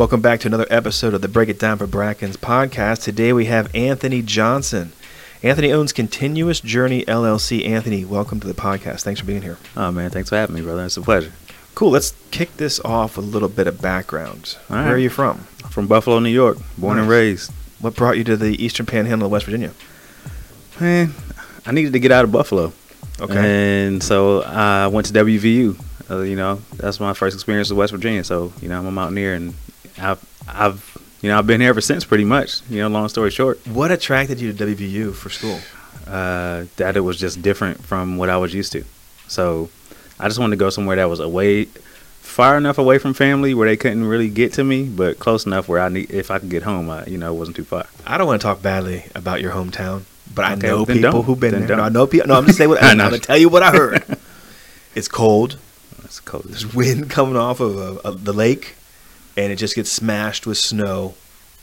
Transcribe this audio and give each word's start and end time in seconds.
Welcome 0.00 0.22
back 0.22 0.40
to 0.40 0.48
another 0.48 0.66
episode 0.70 1.12
of 1.12 1.20
the 1.20 1.28
Break 1.28 1.50
It 1.50 1.58
Down 1.58 1.76
for 1.76 1.86
Brackens 1.86 2.38
podcast. 2.38 3.02
Today 3.02 3.34
we 3.34 3.44
have 3.44 3.68
Anthony 3.74 4.22
Johnson. 4.22 4.92
Anthony 5.42 5.70
owns 5.74 5.92
Continuous 5.92 6.58
Journey 6.60 7.04
LLC. 7.04 7.68
Anthony, 7.68 8.06
welcome 8.06 8.40
to 8.40 8.46
the 8.46 8.54
podcast. 8.54 9.02
Thanks 9.02 9.20
for 9.20 9.26
being 9.26 9.42
here. 9.42 9.58
Oh 9.76 9.92
man, 9.92 10.08
thanks 10.08 10.30
for 10.30 10.36
having 10.36 10.56
me, 10.56 10.62
brother. 10.62 10.86
It's 10.86 10.96
a 10.96 11.02
pleasure. 11.02 11.34
Cool. 11.74 11.90
Let's 11.90 12.14
kick 12.30 12.56
this 12.56 12.80
off 12.80 13.18
with 13.18 13.26
a 13.26 13.28
little 13.28 13.50
bit 13.50 13.66
of 13.66 13.82
background. 13.82 14.56
All 14.70 14.76
Where 14.76 14.94
are 14.94 14.98
you 14.98 15.10
from? 15.10 15.40
From 15.68 15.86
Buffalo, 15.86 16.18
New 16.18 16.30
York, 16.30 16.56
born 16.78 16.98
and 16.98 17.06
raised. 17.06 17.52
What 17.80 17.94
brought 17.94 18.16
you 18.16 18.24
to 18.24 18.38
the 18.38 18.52
Eastern 18.64 18.86
Panhandle 18.86 19.26
of 19.26 19.32
West 19.32 19.44
Virginia? 19.44 19.72
Man, 20.80 21.12
I 21.66 21.72
needed 21.72 21.92
to 21.92 21.98
get 21.98 22.10
out 22.10 22.24
of 22.24 22.32
Buffalo, 22.32 22.72
Okay. 23.20 23.84
and 23.86 24.02
so 24.02 24.44
I 24.44 24.86
went 24.86 25.08
to 25.08 25.12
WVU. 25.12 25.78
Uh, 26.10 26.22
you 26.22 26.36
know, 26.36 26.62
that's 26.76 27.00
my 27.00 27.12
first 27.12 27.34
experience 27.34 27.68
with 27.68 27.76
West 27.76 27.92
Virginia. 27.92 28.24
So 28.24 28.50
you 28.62 28.70
know, 28.70 28.78
I'm 28.78 28.86
a 28.86 28.90
mountaineer, 28.90 29.34
and 29.34 29.52
I've, 30.00 30.24
I've, 30.48 30.96
you 31.22 31.28
know, 31.28 31.38
I've 31.38 31.46
been 31.46 31.60
here 31.60 31.70
ever 31.70 31.80
since, 31.80 32.04
pretty 32.04 32.24
much. 32.24 32.62
You 32.70 32.78
know, 32.82 32.88
long 32.88 33.08
story 33.08 33.30
short, 33.30 33.64
What 33.66 33.90
attracted 33.90 34.40
you 34.40 34.52
to 34.52 34.66
WVU 34.66 35.14
for 35.14 35.28
school? 35.30 35.58
uh, 36.06 36.64
that 36.76 36.96
it 36.96 37.00
was 37.00 37.18
just 37.18 37.40
different 37.42 37.82
from 37.84 38.16
what 38.16 38.28
I 38.30 38.36
was 38.36 38.52
used 38.54 38.72
to. 38.72 38.84
So 39.28 39.70
I 40.18 40.26
just 40.28 40.38
wanted 40.40 40.56
to 40.56 40.60
go 40.60 40.70
somewhere 40.70 40.96
that 40.96 41.08
was 41.08 41.20
away, 41.20 41.66
far 42.20 42.56
enough 42.56 42.78
away 42.78 42.98
from 42.98 43.14
family 43.14 43.54
where 43.54 43.68
they 43.68 43.76
couldn't 43.76 44.04
really 44.04 44.28
get 44.28 44.52
to 44.54 44.64
me, 44.64 44.84
but 44.88 45.18
close 45.18 45.46
enough 45.46 45.68
where 45.68 45.80
I 45.80 45.88
need, 45.88 46.10
if 46.10 46.30
I 46.30 46.38
could 46.38 46.50
get 46.50 46.62
home, 46.64 46.90
I, 46.90 47.04
you 47.06 47.18
know, 47.18 47.32
it 47.34 47.38
wasn't 47.38 47.56
too 47.56 47.64
far. 47.64 47.86
I 48.06 48.18
don't 48.18 48.26
want 48.26 48.40
to 48.40 48.44
talk 48.46 48.60
badly 48.62 49.04
about 49.14 49.40
your 49.40 49.52
hometown, 49.52 50.02
but 50.34 50.44
I 50.46 50.54
Okay, 50.54 50.66
know 50.68 50.86
people 50.86 51.02
don't. 51.12 51.24
who've 51.24 51.38
been 51.38 51.52
Then 51.52 51.66
there. 51.66 51.76
No, 51.76 51.82
I 51.84 51.88
know 51.90 52.06
people. 52.06 52.26
No, 52.28 52.34
I'm 52.34 52.46
just 52.46 52.58
saying 52.58 52.70
what 52.70 52.82
I 52.82 52.90
I'm 52.92 52.98
going 52.98 53.12
to 53.12 53.18
tell 53.20 53.38
you 53.38 53.48
what 53.48 53.62
I 53.62 53.70
heard. 53.70 54.04
it's 54.94 55.08
cold. 55.08 55.58
It's 56.04 56.18
cold. 56.18 56.44
There's 56.48 56.74
wind 56.74 57.08
coming 57.10 57.36
off 57.36 57.60
of, 57.60 57.76
uh 57.78 58.00
of 58.08 58.24
the 58.24 58.32
lake, 58.32 58.74
and 59.40 59.52
it 59.52 59.56
just 59.56 59.74
gets 59.74 59.90
smashed 59.90 60.46
with 60.46 60.58
snow 60.58 61.14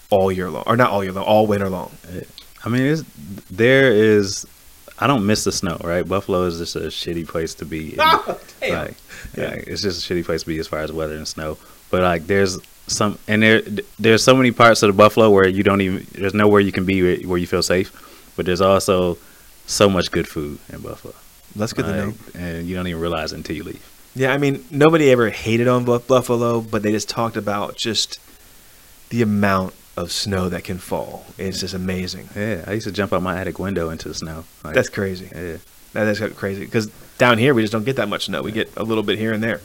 all 0.10 0.32
year 0.32 0.50
long, 0.50 0.64
or 0.66 0.76
not 0.76 0.90
all 0.90 1.04
year 1.04 1.14
long, 1.14 1.26
all 1.26 1.46
winter 1.48 1.70
long. 1.70 1.92
I 2.66 2.70
mean, 2.70 2.82
it's, 2.82 3.04
there 3.52 3.92
is. 3.92 4.46
I 5.00 5.06
don't 5.06 5.28
miss 5.28 5.44
the 5.44 5.52
snow, 5.52 5.78
right? 5.84 6.08
Buffalo 6.08 6.44
is 6.46 6.58
just 6.58 6.76
a 6.76 6.80
shitty 6.90 7.28
place 7.28 7.54
to 7.56 7.66
be. 7.66 7.94
in. 7.94 8.00
Oh, 8.02 8.40
damn. 8.60 8.86
Like, 8.88 8.96
yeah, 9.38 9.52
it's 9.52 9.82
just 9.84 10.10
a 10.10 10.14
shitty 10.14 10.26
place 10.26 10.42
to 10.42 10.48
be 10.48 10.58
as 10.58 10.68
far 10.68 10.80
as 10.80 10.92
weather 10.92 11.16
and 11.16 11.28
snow. 11.28 11.58
But 11.92 12.02
like, 12.02 12.26
there's 12.26 12.58
some, 12.88 13.20
and 13.28 13.44
there, 13.44 13.62
there's 14.00 14.24
so 14.24 14.36
many 14.36 14.52
parts 14.52 14.82
of 14.82 14.88
the 14.88 14.94
Buffalo 14.94 15.30
where 15.30 15.48
you 15.48 15.62
don't 15.62 15.82
even. 15.82 16.08
There's 16.14 16.34
nowhere 16.34 16.62
you 16.62 16.72
can 16.72 16.86
be 16.86 17.26
where, 17.28 17.38
you 17.38 17.46
feel 17.48 17.62
safe. 17.62 17.92
But 18.36 18.46
there's 18.48 18.62
also 18.62 19.18
so 19.68 19.90
much 19.90 20.10
good 20.12 20.28
food 20.28 20.58
in 20.74 20.80
Buffalo. 20.82 21.14
That's 21.56 21.74
good 21.74 21.86
to 21.86 21.96
know. 21.96 22.14
And 22.36 22.68
you 22.68 22.76
don't 22.76 22.88
even 22.88 23.02
realize 23.02 23.34
it 23.34 23.38
until 23.38 23.56
you 23.56 23.64
leave. 23.64 23.97
Yeah, 24.18 24.34
I 24.34 24.38
mean, 24.38 24.66
nobody 24.72 25.12
ever 25.12 25.30
hated 25.30 25.68
on 25.68 25.86
Buffalo, 25.86 26.62
but 26.62 26.82
they 26.82 26.92
just 26.92 27.08
talked 27.08 27.38
about 27.38 27.76
just 27.76 28.20
the 29.10 29.22
amount 29.22 29.76
of 29.96 30.12
snow 30.12 30.50
that 30.50 30.64
can 30.64 30.80
fall. 30.80 31.26
It's 31.38 31.60
just 31.60 31.76
amazing. 31.76 32.30
Yeah, 32.36 32.64
I 32.66 32.74
used 32.74 32.88
to 32.88 32.92
jump 32.92 33.14
out 33.14 33.22
my 33.22 33.40
attic 33.40 33.60
window 33.60 33.92
into 33.92 34.08
the 34.08 34.16
snow. 34.16 34.46
Like, 34.64 34.74
That's 34.74 34.90
crazy. 34.90 35.30
yeah. 35.36 35.58
That 35.94 36.08
is 36.08 36.20
crazy 36.36 36.66
because 36.66 36.88
down 37.18 37.38
here 37.38 37.54
we 37.54 37.62
just 37.62 37.72
don't 37.74 37.86
get 37.86 37.96
that 37.96 38.10
much 38.10 38.26
snow. 38.26 38.42
We 38.42 38.52
get 38.52 38.76
a 38.76 38.84
little 38.84 39.04
bit 39.04 39.20
here 39.20 39.34
and 39.34 39.44
there. 39.44 39.62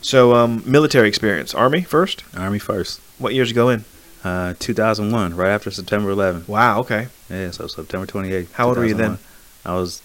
So, 0.00 0.34
um, 0.34 0.62
military 0.66 1.08
experience, 1.08 1.54
Army 1.54 1.82
first. 1.82 2.24
Army 2.36 2.58
first. 2.58 3.00
What 3.18 3.34
years 3.34 3.50
you 3.50 3.54
go 3.54 3.68
in? 3.68 3.84
Uh, 4.24 4.54
2001, 4.58 5.36
right 5.36 5.50
after 5.50 5.70
September 5.70 6.10
11. 6.10 6.44
Wow. 6.48 6.80
Okay. 6.80 7.06
Yeah, 7.30 7.52
so 7.52 7.68
September 7.68 8.06
28th. 8.06 8.52
How 8.52 8.68
old 8.68 8.78
were 8.78 8.86
you 8.86 8.94
then? 8.94 9.18
I 9.64 9.74
was, 9.74 10.02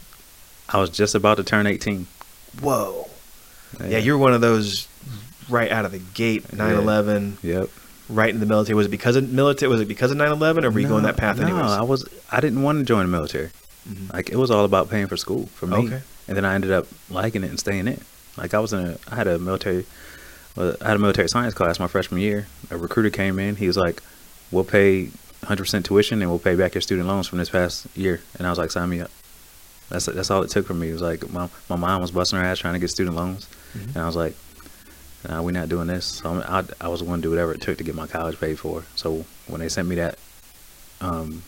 I 0.69 0.79
was 0.79 0.91
just 0.91 1.15
about 1.15 1.37
to 1.37 1.43
turn 1.43 1.65
18. 1.65 2.05
Whoa. 2.61 3.06
Yeah, 3.85 3.97
you're 3.99 4.17
one 4.17 4.33
of 4.33 4.41
those 4.41 4.87
right 5.49 5.71
out 5.71 5.85
of 5.85 5.91
the 5.91 5.99
gate. 6.13 6.43
9/11, 6.51 7.37
Yep. 7.43 7.69
right 8.09 8.29
in 8.33 8.39
the 8.39 8.45
military. 8.45 8.75
Was 8.75 8.87
it 8.87 8.89
because 8.91 9.15
of 9.15 9.29
military? 9.29 9.69
Was 9.69 9.81
it 9.81 9.87
because 9.87 10.11
of 10.11 10.17
9/11, 10.17 10.63
or 10.65 10.71
were 10.71 10.79
you 10.79 10.87
going 10.87 11.03
that 11.03 11.17
path 11.17 11.37
no, 11.37 11.43
anyways? 11.43 11.63
I 11.71 11.81
was. 11.81 12.05
I 12.31 12.39
didn't 12.39 12.61
want 12.63 12.79
to 12.79 12.85
join 12.85 13.05
the 13.05 13.11
military. 13.11 13.49
Mhm. 13.89 14.13
Like 14.13 14.29
it 14.29 14.37
was 14.37 14.51
all 14.51 14.65
about 14.65 14.89
paying 14.89 15.07
for 15.07 15.17
school 15.17 15.49
for 15.55 15.67
me. 15.67 15.77
Okay. 15.77 16.01
And 16.27 16.35
then 16.35 16.43
I 16.43 16.55
ended 16.55 16.71
up 16.71 16.87
liking 17.09 17.43
it 17.43 17.49
and 17.49 17.59
staying 17.59 17.87
in. 17.87 18.01
Like 18.37 18.53
I 18.53 18.59
was 18.59 18.73
in 18.73 18.79
a. 18.79 18.97
I 19.11 19.15
had 19.15 19.27
a 19.27 19.39
military. 19.39 19.85
I 20.57 20.73
had 20.87 20.95
a 20.95 20.99
military 20.99 21.29
science 21.29 21.53
class 21.53 21.79
my 21.79 21.87
freshman 21.87 22.19
year. 22.19 22.47
A 22.71 22.77
recruiter 22.77 23.09
came 23.11 23.37
in. 23.39 23.55
He 23.57 23.67
was 23.67 23.77
like, 23.77 24.01
"We'll 24.51 24.63
pay 24.63 25.09
100% 25.45 25.85
tuition 25.85 26.21
and 26.21 26.29
we'll 26.31 26.39
pay 26.39 26.55
back 26.55 26.73
your 26.73 26.81
student 26.81 27.07
loans 27.07 27.27
from 27.27 27.37
this 27.37 27.49
past 27.49 27.85
year." 27.95 28.21
And 28.37 28.47
I 28.47 28.49
was 28.49 28.57
like, 28.59 28.71
"Sign 28.71 28.89
me 28.89 29.01
up." 29.01 29.11
That's 29.89 30.07
that's 30.07 30.29
all 30.31 30.41
it 30.43 30.49
took 30.49 30.65
for 30.67 30.73
me. 30.73 30.89
It 30.89 30.93
was 30.93 31.01
like 31.01 31.31
my 31.31 31.47
my 31.69 31.75
mom 31.77 32.01
was 32.01 32.11
busting 32.11 32.37
her 32.39 32.43
ass 32.45 32.59
trying 32.59 32.73
to 32.73 32.79
get 32.79 32.89
student 32.89 33.15
loans, 33.15 33.47
Mhm. 33.75 33.87
and 33.95 33.97
I 33.97 34.05
was 34.05 34.15
like, 34.15 34.35
nah, 35.27 35.41
we're 35.41 35.51
not 35.51 35.69
doing 35.69 35.87
this. 35.87 36.05
So 36.05 36.29
I'm, 36.29 36.41
I, 36.41 36.85
I 36.85 36.87
was 36.89 37.01
going 37.01 37.21
to 37.21 37.21
do 37.21 37.29
whatever 37.29 37.53
it 37.53 37.61
took 37.61 37.77
to 37.79 37.83
get 37.83 37.95
my 37.95 38.07
college 38.07 38.39
paid 38.39 38.59
for. 38.59 38.83
So 38.95 39.25
when 39.47 39.59
they 39.61 39.69
sent 39.69 39.87
me 39.87 39.95
that 39.95 40.17
um, 41.01 41.43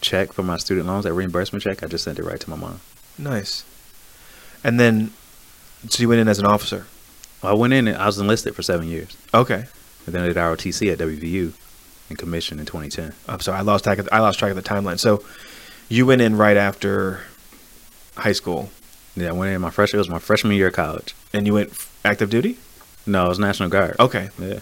check 0.00 0.32
for 0.32 0.42
my 0.42 0.56
student 0.56 0.86
loans, 0.86 1.04
that 1.04 1.14
reimbursement 1.14 1.62
check, 1.62 1.82
I 1.82 1.86
just 1.86 2.04
sent 2.04 2.18
it 2.18 2.24
right 2.24 2.40
to 2.40 2.50
my 2.50 2.56
mom. 2.56 2.80
Nice. 3.18 3.64
And 4.64 4.78
then, 4.78 5.12
so 5.88 6.02
you 6.02 6.08
went 6.08 6.20
in 6.20 6.28
as 6.28 6.38
an 6.38 6.46
officer. 6.46 6.86
I 7.42 7.54
went 7.54 7.72
in 7.72 7.88
and 7.88 7.96
I 7.96 8.06
was 8.06 8.18
enlisted 8.18 8.54
for 8.54 8.62
seven 8.62 8.86
years. 8.88 9.16
Okay. 9.32 9.64
And 10.06 10.14
then 10.14 10.22
I 10.22 10.26
did 10.28 10.36
ROTC 10.36 10.92
at 10.92 10.98
WVU 10.98 11.52
and 12.08 12.18
commissioned 12.18 12.60
in 12.60 12.66
2010. 12.66 13.12
I'm 13.28 13.40
sorry, 13.40 13.58
I 13.58 13.62
lost 13.62 13.84
track. 13.84 13.98
Of, 13.98 14.08
I 14.12 14.18
lost 14.20 14.38
track 14.38 14.50
of 14.50 14.56
the 14.56 14.62
timeline. 14.62 14.98
So, 14.98 15.22
you 15.88 16.06
went 16.06 16.20
in 16.20 16.36
right 16.36 16.56
after 16.56 17.20
high 18.16 18.32
school, 18.32 18.70
yeah, 19.16 19.30
I 19.30 19.32
went 19.32 19.52
in 19.52 19.60
my 19.60 19.70
freshman. 19.70 19.98
It 19.98 20.00
was 20.00 20.08
my 20.08 20.18
freshman 20.18 20.54
year 20.54 20.68
of 20.68 20.74
college. 20.74 21.14
And 21.32 21.46
you 21.46 21.54
went 21.54 21.72
active 22.04 22.30
duty? 22.30 22.58
No, 23.06 23.26
it 23.26 23.28
was 23.28 23.38
National 23.38 23.68
Guard. 23.68 23.96
Okay. 23.98 24.30
Yeah. 24.38 24.60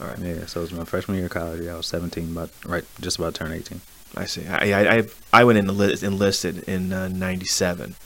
All 0.00 0.06
right. 0.06 0.18
Yeah. 0.18 0.46
So 0.46 0.60
it 0.60 0.64
was 0.64 0.72
my 0.72 0.84
freshman 0.84 1.16
year 1.16 1.26
of 1.26 1.32
college. 1.32 1.60
Yeah, 1.60 1.74
I 1.74 1.76
was 1.76 1.86
17, 1.86 2.34
but 2.34 2.50
right, 2.64 2.84
just 3.00 3.18
about 3.18 3.34
turn 3.34 3.52
18. 3.52 3.80
I 4.16 4.26
see. 4.26 4.46
I 4.46 4.98
I 4.98 5.04
I 5.32 5.44
went 5.44 5.58
in 5.58 5.68
enlist, 5.68 6.02
enlisted 6.02 6.64
in 6.68 6.92
uh, 6.92 7.08
97. 7.08 7.96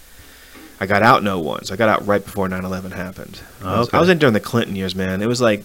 I 0.80 0.86
got 0.86 1.02
out 1.02 1.22
no 1.22 1.38
ones. 1.40 1.68
So 1.68 1.74
I 1.74 1.76
got 1.76 1.88
out 1.88 2.06
right 2.06 2.24
before 2.24 2.48
9/11 2.48 2.92
happened. 2.92 3.40
Okay. 3.60 3.96
I, 3.96 4.00
was, 4.00 4.08
in 4.08 4.18
during 4.18 4.34
the 4.34 4.40
Clinton 4.40 4.76
years, 4.76 4.94
man. 4.94 5.20
It 5.22 5.26
was 5.26 5.40
like 5.40 5.64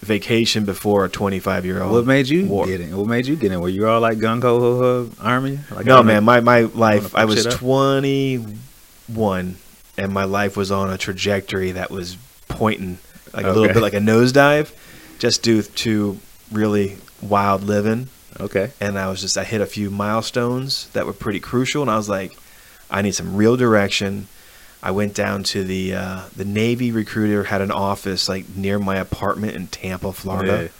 vacation 0.00 0.64
before 0.64 1.04
a 1.04 1.08
25 1.08 1.64
year 1.64 1.82
old. 1.82 1.92
What 1.92 2.06
made 2.06 2.28
you 2.28 2.46
war. 2.46 2.66
get 2.66 2.80
in? 2.80 2.96
What 2.96 3.06
made 3.06 3.26
you 3.26 3.36
get 3.36 3.52
in? 3.52 3.60
Were 3.60 3.68
you 3.68 3.86
all 3.86 4.00
like 4.00 4.18
gung 4.18 4.42
ho 4.42 4.58
ho 4.58 5.10
army? 5.20 5.60
Like, 5.70 5.86
no, 5.86 6.02
man. 6.02 6.24
My 6.24 6.40
my 6.40 6.62
life. 6.62 7.14
I 7.14 7.26
was 7.26 7.44
twenty 7.46 8.44
one, 9.06 9.56
and 9.96 10.12
my 10.12 10.24
life 10.24 10.56
was 10.56 10.70
on 10.70 10.90
a 10.90 10.98
trajectory 10.98 11.72
that 11.72 11.90
was 11.90 12.16
pointing 12.48 12.98
like 13.32 13.44
okay. 13.44 13.48
a 13.48 13.52
little 13.52 13.72
bit 13.72 13.82
like 13.82 13.94
a 13.94 13.98
nosedive, 13.98 14.72
just 15.18 15.42
due 15.42 15.62
to 15.62 16.18
really 16.52 16.98
wild 17.20 17.62
living. 17.62 18.08
Okay. 18.40 18.72
And 18.80 18.98
I 18.98 19.08
was 19.08 19.20
just 19.20 19.38
I 19.38 19.44
hit 19.44 19.60
a 19.60 19.66
few 19.66 19.90
milestones 19.90 20.88
that 20.90 21.06
were 21.06 21.12
pretty 21.12 21.40
crucial, 21.40 21.82
and 21.82 21.90
I 21.90 21.96
was 21.96 22.08
like, 22.08 22.36
I 22.90 23.02
need 23.02 23.14
some 23.14 23.36
real 23.36 23.56
direction. 23.56 24.28
I 24.82 24.90
went 24.90 25.14
down 25.14 25.44
to 25.44 25.64
the 25.64 25.94
uh, 25.94 26.22
the 26.36 26.44
Navy 26.44 26.92
recruiter 26.92 27.44
had 27.44 27.62
an 27.62 27.70
office 27.70 28.28
like 28.28 28.48
near 28.54 28.78
my 28.78 28.96
apartment 28.96 29.56
in 29.56 29.66
Tampa, 29.68 30.12
Florida, 30.12 30.70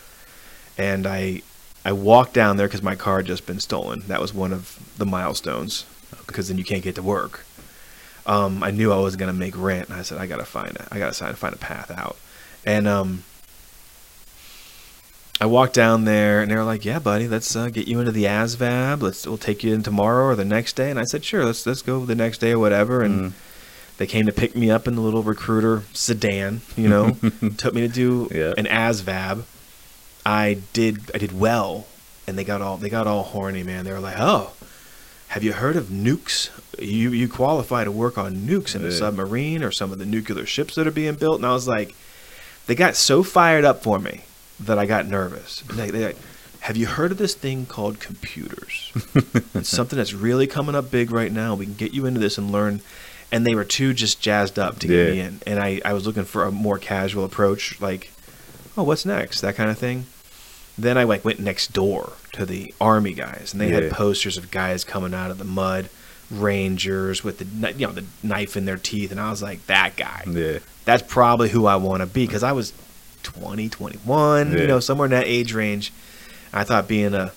and 0.76 1.06
I 1.06 1.42
I 1.84 1.92
walked 1.92 2.34
down 2.34 2.56
there 2.56 2.66
because 2.66 2.82
my 2.82 2.96
car 2.96 3.18
had 3.18 3.26
just 3.26 3.46
been 3.46 3.60
stolen. 3.60 4.04
That 4.06 4.20
was 4.20 4.34
one 4.34 4.52
of 4.52 4.78
the 4.98 5.06
milestones 5.06 5.86
because 6.26 6.48
then 6.48 6.58
you 6.58 6.64
can't 6.64 6.82
get 6.82 6.94
to 6.96 7.02
work. 7.02 7.44
Um, 8.26 8.62
I 8.62 8.70
knew 8.70 8.90
I 8.92 8.98
wasn't 8.98 9.20
gonna 9.20 9.32
make 9.34 9.56
rent, 9.56 9.88
and 9.90 9.98
I 9.98 10.02
said 10.02 10.18
I 10.18 10.26
gotta 10.26 10.44
find 10.46 10.76
a, 10.76 10.88
I 10.90 10.98
gotta 10.98 11.12
find 11.12 11.36
find 11.36 11.54
a 11.54 11.58
path 11.58 11.90
out, 11.90 12.16
and 12.64 12.86
um. 12.88 13.24
I 15.40 15.46
walked 15.46 15.74
down 15.74 16.04
there 16.04 16.40
and 16.40 16.50
they 16.50 16.54
were 16.54 16.64
like, 16.64 16.84
"Yeah, 16.84 17.00
buddy, 17.00 17.26
let's 17.26 17.54
uh, 17.56 17.68
get 17.68 17.88
you 17.88 17.98
into 17.98 18.12
the 18.12 18.24
ASVAB. 18.24 19.02
Let's 19.02 19.26
we'll 19.26 19.36
take 19.36 19.64
you 19.64 19.74
in 19.74 19.82
tomorrow 19.82 20.26
or 20.26 20.36
the 20.36 20.44
next 20.44 20.74
day." 20.76 20.90
And 20.90 20.98
I 20.98 21.04
said, 21.04 21.24
"Sure, 21.24 21.44
let's 21.44 21.66
let's 21.66 21.82
go 21.82 22.04
the 22.06 22.14
next 22.14 22.38
day 22.38 22.52
or 22.52 22.58
whatever." 22.58 23.02
And 23.02 23.32
Mm. 23.32 23.32
they 23.98 24.06
came 24.06 24.26
to 24.26 24.32
pick 24.32 24.54
me 24.54 24.70
up 24.70 24.86
in 24.86 24.94
the 24.94 25.00
little 25.00 25.22
recruiter 25.24 25.82
sedan, 25.92 26.60
you 26.76 26.88
know, 26.88 27.16
took 27.56 27.74
me 27.74 27.80
to 27.80 27.88
do 27.88 28.28
Yeah. 28.32 28.54
an 28.56 28.66
ASVAB. 28.66 29.42
I 30.24 30.58
did 30.72 31.10
I 31.14 31.18
did 31.18 31.38
well, 31.38 31.88
and 32.28 32.38
they 32.38 32.44
got 32.44 32.62
all 32.62 32.76
they 32.76 32.88
got 32.88 33.08
all 33.08 33.24
horny, 33.24 33.64
man. 33.64 33.84
They 33.84 33.92
were 33.92 34.00
like, 34.00 34.16
"Oh, 34.18 34.52
have 35.28 35.42
you 35.42 35.52
heard 35.52 35.74
of 35.74 35.86
nukes? 35.86 36.48
You 36.78 37.10
you 37.10 37.28
qualify 37.28 37.84
to 37.84 37.92
work 37.92 38.16
on 38.18 38.34
nukes 38.36 38.74
in 38.74 38.82
Yeah. 38.82 38.90
submarine 38.90 39.62
or 39.62 39.70
some 39.70 39.92
of 39.92 39.98
the 39.98 40.06
nuclear 40.06 40.46
ships 40.46 40.74
that 40.74 40.86
are 40.86 40.90
being 40.92 41.14
built." 41.14 41.36
And 41.36 41.46
I 41.46 41.52
was 41.52 41.68
like, 41.68 41.94
they 42.66 42.74
got 42.74 42.96
so 42.96 43.22
fired 43.22 43.64
up 43.64 43.82
for 43.82 43.98
me 43.98 44.22
that 44.60 44.78
I 44.78 44.86
got 44.86 45.06
nervous. 45.06 45.62
They, 45.72 45.90
they 45.90 46.04
like, 46.06 46.16
have 46.60 46.76
you 46.76 46.86
heard 46.86 47.12
of 47.12 47.18
this 47.18 47.34
thing 47.34 47.66
called 47.66 48.00
computers? 48.00 48.92
it's 49.54 49.68
something 49.68 49.96
that's 49.98 50.14
really 50.14 50.46
coming 50.46 50.74
up 50.74 50.90
big 50.90 51.10
right 51.10 51.30
now. 51.32 51.54
We 51.54 51.66
can 51.66 51.74
get 51.74 51.92
you 51.92 52.06
into 52.06 52.20
this 52.20 52.38
and 52.38 52.50
learn. 52.50 52.80
And 53.32 53.44
they 53.44 53.54
were 53.54 53.64
too 53.64 53.92
just 53.92 54.20
jazzed 54.20 54.58
up 54.58 54.78
to 54.78 54.86
get 54.86 55.10
me 55.10 55.20
in. 55.20 55.40
And 55.46 55.58
I, 55.58 55.80
I 55.84 55.92
was 55.92 56.06
looking 56.06 56.24
for 56.24 56.44
a 56.44 56.52
more 56.52 56.78
casual 56.78 57.24
approach, 57.24 57.80
like, 57.80 58.12
oh, 58.76 58.84
what's 58.84 59.04
next? 59.04 59.40
That 59.40 59.56
kind 59.56 59.70
of 59.70 59.76
thing. 59.78 60.06
Then 60.78 60.96
I 60.96 61.02
like 61.04 61.24
went 61.24 61.40
next 61.40 61.72
door 61.72 62.12
to 62.32 62.46
the 62.46 62.72
army 62.80 63.12
guys, 63.12 63.50
and 63.52 63.60
they 63.60 63.70
had 63.70 63.90
posters 63.90 64.36
of 64.36 64.50
guys 64.50 64.84
coming 64.84 65.14
out 65.14 65.30
of 65.32 65.38
the 65.38 65.44
mud, 65.44 65.88
rangers 66.40 67.22
with 67.24 67.38
the 67.38 67.72
you 67.72 67.86
know 67.86 67.92
the 67.92 68.04
knife 68.22 68.56
in 68.56 68.64
their 68.64 68.76
teeth, 68.76 69.10
and 69.10 69.20
I 69.20 69.30
was 69.30 69.42
like, 69.42 69.66
that 69.66 69.96
guy 69.96 70.22
Yeah. 70.26 70.58
that's 70.84 71.02
probably 71.02 71.48
who 71.48 71.66
I 71.66 71.76
want 71.76 72.00
to 72.00 72.06
be 72.06 72.26
because 72.26 72.42
I 72.42 72.52
was 72.52 72.72
20, 73.22 73.68
21, 73.68 74.52
Yeah. 74.52 74.58
you 74.60 74.66
know, 74.66 74.80
somewhere 74.80 75.06
in 75.06 75.10
that 75.12 75.26
age 75.26 75.52
range. 75.54 75.92
I 76.52 76.64
thought 76.64 76.86
being 76.88 77.14
a, 77.14 77.32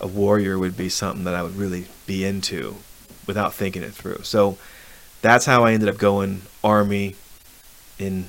a 0.00 0.06
warrior 0.06 0.58
would 0.58 0.76
be 0.76 0.88
something 0.88 1.24
that 1.24 1.34
I 1.34 1.42
would 1.42 1.56
really 1.56 1.86
be 2.06 2.24
into 2.24 2.76
without 3.26 3.54
thinking 3.54 3.82
it 3.82 3.92
through. 3.92 4.22
So 4.24 4.58
that's 5.22 5.46
how 5.46 5.64
I 5.64 5.72
ended 5.72 5.88
up 5.88 5.98
going 5.98 6.42
Army 6.64 7.14
in, 7.98 8.26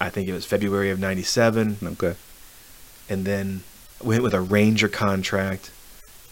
I 0.00 0.08
think 0.10 0.28
it 0.28 0.32
was 0.32 0.44
February 0.46 0.90
of 0.90 0.98
97 0.98 1.76
Okay. 1.84 2.14
and 3.08 3.24
then 3.24 3.62
went 4.02 4.22
with 4.22 4.34
a 4.34 4.40
ranger 4.40 4.88
contract. 4.88 5.70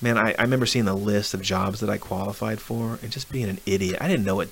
Man, 0.00 0.17
I, 0.17 0.35
I 0.39 0.43
remember 0.43 0.67
seeing 0.67 0.85
the 0.85 0.95
list 0.95 1.35
of 1.35 1.43
jobs 1.43 1.81
that 1.81 1.91
I 1.91 1.99
qualified 1.99 2.61
for 2.61 2.99
and 3.03 3.11
just 3.11 3.33
being 3.33 3.49
an 3.49 3.59
idiot. 3.67 3.99
I 4.00 4.06
didn't 4.06 4.25
know 4.25 4.37
what 4.37 4.49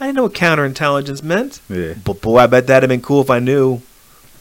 I 0.00 0.06
didn't 0.06 0.16
know 0.16 0.22
what 0.24 0.34
counterintelligence 0.34 1.22
meant. 1.22 1.60
Yeah. 1.68 1.94
But 2.04 2.22
boy, 2.22 2.38
I 2.38 2.46
bet 2.46 2.66
that'd 2.66 2.88
have 2.88 2.88
been 2.88 3.02
cool 3.02 3.20
if 3.20 3.30
I 3.30 3.38
knew 3.38 3.82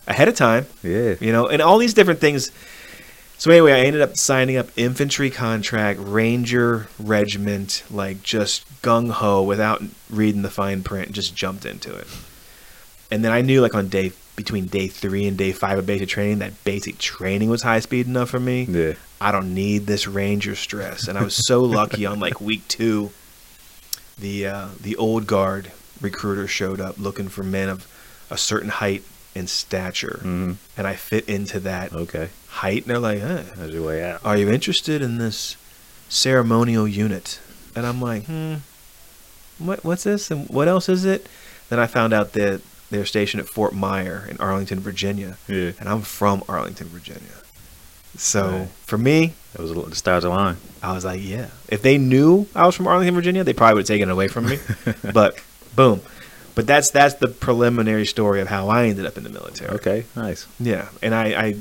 ahead 0.07 0.27
of 0.27 0.35
time. 0.35 0.65
Yeah. 0.83 1.15
You 1.19 1.31
know, 1.31 1.47
and 1.47 1.61
all 1.61 1.77
these 1.77 1.94
different 1.94 2.19
things. 2.19 2.51
So 3.38 3.51
anyway, 3.51 3.73
I 3.73 3.79
ended 3.81 4.01
up 4.01 4.17
signing 4.17 4.57
up 4.57 4.69
infantry 4.75 5.29
contract, 5.29 5.99
ranger 6.01 6.88
regiment, 6.97 7.83
like 7.91 8.23
just 8.23 8.65
gung 8.81 9.11
ho 9.11 9.44
without 9.44 9.83
reading 10.09 10.41
the 10.41 10.49
fine 10.49 10.81
print, 10.81 11.11
just 11.11 11.35
jumped 11.35 11.65
into 11.65 11.94
it. 11.94 12.07
And 13.11 13.23
then 13.23 13.31
I 13.31 13.41
knew 13.41 13.61
like 13.61 13.75
on 13.75 13.89
day 13.89 14.13
between 14.35 14.65
day 14.65 14.88
three 14.88 15.27
and 15.27 15.38
day 15.38 15.51
five 15.51 15.77
of 15.77 15.85
basic 15.85 16.09
training 16.09 16.39
that 16.39 16.63
basic 16.63 16.97
training 16.99 17.49
was 17.49 17.63
high 17.63 17.79
speed 17.79 18.07
enough 18.07 18.29
for 18.29 18.39
me. 18.39 18.63
Yeah. 18.63 18.94
I 19.19 19.31
don't 19.31 19.53
need 19.53 19.87
this 19.87 20.07
ranger 20.07 20.55
stress. 20.55 21.07
And 21.07 21.17
I 21.17 21.23
was 21.23 21.35
so 21.35 21.61
lucky 21.61 22.05
on 22.05 22.19
like 22.19 22.39
week 22.39 22.67
two, 22.67 23.11
the 24.19 24.47
uh, 24.47 24.67
the 24.79 24.95
old 24.95 25.27
guard 25.27 25.71
recruiter 26.01 26.47
showed 26.47 26.79
up 26.79 26.97
looking 26.99 27.27
for 27.27 27.43
men 27.43 27.69
of 27.69 27.87
a 28.29 28.37
certain 28.37 28.69
height 28.69 29.03
and 29.35 29.49
stature, 29.49 30.19
hmm 30.21 30.53
and 30.77 30.85
I 30.87 30.95
fit 30.95 31.27
into 31.29 31.59
that 31.61 31.93
Okay. 31.93 32.29
height. 32.47 32.83
And 32.83 32.91
they're 32.91 32.99
like, 32.99 33.21
huh, 33.21 33.43
That's 33.55 33.73
your 33.73 33.85
way 33.85 34.03
out. 34.03 34.21
"Are 34.25 34.37
you 34.37 34.49
interested 34.51 35.01
in 35.01 35.17
this 35.17 35.55
ceremonial 36.09 36.87
unit?" 36.87 37.39
And 37.75 37.85
I'm 37.85 38.01
like, 38.01 38.25
"Hmm, 38.25 38.55
what 39.59 39.83
what's 39.83 40.03
this? 40.03 40.31
And 40.31 40.47
what 40.49 40.67
else 40.67 40.89
is 40.89 41.05
it?" 41.05 41.27
Then 41.69 41.79
I 41.79 41.87
found 41.87 42.13
out 42.13 42.33
that 42.33 42.61
they're 42.89 43.05
stationed 43.05 43.41
at 43.41 43.49
Fort 43.49 43.73
Myer 43.75 44.25
in 44.29 44.37
Arlington, 44.37 44.79
Virginia, 44.79 45.37
Yeah. 45.47 45.71
and 45.79 45.89
I'm 45.89 46.01
from 46.01 46.43
Arlington, 46.47 46.87
Virginia. 46.87 47.36
So 48.17 48.41
Right. 48.49 48.67
for 48.85 48.97
me, 48.97 49.33
It 49.53 49.61
was 49.61 49.71
the 49.73 49.95
stars 49.95 50.23
aligned. 50.23 50.57
I 50.83 50.93
was 50.93 51.03
like, 51.05 51.19
yeah. 51.23 51.47
If 51.69 51.81
they 51.81 51.97
knew 51.97 52.47
I 52.53 52.65
was 52.65 52.75
from 52.75 52.87
Arlington, 52.87 53.15
Virginia, 53.15 53.43
they 53.43 53.53
probably 53.53 53.75
would 53.75 53.81
have 53.81 53.87
taken 53.87 54.09
it 54.09 54.11
away 54.11 54.27
from 54.27 54.45
me. 54.47 54.59
but 55.13 55.39
boom. 55.75 56.01
But 56.55 56.65
that's 56.67 56.89
that's 56.91 57.15
the 57.15 57.27
preliminary 57.27 58.05
story 58.05 58.41
of 58.41 58.47
how 58.47 58.69
I 58.69 58.85
ended 58.87 59.05
up 59.05 59.17
in 59.17 59.23
the 59.23 59.29
military. 59.29 59.71
Okay. 59.77 60.05
Nice. 60.15 60.47
Yeah, 60.59 60.89
and 61.03 61.13
I 61.15 61.25
I, 61.45 61.55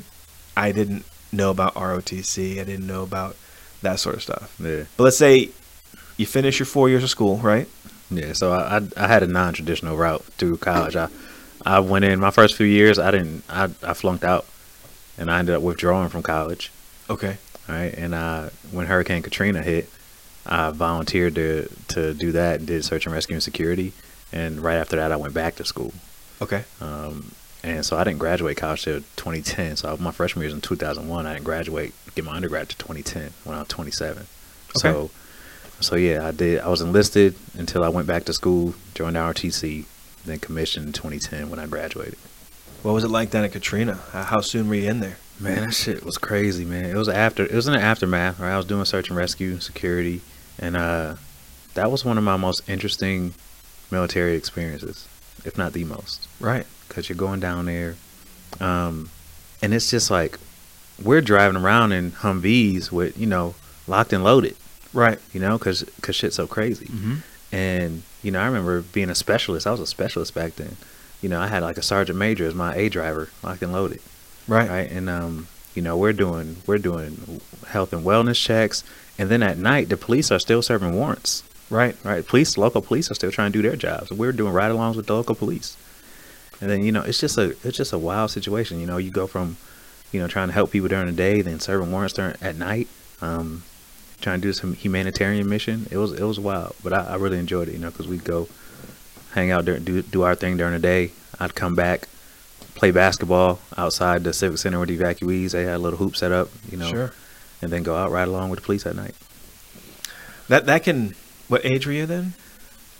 I 0.67 0.71
didn't 0.71 1.05
know 1.31 1.49
about 1.51 1.75
ROTC. 1.75 2.59
I 2.59 2.63
didn't 2.63 2.87
know 2.87 3.03
about 3.03 3.35
that 3.83 3.99
sort 3.99 4.15
of 4.15 4.23
stuff. 4.23 4.55
Yeah. 4.59 4.83
But 4.97 5.03
let's 5.03 5.17
say 5.17 5.49
you 6.17 6.25
finish 6.25 6.57
your 6.59 6.65
four 6.65 6.89
years 6.89 7.03
of 7.03 7.09
school, 7.11 7.37
right? 7.37 7.67
Yeah, 8.09 8.33
so 8.33 8.51
I, 8.51 8.77
I 8.77 8.81
I 9.05 9.07
had 9.07 9.21
a 9.23 9.27
non-traditional 9.27 9.97
route 9.97 10.23
through 10.37 10.57
college. 10.57 10.95
I 10.95 11.09
I 11.65 11.79
went 11.79 12.05
in 12.05 12.19
my 12.19 12.31
first 12.31 12.55
few 12.55 12.65
years. 12.67 12.97
I 12.97 13.11
didn't. 13.11 13.43
I 13.49 13.65
I 13.83 13.93
flunked 13.93 14.23
out, 14.23 14.45
and 15.17 15.29
I 15.31 15.39
ended 15.39 15.55
up 15.55 15.61
withdrawing 15.61 16.09
from 16.09 16.23
college. 16.23 16.71
Okay. 17.09 17.37
All 17.69 17.75
right, 17.75 17.93
and 17.93 18.13
uh, 18.13 18.49
when 18.71 18.85
Hurricane 18.87 19.21
Katrina 19.21 19.61
hit, 19.61 19.89
I 20.45 20.71
volunteered 20.71 21.35
to 21.35 21.67
to 21.89 22.13
do 22.13 22.31
that 22.33 22.59
and 22.59 22.67
did 22.67 22.85
search 22.85 23.05
and 23.05 23.13
rescue 23.13 23.35
and 23.35 23.43
security. 23.43 23.93
And 24.31 24.61
right 24.61 24.75
after 24.77 24.95
that, 24.97 25.11
I 25.11 25.15
went 25.17 25.33
back 25.33 25.55
to 25.55 25.65
school. 25.65 25.93
Okay. 26.41 26.63
Um, 26.81 27.31
and 27.63 27.85
so 27.85 27.97
I 27.97 28.03
didn't 28.03 28.19
graduate 28.19 28.55
college 28.57 28.83
till 28.83 28.99
2010. 29.15 29.77
So 29.77 29.97
my 29.97 30.11
freshman 30.11 30.41
year 30.43 30.47
was 30.49 30.53
in 30.53 30.61
2001. 30.61 31.25
I 31.25 31.33
didn't 31.33 31.45
graduate, 31.45 31.93
get 32.15 32.23
my 32.25 32.33
undergrad 32.35 32.69
to 32.69 32.77
2010 32.77 33.31
when 33.45 33.55
I 33.57 33.59
was 33.59 33.67
27. 33.69 34.27
So, 34.75 34.89
Okay. 34.89 35.13
so 35.79 35.95
yeah, 35.95 36.27
I 36.27 36.31
did. 36.31 36.59
I 36.59 36.67
was 36.67 36.81
enlisted 36.81 37.35
until 37.57 37.83
I 37.83 37.89
went 37.89 38.05
back 38.07 38.25
to 38.25 38.33
school, 38.33 38.75
joined 38.93 39.15
ROTC, 39.15 39.85
then 40.25 40.39
commissioned 40.39 40.87
in 40.87 40.93
2010 40.93 41.49
when 41.49 41.59
I 41.59 41.65
graduated. 41.67 42.17
What 42.83 42.93
was 42.93 43.03
it 43.03 43.09
like 43.09 43.31
down 43.31 43.43
at 43.43 43.51
Katrina? 43.51 43.95
How 44.11 44.39
soon 44.41 44.69
were 44.69 44.75
you 44.75 44.89
in 44.89 44.99
there? 44.99 45.17
Man, 45.39 45.65
that 45.65 45.73
shit 45.73 46.03
was 46.03 46.17
crazy, 46.17 46.65
man. 46.65 46.85
It 46.85 46.95
was 46.95 47.09
after. 47.09 47.43
It 47.43 47.51
was 47.53 47.67
in 47.67 47.73
the 47.73 47.79
aftermath. 47.81 48.39
Right, 48.39 48.53
I 48.53 48.57
was 48.57 48.65
doing 48.65 48.85
search 48.85 49.09
and 49.09 49.17
rescue, 49.17 49.59
security, 49.59 50.21
and 50.57 50.75
uh, 50.75 51.15
that 51.75 51.91
was 51.91 52.03
one 52.03 52.17
of 52.17 52.23
my 52.23 52.37
most 52.37 52.67
interesting 52.69 53.33
military 53.91 54.35
experiences, 54.35 55.07
if 55.45 55.57
not 55.57 55.73
the 55.73 55.83
most. 55.83 56.27
Right. 56.39 56.65
because 56.87 57.07
you're 57.09 57.17
going 57.17 57.39
down 57.39 57.65
there, 57.65 57.95
um, 58.59 59.09
and 59.61 59.73
it's 59.73 59.91
just 59.91 60.09
like 60.09 60.39
we're 61.03 61.21
driving 61.21 61.61
around 61.61 61.91
in 61.91 62.11
Humvees 62.13 62.91
with 62.91 63.17
you 63.17 63.27
know 63.27 63.53
locked 63.85 64.13
and 64.13 64.23
loaded, 64.23 64.55
Right. 64.93 65.19
you 65.33 65.39
know, 65.39 65.57
because 65.59 65.83
cause 66.01 66.15
shit's 66.15 66.35
so 66.35 66.47
crazy. 66.47 66.87
Mm-hmm. 66.87 67.15
And 67.51 68.01
you 68.23 68.31
know, 68.31 68.39
I 68.41 68.45
remember 68.47 68.81
being 68.81 69.11
a 69.11 69.15
specialist. 69.15 69.67
I 69.67 69.71
was 69.71 69.79
a 69.79 69.85
specialist 69.87 70.33
back 70.33 70.55
then. 70.55 70.77
You 71.21 71.29
know, 71.29 71.39
I 71.41 71.47
had 71.47 71.63
like 71.63 71.77
a 71.77 71.81
sergeant 71.81 72.17
major 72.17 72.45
as 72.45 72.53
my 72.53 72.75
A 72.75 72.89
driver, 72.89 73.29
locked 73.43 73.61
and 73.63 73.73
loaded, 73.73 74.01
Right. 74.47 74.69
right? 74.69 74.91
And 74.91 75.09
um, 75.09 75.47
you 75.73 75.81
know, 75.81 75.97
we're 75.97 76.13
doing 76.13 76.57
we're 76.67 76.77
doing 76.77 77.41
health 77.67 77.91
and 77.93 78.05
wellness 78.05 78.41
checks, 78.41 78.83
and 79.17 79.29
then 79.29 79.41
at 79.43 79.57
night 79.57 79.89
the 79.89 79.97
police 79.97 80.31
are 80.31 80.39
still 80.39 80.61
serving 80.61 80.93
warrants. 80.93 81.43
Right. 81.69 81.95
Right. 82.03 82.25
Police, 82.25 82.57
local 82.57 82.81
police 82.81 83.11
are 83.11 83.15
still 83.15 83.31
trying 83.31 83.51
to 83.51 83.61
do 83.61 83.67
their 83.67 83.75
jobs. 83.75 84.09
We're 84.11 84.31
doing 84.31 84.53
ride-alongs 84.53 84.95
with 84.95 85.07
the 85.07 85.13
local 85.15 85.35
police, 85.35 85.75
and 86.61 86.69
then 86.69 86.83
you 86.83 86.91
know 86.91 87.01
it's 87.01 87.19
just 87.19 87.37
a 87.37 87.55
it's 87.63 87.77
just 87.77 87.93
a 87.93 87.97
wild 87.97 88.31
situation. 88.31 88.79
You 88.79 88.85
know, 88.87 88.97
you 88.97 89.09
go 89.11 89.27
from 89.27 89.57
you 90.11 90.19
know 90.21 90.27
trying 90.27 90.47
to 90.49 90.53
help 90.53 90.71
people 90.71 90.87
during 90.87 91.07
the 91.07 91.11
day, 91.13 91.41
then 91.41 91.59
serving 91.59 91.91
warrants 91.91 92.13
during 92.13 92.35
at 92.41 92.55
night, 92.55 92.87
um, 93.21 93.63
trying 94.21 94.39
to 94.39 94.47
do 94.47 94.53
some 94.53 94.73
humanitarian 94.73 95.49
mission. 95.49 95.87
It 95.91 95.97
was 95.97 96.13
it 96.13 96.23
was 96.23 96.39
wild, 96.39 96.75
but 96.83 96.93
I, 96.93 97.05
I 97.05 97.15
really 97.15 97.39
enjoyed 97.39 97.67
it. 97.69 97.73
You 97.73 97.79
know, 97.79 97.89
because 97.91 98.07
we'd 98.07 98.23
go 98.23 98.47
hang 99.37 99.51
out 99.51 99.65
during 99.65 99.83
do 99.83 100.01
do 100.01 100.23
our 100.23 100.35
thing 100.35 100.57
during 100.57 100.73
the 100.73 100.79
day. 100.79 101.11
I'd 101.39 101.53
come 101.55 101.75
back, 101.75 102.07
play 102.75 102.91
basketball 102.91 103.59
outside 103.77 104.23
the 104.23 104.33
civic 104.33 104.57
center 104.57 104.79
with 104.79 104.89
the 104.89 104.97
evacuees. 104.97 105.51
They 105.51 105.63
had 105.63 105.75
a 105.75 105.79
little 105.85 105.99
hoop 105.99 106.15
set 106.15 106.31
up. 106.31 106.49
You 106.71 106.77
know, 106.77 106.89
Sure. 106.89 107.13
and 107.61 107.71
then 107.71 107.83
go 107.83 107.95
out 107.95 108.11
right 108.11 108.27
along 108.27 108.49
with 108.49 108.59
the 108.59 108.65
police 108.65 108.85
at 108.85 108.95
night. 108.95 109.15
That 110.47 110.65
that 110.65 110.83
can. 110.83 111.15
What 111.47 111.63
age 111.65 111.85
were 111.87 111.93
you 111.93 112.05
then? 112.05 112.33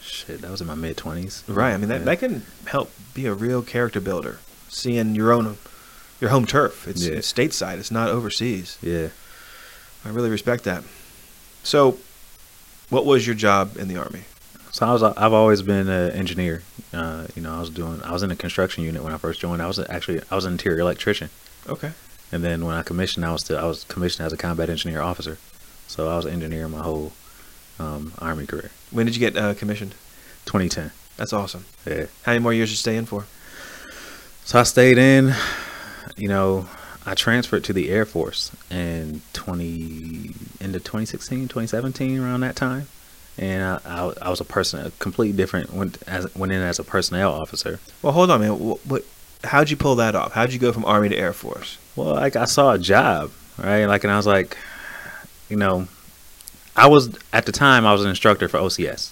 Shit, 0.01 0.39
that 0.41 0.50
was 0.51 0.62
in 0.62 0.67
my 0.67 0.75
mid 0.75 0.96
twenties. 0.96 1.44
Right. 1.48 1.74
I 1.74 1.77
mean 1.77 1.89
that, 1.89 2.06
that 2.06 2.20
can 2.20 2.44
help 2.65 2.91
be 3.13 3.25
a 3.25 3.34
real 3.34 3.62
character 3.62 4.00
builder. 4.00 4.39
Seeing 4.70 5.15
your 5.15 5.32
own 5.34 5.58
your 6.22 6.29
home 6.29 6.46
turf. 6.46 6.88
It's, 6.88 7.06
Yeah. 7.06 7.15
it's 7.17 7.32
stateside. 7.32 7.77
It's 7.77 7.91
not 7.91 8.10
overseas. 8.10 8.77
Yeah. 8.82 9.10
I 10.06 10.10
really 10.10 10.29
respect 10.29 10.63
that. 10.63 10.84
So, 11.63 11.98
what 12.89 13.06
was 13.06 13.27
your 13.27 13.36
job 13.36 13.75
in 13.77 13.88
the 13.89 13.98
army? 13.98 14.22
So 14.77 14.86
I 14.86 14.93
was 14.93 15.01
I've 15.01 15.34
always 15.34 15.63
been 15.63 15.89
an 15.89 16.12
engineer. 16.12 16.62
Uh, 16.93 17.25
you 17.36 17.41
know, 17.41 17.51
I 17.51 17.60
was 17.60 17.72
doing 17.72 18.00
I 18.03 18.12
was 18.12 18.22
in 18.22 18.29
the 18.29 18.36
construction 18.36 18.84
unit 18.84 19.03
when 19.03 19.12
I 19.12 19.17
first 19.17 19.39
joined. 19.39 19.60
I 19.60 19.65
was 19.65 19.79
actually 19.79 20.22
I 20.29 20.36
was 20.36 20.46
an 20.46 20.51
interior 20.51 20.81
electrician, 20.81 21.31
Okay. 21.67 21.93
and 22.31 22.43
then 22.43 22.63
when 22.63 22.75
I 22.75 22.84
commissioned, 22.84 23.25
I 23.25 23.31
was 23.31 23.41
still 23.41 23.57
I 23.57 23.65
was 23.65 23.86
commissioned 23.86 24.27
as 24.27 24.34
a 24.34 24.38
combat 24.38 24.69
engineer 24.69 25.01
officer. 25.01 25.39
So 25.88 26.07
I 26.07 26.15
was 26.15 26.25
an 26.25 26.34
engineer 26.34 26.67
my 26.67 26.84
whole 26.84 27.13
um, 27.79 28.13
army 28.19 28.46
career. 28.46 28.69
When 28.91 29.07
did 29.07 29.15
you 29.15 29.19
get 29.19 29.36
uh, 29.36 29.55
commissioned? 29.55 29.96
2010. 30.46 30.91
That's 31.17 31.34
awesome. 31.34 31.65
Yeah. 31.84 32.05
How 32.22 32.34
many 32.34 32.43
more 32.43 32.53
years 32.53 32.69
did 32.69 32.74
you 32.74 32.77
stay 32.77 32.98
in 32.98 33.07
for? 33.07 33.25
So 34.46 34.60
I 34.60 34.63
stayed 34.63 35.00
in. 35.00 35.34
You 36.17 36.27
know, 36.27 36.67
I 37.03 37.15
transferred 37.15 37.63
to 37.63 37.74
the 37.74 37.89
Air 37.89 38.05
Force 38.05 38.51
in 38.69 39.24
20 39.34 40.36
into 40.62 40.79
2016, 40.79 41.48
2017, 41.48 42.19
around 42.19 42.41
that 42.41 42.55
time. 42.55 42.88
And 43.38 43.63
I, 43.63 43.79
I, 43.86 44.13
I 44.24 44.29
was 44.29 44.41
a 44.41 44.46
person, 44.46 44.86
a 44.86 44.91
completely 44.91 45.36
different. 45.36 45.72
Went 45.74 46.01
as 46.08 46.34
went 46.36 46.51
in 46.51 46.62
as 46.62 46.79
a 46.79 46.84
personnel 46.84 47.34
officer. 47.34 47.79
Well, 48.01 48.13
hold 48.13 48.32
on, 48.32 48.41
man. 48.41 48.58
What, 48.60 48.86
what? 48.86 49.06
How'd 49.44 49.70
you 49.70 49.77
pull 49.77 49.96
that 49.96 50.15
off? 50.15 50.34
How'd 50.34 50.51
you 50.51 50.60
go 50.60 50.74
from 50.74 50.86
army 50.86 51.10
to 51.10 51.15
air 51.15 51.34
force? 51.34 51.77
Well, 51.96 52.15
like 52.15 52.36
I 52.36 52.46
saw 52.46 52.74
a 52.74 52.79
job, 52.79 53.32
right? 53.58 53.86
Like, 53.86 54.03
and 54.03 54.12
I 54.12 54.17
was 54.17 54.25
like, 54.25 54.58
you 55.50 55.58
know, 55.58 55.88
I 56.75 56.88
was 56.88 57.17
at 57.34 57.46
the 57.46 57.51
time 57.51 57.86
I 57.86 57.94
was 57.94 58.03
an 58.03 58.10
instructor 58.10 58.48
for 58.48 58.60
OCS, 58.60 59.12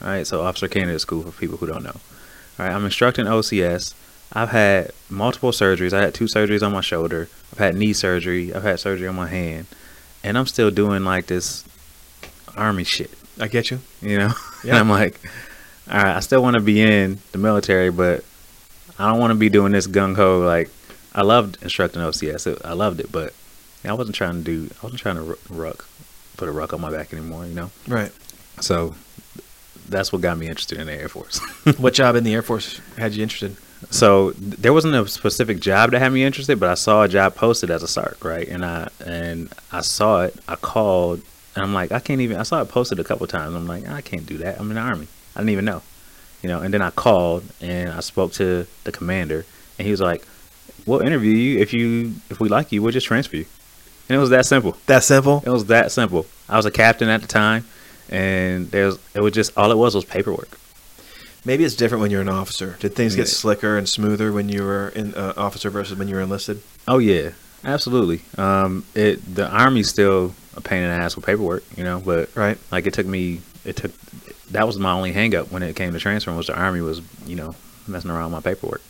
right? 0.00 0.26
So 0.26 0.42
Officer 0.42 0.68
Candidate 0.68 1.00
School 1.00 1.22
for 1.22 1.38
people 1.38 1.56
who 1.56 1.66
don't 1.66 1.82
know, 1.82 1.96
right? 2.58 2.70
I'm 2.70 2.84
instructing 2.84 3.26
OCS. 3.26 3.94
I've 4.32 4.50
had 4.50 4.92
multiple 5.08 5.50
surgeries. 5.50 5.92
I 5.92 6.02
had 6.02 6.14
two 6.14 6.24
surgeries 6.24 6.64
on 6.64 6.72
my 6.72 6.80
shoulder. 6.80 7.28
I've 7.52 7.58
had 7.58 7.76
knee 7.76 7.92
surgery. 7.92 8.52
I've 8.52 8.64
had 8.64 8.80
surgery 8.80 9.08
on 9.08 9.14
my 9.14 9.28
hand, 9.28 9.66
and 10.24 10.36
I'm 10.36 10.46
still 10.46 10.70
doing 10.70 11.04
like 11.04 11.26
this 11.26 11.64
army 12.56 12.84
shit, 12.84 13.10
I 13.40 13.48
get 13.48 13.70
you. 13.70 13.80
you 14.02 14.18
know? 14.18 14.32
Yeah. 14.64 14.72
and 14.72 14.78
I'm 14.80 14.90
like, 14.90 15.20
all 15.90 15.96
right, 16.02 16.16
I 16.16 16.20
still 16.20 16.42
want 16.42 16.54
to 16.54 16.60
be 16.62 16.80
in 16.82 17.18
the 17.32 17.38
military, 17.38 17.90
but 17.90 18.24
I 18.98 19.08
don't 19.10 19.20
want 19.20 19.30
to 19.30 19.36
be 19.38 19.48
doing 19.48 19.70
this 19.72 19.86
gung 19.86 20.16
ho. 20.16 20.40
Like, 20.40 20.70
I 21.14 21.22
loved 21.22 21.62
instructing 21.62 22.02
OCS. 22.02 22.46
It- 22.46 22.62
I 22.64 22.72
loved 22.72 22.98
it, 23.00 23.12
but 23.12 23.32
I 23.84 23.92
wasn't 23.92 24.16
trying 24.16 24.42
to 24.42 24.42
do. 24.42 24.74
I 24.82 24.86
wasn't 24.86 25.00
trying 25.00 25.16
to 25.16 25.38
ruck, 25.50 25.86
put 26.36 26.48
a 26.48 26.52
ruck 26.52 26.72
on 26.72 26.80
my 26.80 26.90
back 26.90 27.12
anymore. 27.12 27.46
You 27.46 27.54
know. 27.54 27.70
Right. 27.86 28.10
So 28.60 28.94
that's 29.88 30.12
what 30.12 30.22
got 30.22 30.36
me 30.38 30.48
interested 30.48 30.78
in 30.78 30.86
the 30.88 30.94
Air 30.94 31.08
Force. 31.08 31.38
what 31.78 31.94
job 31.94 32.16
in 32.16 32.24
the 32.24 32.34
air 32.34 32.42
force 32.42 32.80
had 32.98 33.14
you 33.14 33.22
interested? 33.22 33.56
So 33.90 34.32
there 34.32 34.72
wasn't 34.72 34.94
a 34.96 35.06
specific 35.06 35.60
job 35.60 35.92
that 35.92 36.00
had 36.00 36.10
me 36.12 36.24
interested, 36.24 36.58
but 36.58 36.68
I 36.70 36.74
saw 36.74 37.02
a 37.04 37.08
job 37.08 37.36
posted 37.36 37.70
as 37.70 37.82
a 37.82 37.86
SARC, 37.86 38.24
right? 38.24 38.48
And 38.48 38.64
I 38.64 38.88
and 39.04 39.52
I 39.70 39.82
saw 39.82 40.22
it. 40.24 40.34
I 40.48 40.56
called, 40.56 41.22
and 41.56 41.64
I'm 41.64 41.74
like, 41.74 41.90
I 41.90 41.98
can't 41.98 42.20
even. 42.20 42.36
I 42.36 42.44
saw 42.44 42.60
it 42.62 42.68
posted 42.68 43.00
a 43.00 43.04
couple 43.04 43.26
times. 43.26 43.54
I'm 43.56 43.66
like, 43.66 43.88
I 43.88 44.00
can't 44.02 44.26
do 44.26 44.38
that. 44.38 44.60
I'm 44.60 44.68
in 44.70 44.76
the 44.76 44.80
army. 44.82 45.08
I 45.34 45.40
didn't 45.40 45.50
even 45.50 45.64
know, 45.64 45.82
you 46.42 46.48
know. 46.48 46.60
And 46.60 46.72
then 46.72 46.82
I 46.82 46.90
called 46.90 47.42
and 47.60 47.90
I 47.90 48.00
spoke 48.00 48.32
to 48.34 48.66
the 48.84 48.92
commander, 48.92 49.44
and 49.78 49.84
he 49.86 49.90
was 49.90 50.00
like, 50.00 50.24
"We'll 50.86 51.00
interview 51.00 51.32
you 51.32 51.58
if 51.58 51.72
you 51.72 52.14
if 52.30 52.38
we 52.40 52.48
like 52.48 52.70
you, 52.72 52.82
we'll 52.82 52.92
just 52.92 53.06
transfer 53.06 53.36
you." 53.36 53.46
And 54.08 54.16
it 54.16 54.20
was 54.20 54.30
that 54.30 54.46
simple. 54.46 54.76
That 54.86 55.02
simple? 55.02 55.42
It 55.44 55.50
was 55.50 55.64
that 55.66 55.90
simple. 55.90 56.26
I 56.48 56.56
was 56.56 56.64
a 56.66 56.70
captain 56.70 57.08
at 57.08 57.22
the 57.22 57.26
time, 57.28 57.66
and 58.08 58.70
there's 58.70 58.98
it 59.14 59.20
was 59.20 59.32
just 59.32 59.56
all 59.58 59.72
it 59.72 59.76
was 59.78 59.94
was 59.94 60.04
paperwork. 60.04 60.58
Maybe 61.44 61.64
it's 61.64 61.76
different 61.76 62.02
when 62.02 62.10
you're 62.10 62.22
an 62.22 62.28
officer. 62.28 62.76
Did 62.80 62.94
things 62.96 63.14
get 63.14 63.22
Yeah. 63.28 63.34
slicker 63.34 63.78
and 63.78 63.88
smoother 63.88 64.32
when 64.32 64.48
you 64.48 64.62
were 64.64 64.88
an 64.88 65.14
uh, 65.14 65.32
officer 65.36 65.70
versus 65.70 65.96
when 65.96 66.08
you 66.08 66.16
were 66.16 66.20
enlisted? 66.22 66.60
Oh 66.88 66.98
yeah, 66.98 67.30
absolutely. 67.66 68.22
Um, 68.38 68.84
it 68.94 69.34
the 69.34 69.46
army's 69.48 69.88
still 69.90 70.34
a 70.56 70.60
pain 70.62 70.82
in 70.82 70.88
the 70.88 70.94
ass 70.96 71.16
with 71.16 71.26
paperwork, 71.26 71.64
you 71.76 71.84
know, 71.84 72.00
but 72.00 72.34
Right. 72.34 72.56
like 72.72 72.86
it 72.86 72.94
took 72.94 73.04
me, 73.06 73.42
it 73.64 73.76
took 73.76 73.92
that 74.52 74.66
was 74.66 74.78
my 74.78 74.92
only 74.92 75.12
hang 75.12 75.34
up 75.34 75.50
when 75.52 75.62
it 75.62 75.76
came 75.76 75.92
to 75.92 75.98
transferring 75.98 76.36
was 76.36 76.46
the 76.46 76.56
army 76.56 76.80
was 76.80 77.02
you 77.26 77.36
know 77.36 77.54
messing 77.86 78.10
around 78.10 78.32
with 78.32 78.44
my 78.44 78.50
paperwork. 78.50 78.80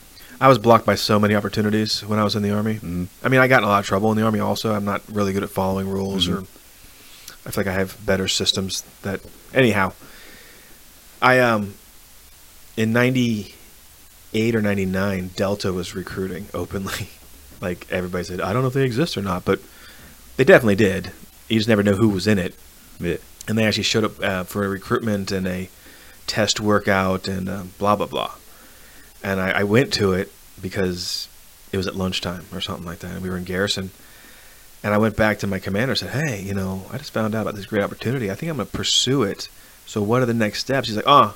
I 0.40 0.48
was 0.48 0.58
blocked 0.58 0.84
by 0.84 0.94
so 0.96 1.18
many 1.18 1.34
opportunities 1.34 2.04
when 2.04 2.18
I 2.18 2.24
was 2.24 2.36
in 2.36 2.42
the 2.42 2.50
army. 2.54 2.74
Mhm. 2.74 3.06
I 3.24 3.28
mean, 3.30 3.40
I 3.40 3.48
got 3.48 3.58
in 3.58 3.64
a 3.64 3.68
lot 3.68 3.80
of 3.80 3.86
trouble 3.86 4.10
in 4.12 4.18
the 4.18 4.22
army. 4.22 4.38
Also, 4.38 4.74
I'm 4.74 4.84
not 4.84 5.00
really 5.10 5.32
good 5.32 5.42
at 5.42 5.48
following 5.50 5.88
rules, 5.88 6.28
Mhm. 6.28 6.34
or 6.34 6.38
I 7.46 7.50
feel 7.50 7.64
like 7.64 7.66
I 7.66 7.72
have 7.72 7.96
better 8.04 8.28
systems. 8.28 8.82
That 9.02 9.20
anyhow, 9.54 9.92
I 11.22 11.38
um 11.40 11.74
in 12.76 12.92
'98 12.92 14.54
or 14.54 14.60
'99, 14.60 15.30
Delta 15.36 15.72
was 15.72 15.94
recruiting 15.94 16.46
openly. 16.52 17.08
like 17.60 17.86
everybody 17.90 18.24
said, 18.24 18.40
I 18.40 18.52
don't 18.52 18.62
know 18.62 18.68
if 18.68 18.74
they 18.74 18.84
exist 18.84 19.16
or 19.16 19.22
not, 19.22 19.44
but 19.44 19.60
they 20.36 20.44
definitely 20.44 20.76
did. 20.76 21.12
You 21.48 21.58
just 21.58 21.68
never 21.68 21.82
know 21.82 21.94
who 21.94 22.08
was 22.08 22.26
in 22.26 22.38
it. 22.38 22.54
Yeah, 22.98 23.16
and 23.48 23.56
they 23.56 23.64
actually 23.64 23.84
showed 23.84 24.04
up 24.04 24.22
uh, 24.22 24.44
for 24.44 24.64
a 24.64 24.68
recruitment 24.68 25.30
and 25.30 25.46
a 25.46 25.68
test 26.26 26.60
workout 26.60 27.28
and 27.28 27.48
uh, 27.48 27.62
blah 27.78 27.96
blah 27.96 28.06
blah. 28.06 28.32
And 29.22 29.40
I, 29.40 29.60
I 29.60 29.64
went 29.64 29.92
to 29.94 30.12
it 30.12 30.32
because 30.60 31.28
it 31.72 31.76
was 31.76 31.86
at 31.86 31.96
lunchtime 31.96 32.44
or 32.52 32.60
something 32.60 32.86
like 32.86 33.00
that, 33.00 33.12
and 33.12 33.22
we 33.22 33.30
were 33.30 33.36
in 33.36 33.44
garrison. 33.44 33.90
And 34.82 34.94
I 34.94 34.98
went 34.98 35.16
back 35.16 35.38
to 35.40 35.46
my 35.46 35.58
commander 35.58 35.92
and 35.92 35.98
said, 35.98 36.10
"Hey, 36.10 36.40
you 36.40 36.54
know, 36.54 36.86
I 36.92 36.98
just 36.98 37.12
found 37.12 37.34
out 37.34 37.42
about 37.42 37.54
this 37.54 37.66
great 37.66 37.82
opportunity. 37.82 38.30
I 38.30 38.34
think 38.34 38.50
I'm 38.50 38.56
going 38.56 38.68
to 38.68 38.76
pursue 38.76 39.22
it. 39.22 39.48
So 39.86 40.02
what 40.02 40.22
are 40.22 40.26
the 40.26 40.34
next 40.34 40.60
steps?" 40.60 40.88
He's 40.88 40.96
like, 40.96 41.06
"Oh, 41.08 41.34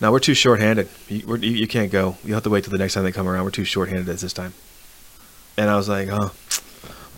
now 0.00 0.10
we're 0.10 0.18
too 0.18 0.34
short-handed. 0.34 0.88
You, 1.08 1.24
we're, 1.26 1.36
you, 1.36 1.52
you 1.52 1.68
can't 1.68 1.92
go. 1.92 2.16
You'll 2.24 2.34
have 2.34 2.42
to 2.44 2.50
wait 2.50 2.64
till 2.64 2.72
the 2.72 2.78
next 2.78 2.94
time 2.94 3.04
they 3.04 3.12
come 3.12 3.28
around. 3.28 3.44
We're 3.44 3.50
too 3.50 3.64
short-handed 3.64 4.08
at 4.08 4.18
this 4.18 4.32
time." 4.32 4.54
And 5.56 5.68
I 5.70 5.76
was 5.76 5.88
like, 5.88 6.08
"Oh, 6.10 6.32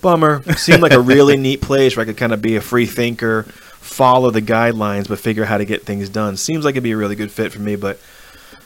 bummer. 0.00 0.42
Seemed 0.56 0.82
like 0.82 0.92
a 0.92 1.00
really 1.00 1.36
neat 1.48 1.60
place 1.60 1.96
where 1.96 2.02
I 2.02 2.06
could 2.06 2.16
kind 2.16 2.32
of 2.32 2.42
be 2.42 2.56
a 2.56 2.60
free 2.60 2.86
thinker, 2.86 3.44
follow 3.44 4.30
the 4.30 4.42
guidelines, 4.42 5.08
but 5.08 5.18
figure 5.18 5.44
out 5.44 5.48
how 5.48 5.58
to 5.58 5.64
get 5.64 5.82
things 5.84 6.08
done. 6.08 6.36
Seems 6.36 6.64
like 6.64 6.72
it'd 6.72 6.82
be 6.82 6.92
a 6.92 6.96
really 6.96 7.16
good 7.16 7.30
fit 7.30 7.52
for 7.52 7.60
me, 7.60 7.76
but 7.76 7.98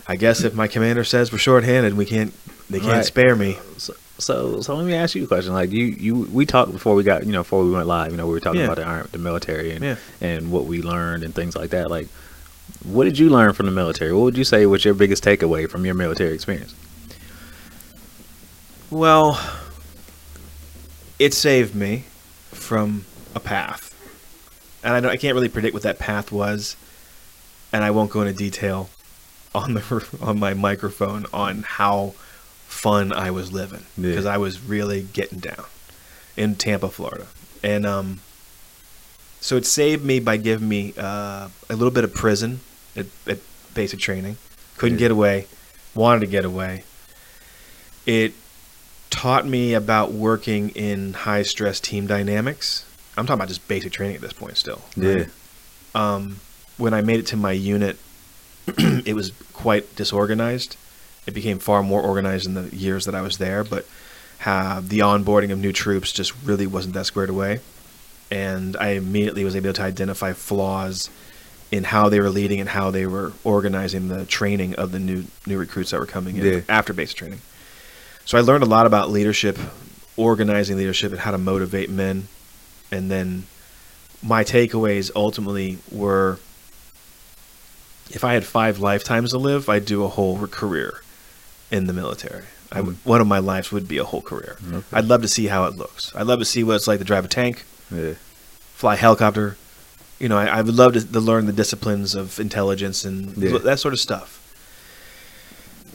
I 0.06 0.16
guess 0.16 0.42
if 0.42 0.54
my 0.54 0.68
commander 0.68 1.04
says 1.04 1.30
we're 1.32 1.38
short-handed, 1.38 1.94
we 1.96 2.06
can't. 2.06 2.32
They 2.70 2.80
can't 2.80 2.92
Right. 2.92 3.04
spare 3.04 3.34
me. 3.36 3.58
so, 3.78 3.94
so 4.18 4.60
so 4.60 4.74
let 4.76 4.84
me 4.84 4.92
ask 4.94 5.14
you 5.14 5.24
a 5.24 5.26
question. 5.26 5.52
Like 5.54 5.70
you 5.70 5.84
you 5.84 6.14
we 6.32 6.44
talked 6.44 6.72
before 6.72 6.94
we 6.94 7.02
got 7.02 7.24
you 7.24 7.32
know 7.32 7.40
before 7.40 7.62
we 7.64 7.70
went 7.70 7.86
live. 7.86 8.10
You 8.10 8.16
know 8.18 8.26
we 8.26 8.32
were 8.32 8.40
talking 8.40 8.60
Yeah. 8.60 8.66
about 8.66 8.76
the 8.76 8.84
army, 8.84 9.08
the 9.12 9.18
military 9.18 9.70
and 9.72 9.82
Yeah. 9.84 9.96
and 10.20 10.50
what 10.50 10.66
we 10.66 10.82
learned 10.82 11.22
and 11.24 11.34
things 11.34 11.56
like 11.56 11.70
that. 11.70 11.90
Like, 11.90 12.08
what 12.84 13.04
did 13.04 13.18
you 13.18 13.30
learn 13.30 13.52
from 13.54 13.66
the 13.66 13.72
military? 13.72 14.12
What 14.12 14.22
would 14.24 14.36
you 14.36 14.44
say 14.44 14.66
was 14.66 14.84
your 14.84 14.92
biggest 14.94 15.22
takeaway 15.24 15.68
from 15.70 15.84
your 15.86 15.94
military 15.94 16.34
experience? 16.34 16.74
Well, 18.90 19.38
it 21.18 21.34
saved 21.34 21.74
me 21.74 22.04
from 22.52 23.04
a 23.34 23.40
path, 23.40 23.94
and 24.82 24.94
I, 24.94 25.00
don't, 25.00 25.10
I 25.10 25.16
can't 25.16 25.34
really 25.34 25.48
predict 25.48 25.74
what 25.74 25.82
that 25.82 25.98
path 25.98 26.32
was, 26.32 26.76
and 27.72 27.84
I 27.84 27.90
won't 27.90 28.10
go 28.10 28.22
into 28.22 28.32
detail 28.32 28.88
on 29.54 29.74
the 29.74 30.06
on 30.22 30.38
my 30.38 30.54
microphone 30.54 31.26
on 31.32 31.64
how 31.66 32.14
fun 32.66 33.12
I 33.12 33.30
was 33.30 33.52
living 33.52 33.84
Yeah. 33.96 34.10
because 34.10 34.26
I 34.26 34.36
was 34.38 34.60
really 34.60 35.02
getting 35.12 35.38
down 35.38 35.64
in 36.36 36.54
Tampa, 36.54 36.88
Florida, 36.88 37.26
and 37.62 37.84
um, 37.84 38.20
so 39.40 39.56
it 39.56 39.66
saved 39.66 40.04
me 40.04 40.18
by 40.20 40.36
giving 40.38 40.68
me 40.68 40.94
uh, 40.96 41.48
a 41.68 41.74
little 41.76 41.90
bit 41.90 42.04
of 42.04 42.14
prison 42.14 42.60
at, 42.96 43.06
at 43.26 43.38
basic 43.74 44.00
training. 44.00 44.38
Couldn't 44.78 44.96
Yeah. 44.98 45.04
get 45.08 45.10
away, 45.10 45.46
wanted 45.94 46.20
to 46.20 46.26
get 46.26 46.44
away. 46.46 46.84
It 48.06 48.32
taught 49.10 49.46
me 49.46 49.74
about 49.74 50.12
working 50.12 50.70
in 50.70 51.12
high 51.14 51.42
stress 51.42 51.80
team 51.80 52.06
dynamics. 52.06 52.84
I'm 53.16 53.26
talking 53.26 53.38
about 53.40 53.48
just 53.48 53.66
basic 53.68 53.92
training 53.92 54.16
at 54.16 54.22
this 54.22 54.32
point 54.32 54.56
still. 54.56 54.82
right? 54.96 55.28
Um, 55.94 56.40
when 56.76 56.94
I 56.94 57.00
made 57.00 57.18
it 57.20 57.26
to 57.28 57.36
my 57.36 57.52
unit, 57.52 57.98
it 58.66 59.14
was 59.14 59.32
quite 59.52 59.96
disorganized. 59.96 60.76
It 61.26 61.32
became 61.34 61.58
far 61.58 61.82
more 61.82 62.00
organized 62.00 62.46
in 62.46 62.54
the 62.54 62.74
years 62.74 63.04
that 63.06 63.14
I 63.14 63.22
was 63.22 63.38
there, 63.38 63.64
but 63.64 63.86
uh, 64.46 64.80
the 64.84 65.00
onboarding 65.00 65.50
of 65.50 65.58
new 65.58 65.72
troops 65.72 66.12
just 66.12 66.32
really 66.44 66.66
wasn't 66.66 66.94
that 66.94 67.06
squared 67.06 67.28
away. 67.30 67.60
And 68.30 68.76
I 68.76 68.90
immediately 68.90 69.44
was 69.44 69.56
able 69.56 69.72
to 69.72 69.82
identify 69.82 70.32
flaws 70.32 71.10
in 71.72 71.84
how 71.84 72.08
they 72.08 72.20
were 72.20 72.30
leading 72.30 72.60
and 72.60 72.68
how 72.68 72.90
they 72.90 73.04
were 73.06 73.32
organizing 73.44 74.08
the 74.08 74.24
training 74.24 74.74
of 74.76 74.92
the 74.92 74.98
new 74.98 75.24
new 75.46 75.58
recruits 75.58 75.90
that 75.90 76.00
were 76.00 76.06
coming 76.06 76.36
in 76.36 76.44
Yeah. 76.44 76.60
after 76.68 76.92
basic 76.92 77.16
training. 77.16 77.40
So 78.28 78.36
I 78.36 78.42
learned 78.42 78.62
a 78.62 78.66
lot 78.66 78.84
about 78.84 79.08
leadership, 79.08 79.58
organizing 80.14 80.76
leadership, 80.76 81.12
and 81.12 81.20
how 81.22 81.30
to 81.30 81.38
motivate 81.38 81.88
men. 81.88 82.28
And 82.92 83.10
then 83.10 83.44
my 84.22 84.44
takeaways 84.44 85.10
ultimately 85.16 85.78
were 85.90 86.38
if 88.10 88.24
I 88.24 88.34
had 88.34 88.44
five 88.44 88.80
lifetimes 88.80 89.30
to 89.30 89.38
live, 89.38 89.70
I'd 89.70 89.86
do 89.86 90.04
a 90.04 90.08
whole 90.08 90.46
career 90.46 91.00
in 91.70 91.86
the 91.86 91.94
military. 91.94 92.44
I 92.70 92.82
would, 92.82 92.96
mm. 92.96 93.06
one 93.06 93.22
of 93.22 93.26
my 93.26 93.38
lives 93.38 93.72
would 93.72 93.88
be 93.88 93.96
a 93.96 94.04
whole 94.04 94.20
career. 94.20 94.58
Okay. 94.74 94.84
I'd 94.92 95.06
love 95.06 95.22
to 95.22 95.28
see 95.28 95.46
how 95.46 95.64
it 95.64 95.76
looks. 95.76 96.14
I'd 96.14 96.26
love 96.26 96.40
to 96.40 96.44
see 96.44 96.62
what 96.62 96.76
it's 96.76 96.86
like 96.86 96.98
to 96.98 97.06
drive 97.06 97.24
a 97.24 97.28
tank, 97.28 97.64
Yeah. 97.90 98.12
fly 98.74 98.92
a 98.92 98.98
helicopter. 98.98 99.56
You 100.18 100.28
know, 100.28 100.36
I, 100.36 100.58
I 100.58 100.60
would 100.60 100.74
love 100.74 100.92
to, 100.92 101.12
to 101.12 101.20
learn 101.20 101.46
the 101.46 101.52
disciplines 101.54 102.14
of 102.14 102.38
intelligence 102.38 103.06
and 103.06 103.34
Yeah. 103.38 103.56
that 103.56 103.80
sort 103.80 103.94
of 103.94 104.00
stuff. 104.00 104.37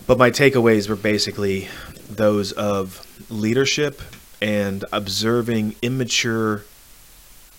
But 0.05 0.17
my 0.17 0.31
takeaways 0.31 0.89
were 0.89 0.95
basically 0.95 1.69
those 2.10 2.51
of 2.51 3.05
leadership 3.29 4.01
and 4.41 4.83
observing 4.91 5.75
immature 5.81 6.65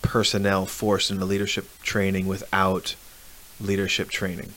personnel 0.03 0.65
forced 0.67 1.09
into 1.09 1.25
leadership 1.25 1.67
training 1.81 2.27
without 2.27 2.95
leadership 3.59 4.09
training. 4.09 4.53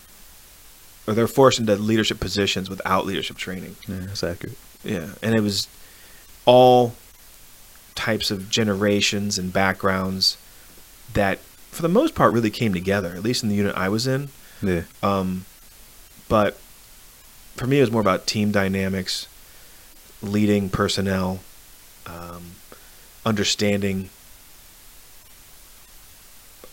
Or 1.07 1.15
they're 1.15 1.27
forced 1.27 1.59
into 1.59 1.75
leadership 1.77 2.21
positions 2.21 2.69
without 2.69 3.07
leadership 3.07 3.39
training. 3.39 3.77
Yeah, 3.89 4.01
that's 4.01 4.23
accurate. 4.23 4.59
Yeah, 4.85 5.09
and 5.23 5.35
it 5.35 5.41
was 5.41 5.67
all 6.45 6.95
types 7.95 8.31
of 8.31 8.51
generations 8.51 9.39
and 9.39 9.53
backgrounds 9.53 10.37
that, 11.15 11.39
for 11.71 11.81
the 11.81 11.89
most 11.89 12.15
part, 12.15 12.35
really 12.35 12.51
came 12.51 12.75
together. 12.75 13.15
At 13.15 13.23
least 13.23 13.43
in 13.43 13.49
the 13.49 13.55
unit 13.55 13.75
I 13.75 13.89
was 13.89 14.07
in. 14.07 14.29
Yeah. 14.63 14.83
Um, 15.03 15.47
but 16.29 16.59
for 17.59 17.67
me, 17.67 17.79
it 17.79 17.83
was 17.83 17.91
more 17.91 18.01
about 18.01 18.27
team 18.27 18.51
dynamics, 18.53 19.27
leading 20.23 20.69
personnel, 20.69 21.41
um, 22.07 22.53
understanding, 23.25 24.11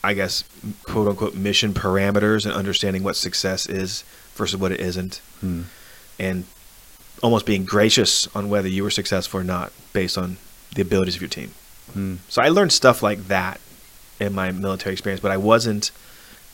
I 0.03 0.13
guess, 0.13 0.43
quote 0.83 1.07
unquote, 1.07 1.35
mission 1.35 1.73
parameters 1.73 2.45
and 2.45 2.53
understanding 2.53 3.03
what 3.03 3.15
success 3.15 3.65
is 3.67 4.03
versus 4.35 4.57
what 4.59 4.71
it 4.71 4.79
isn't 4.79 5.21
Hmm. 5.41 5.63
and 6.19 6.45
almost 7.21 7.45
being 7.45 7.65
gracious 7.65 8.27
on 8.35 8.49
whether 8.49 8.67
you 8.67 8.83
were 8.83 8.91
successful 8.91 9.39
or 9.39 9.43
not 9.43 9.71
based 9.93 10.17
on 10.17 10.37
the 10.75 10.81
abilities 10.81 11.15
of 11.15 11.21
your 11.21 11.29
team. 11.29 11.53
Hmm. 11.93 12.15
So 12.29 12.41
I 12.41 12.49
learned 12.49 12.71
stuff 12.73 13.01
like 13.01 13.27
that 13.27 13.59
in 14.19 14.33
my 14.33 14.51
military 14.51 14.93
experience, 14.93 15.21
but 15.21 15.31
I 15.31 15.37
wasn't 15.37 15.91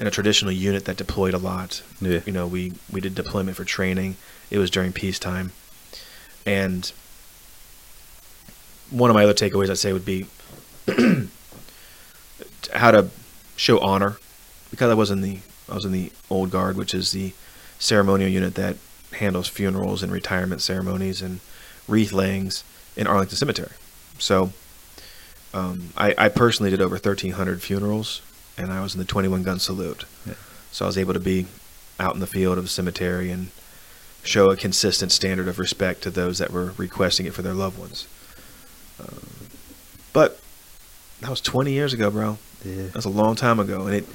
in 0.02 0.08
a 0.08 0.12
traditional 0.12 0.52
unit 0.52 0.86
that 0.86 0.98
deployed 0.98 1.36
a 1.36 1.38
lot. 1.38 1.84
Yeah. 2.02 2.22
You 2.26 2.34
know, 2.34 2.48
we 2.48 2.74
we 2.92 3.00
did 3.00 3.14
deployment 3.14 3.56
for 3.56 3.64
training. 3.64 4.18
It 4.50 4.58
was 4.58 4.72
during 4.72 4.92
peacetime. 4.92 5.52
And 6.44 6.92
one 8.90 9.12
of 9.12 9.14
my 9.14 9.24
other 9.24 9.36
takeaways 9.36 9.70
I'd 9.70 9.78
say 9.78 9.94
would 9.94 10.04
be 10.04 10.26
how 12.74 12.90
to 12.90 13.10
show 13.56 13.78
honor 13.80 14.18
because 14.72 14.90
I 14.90 14.96
was 14.96 15.12
in 15.12 15.22
the 15.22 15.38
I 15.70 15.76
was 15.76 15.86
in 15.86 15.92
the 15.92 16.12
old 16.32 16.50
guard, 16.50 16.78
which 16.78 16.96
is 16.96 17.12
the 17.12 17.34
ceremonial 17.78 18.30
unit 18.30 18.56
that 18.56 18.78
handles 19.14 19.48
funerals 19.48 20.02
and 20.02 20.12
retirement 20.12 20.64
ceremonies 20.64 21.22
and 21.22 21.42
wreath 21.88 22.12
layings 22.12 22.64
in 22.98 23.06
Arlington 23.06 23.38
Cemetery. 23.38 23.74
So 24.18 24.52
um, 25.54 25.90
I, 25.96 26.16
I 26.18 26.30
personally 26.30 26.72
did 26.72 26.82
over 26.82 26.96
1,300 26.96 27.62
funerals, 27.62 28.22
and 28.62 28.72
I 28.72 28.82
was 28.82 28.94
in 28.94 29.00
the 29.00 29.06
21 29.06 29.44
gun 29.44 29.60
salute. 29.60 30.06
Yeah. 30.26 30.34
So 30.72 30.86
I 30.86 30.88
was 30.88 30.98
able 30.98 31.14
to 31.14 31.20
be 31.20 31.48
out 32.00 32.14
in 32.14 32.20
the 32.20 32.28
field 32.28 32.58
of 32.58 32.64
the 32.64 32.70
cemetery 32.70 33.32
and 33.32 33.50
show 34.24 34.50
a 34.52 34.56
consistent 34.56 35.12
standard 35.12 35.48
of 35.48 35.60
respect 35.60 36.02
to 36.04 36.12
those 36.12 36.38
that 36.38 36.52
were 36.52 36.74
requesting 36.78 37.26
it 37.26 37.34
for 37.34 37.42
their 37.42 37.54
loved 37.54 37.78
ones. 37.80 38.08
Um, 39.00 39.50
but 40.14 40.40
that 41.22 41.30
was 41.30 41.42
20 41.42 41.72
years 41.72 41.94
ago, 41.94 42.10
bro. 42.12 42.38
Yeah. 42.64 42.88
That's 42.94 43.06
a 43.06 43.10
long 43.10 43.36
time 43.36 43.60
ago, 43.60 43.88
and 43.88 43.96
it 43.96 44.06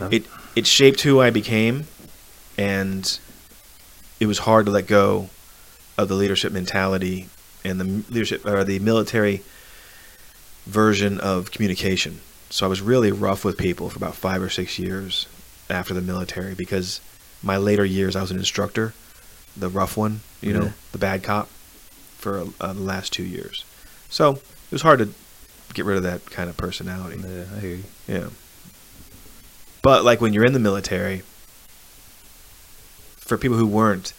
Uh, 0.00 0.08
it 0.10 0.26
it 0.56 0.66
shaped 0.66 1.02
who 1.02 1.20
I 1.20 1.30
became, 1.30 1.86
and 2.58 3.18
it 4.18 4.26
was 4.26 4.38
hard 4.40 4.66
to 4.66 4.72
let 4.72 4.88
go 4.88 5.30
of 5.96 6.08
the 6.08 6.14
leadership 6.14 6.52
mentality 6.52 7.28
and 7.64 7.80
the 7.80 8.12
leadership 8.12 8.44
or 8.44 8.64
the 8.64 8.80
military 8.80 9.42
version 10.66 11.20
of 11.20 11.52
communication. 11.52 12.20
So 12.54 12.64
I 12.64 12.68
was 12.68 12.80
really 12.80 13.10
rough 13.10 13.44
with 13.44 13.58
people 13.58 13.90
for 13.90 13.96
about 13.96 14.14
five 14.14 14.40
or 14.40 14.48
six 14.48 14.78
years 14.78 15.26
after 15.68 15.92
the 15.92 16.00
military 16.00 16.54
because 16.54 17.00
my 17.42 17.56
later 17.56 17.84
years 17.84 18.14
I 18.14 18.20
was 18.20 18.30
an 18.30 18.38
instructor, 18.38 18.94
the 19.56 19.68
rough 19.68 19.96
one, 19.96 20.20
you 20.40 20.52
know, 20.52 20.72
the 20.92 20.98
bad 20.98 21.24
cop, 21.24 21.48
for 22.16 22.44
uh, 22.60 22.72
the 22.72 22.80
last 22.80 23.12
two 23.12 23.24
years. 23.24 23.64
So 24.08 24.34
it 24.34 24.70
was 24.70 24.82
hard 24.82 25.00
to 25.00 25.08
get 25.74 25.84
rid 25.84 25.96
of 25.96 26.04
that 26.04 26.30
kind 26.30 26.48
of 26.48 26.56
personality. 26.56 27.20
Yeah, 27.28 27.44
I 27.56 27.58
hear 27.58 27.74
you. 27.74 27.84
Yeah. 28.06 28.28
But 29.82 30.04
like 30.04 30.20
when 30.20 30.32
you're 30.32 30.46
in 30.46 30.52
the 30.52 30.60
military, 30.60 31.22
for 33.16 33.36
people 33.36 33.56
who 33.56 33.66
weren't, 33.66 34.12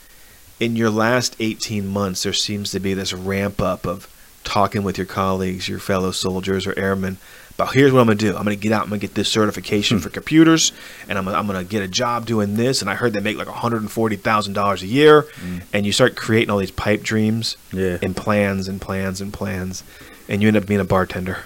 in 0.60 0.76
your 0.76 0.90
last 0.90 1.38
18 1.40 1.88
months, 1.88 2.24
there 2.24 2.34
seems 2.34 2.72
to 2.72 2.82
be 2.82 2.94
this 2.94 3.14
ramp 3.14 3.62
up 3.62 3.88
of 3.88 4.14
talking 4.44 4.84
with 4.84 4.98
your 4.98 5.08
colleagues, 5.08 5.70
your 5.70 5.80
fellow 5.80 6.12
soldiers 6.12 6.68
or 6.68 6.78
airmen 6.78 7.18
about 7.56 7.74
here's 7.74 7.92
what 7.94 8.02
I'm 8.02 8.06
going 8.08 8.18
to 8.18 8.26
do. 8.32 8.36
I'm 8.36 8.44
going 8.44 8.56
to 8.58 8.62
get 8.62 8.72
out, 8.72 8.84
I'm 8.84 8.90
to 8.92 8.98
get 8.98 9.16
this 9.16 9.30
certification 9.30 10.00
for 10.00 10.10
computers, 10.10 10.72
and 11.08 11.18
I'm, 11.18 11.28
I'm 11.28 11.48
going 11.48 11.58
to 11.64 11.70
get 11.70 11.82
a 11.84 11.88
job 11.88 12.26
doing 12.26 12.56
this. 12.56 12.82
And 12.82 12.90
I 12.90 12.96
heard 12.96 13.14
they 13.14 13.20
make 13.22 13.38
like 13.38 13.48
$140,000 13.48 14.82
a 14.82 14.86
year. 14.86 15.26
And 15.74 15.86
you 15.86 15.92
start 15.92 16.16
creating 16.16 16.50
all 16.50 16.58
these 16.58 16.72
pipe 16.72 17.02
dreams 17.02 17.56
Yeah. 17.72 17.98
and 18.02 18.16
plans 18.16 18.68
and 18.68 18.82
plans 18.82 19.22
and 19.22 19.32
plans. 19.34 19.84
And 20.28 20.42
you 20.42 20.48
end 20.50 20.58
up 20.58 20.66
being 20.66 20.80
a 20.80 20.86
bartender. 20.86 21.40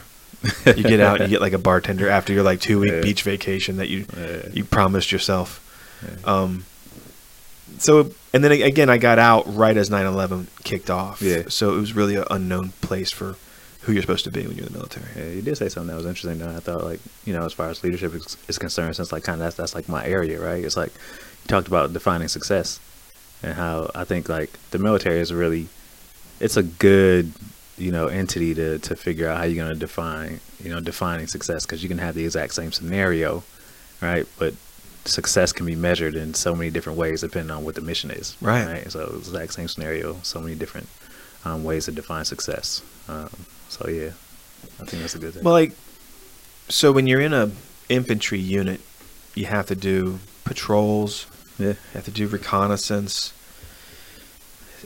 you 0.65 0.83
get 0.83 1.01
out 1.01 1.19
and 1.19 1.29
you 1.29 1.35
get 1.35 1.41
like 1.41 1.51
a 1.53 1.57
bartender 1.57 2.09
after 2.09 2.31
your 2.31 2.43
like 2.43 2.61
two 2.61 2.79
week 2.79 2.91
Yeah. 2.93 3.01
beach 3.01 3.23
vacation 3.23 3.75
that 3.77 3.89
you 3.89 4.05
Yeah. 4.17 4.47
you 4.53 4.63
promised 4.63 5.11
yourself. 5.11 5.59
Yeah. 6.01 6.15
Um, 6.33 6.63
so 7.77 8.11
and 8.33 8.43
then 8.43 8.51
again, 8.53 8.89
I 8.89 8.97
got 8.97 9.19
out 9.19 9.43
right 9.53 9.75
as 9.75 9.89
9/11 9.89 10.47
kicked 10.63 10.89
off. 10.89 11.21
Yeah. 11.21 11.43
So 11.49 11.75
it 11.75 11.79
was 11.79 11.93
really 11.93 12.15
an 12.15 12.23
unknown 12.31 12.71
place 12.81 13.11
for 13.11 13.35
who 13.89 13.95
you're 13.95 14.03
supposed 14.03 14.23
to 14.23 14.31
be 14.31 14.45
when 14.45 14.55
you're 14.55 14.67
in 14.67 14.71
the 14.71 14.77
military. 14.77 15.07
Yeah, 15.15 15.31
you 15.31 15.41
did 15.41 15.57
say 15.57 15.67
something 15.67 15.87
that 15.87 15.95
was 15.95 16.05
interesting. 16.05 16.37
Though. 16.37 16.55
I 16.55 16.59
thought, 16.59 16.83
like, 16.83 16.99
you 17.25 17.33
know, 17.33 17.43
as 17.43 17.53
far 17.53 17.69
as 17.69 17.83
leadership 17.83 18.13
is, 18.13 18.37
is 18.47 18.59
concerned, 18.59 18.95
since 18.95 19.11
like 19.11 19.23
kind 19.23 19.41
of 19.41 19.45
that's 19.45 19.55
that's 19.55 19.73
like 19.73 19.89
my 19.89 20.05
area, 20.05 20.39
right? 20.39 20.63
It's 20.63 20.77
like 20.77 20.93
you 20.93 21.47
talked 21.47 21.67
about 21.67 21.91
defining 21.91 22.27
success, 22.27 22.79
and 23.41 23.55
how 23.55 23.89
I 23.95 24.03
think 24.03 24.29
like 24.29 24.51
the 24.69 24.77
military 24.77 25.19
is 25.19 25.33
really, 25.33 25.69
it's 26.39 26.55
a 26.55 26.61
good, 26.61 27.31
you 27.79 27.91
know, 27.91 28.05
entity 28.05 28.53
to 28.53 28.77
to 28.77 28.95
figure 28.95 29.27
out 29.27 29.37
how 29.37 29.45
you're 29.45 29.63
going 29.63 29.73
to 29.73 29.79
define, 29.79 30.39
you 30.63 30.69
know, 30.69 30.79
defining 30.79 31.25
success 31.25 31.65
because 31.65 31.81
you 31.81 31.89
can 31.89 31.97
have 31.97 32.13
the 32.13 32.25
exact 32.25 32.53
same 32.53 32.71
scenario, 32.71 33.43
right? 34.01 34.27
But 34.37 34.53
success 35.05 35.51
can 35.51 35.65
be 35.65 35.75
measured 35.75 36.13
in 36.13 36.35
so 36.35 36.53
many 36.53 36.69
different 36.69 36.99
ways 36.99 37.21
depending 37.21 37.49
on 37.49 37.63
what 37.63 37.73
the 37.73 37.81
mission 37.81 38.11
is, 38.11 38.37
Right. 38.39 38.91
So 38.91 39.15
it's 39.17 39.31
the 39.31 39.39
exact 39.39 39.53
same 39.53 39.67
scenario, 39.67 40.17
so 40.21 40.39
many 40.39 40.53
different 40.53 40.87
um, 41.43 41.63
ways 41.63 41.85
to 41.85 41.91
define 41.91 42.25
success. 42.25 42.83
Um, 43.07 43.31
so 43.69 43.87
yeah, 43.87 44.11
I 44.81 44.85
think 44.85 45.01
that's 45.01 45.15
a 45.15 45.19
good 45.19 45.33
thing. 45.33 45.43
Well, 45.43 45.53
like, 45.53 45.73
so 46.67 46.91
when 46.91 47.07
you're 47.07 47.21
in 47.21 47.33
a 47.33 47.51
infantry 47.87 48.39
unit, 48.39 48.81
you 49.35 49.45
have 49.45 49.67
to 49.67 49.75
do 49.75 50.19
patrols. 50.43 51.27
yeah. 51.57 51.69
You 51.69 51.75
have 51.93 52.05
to 52.05 52.11
do 52.11 52.27
reconnaissance. 52.27 53.33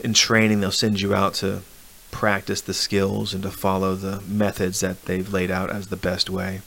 In 0.02 0.12
training, 0.12 0.60
they'll 0.60 0.70
send 0.70 1.00
you 1.00 1.14
out 1.14 1.34
to 1.34 1.62
practice 2.10 2.60
the 2.60 2.74
skills 2.74 3.34
and 3.34 3.42
to 3.42 3.50
follow 3.50 3.94
the 3.94 4.20
methods 4.22 4.80
that 4.80 5.02
they've 5.04 5.32
laid 5.32 5.50
out 5.50 5.70
as 5.70 5.88
the 5.88 5.96
best 5.96 6.30
way. 6.30 6.60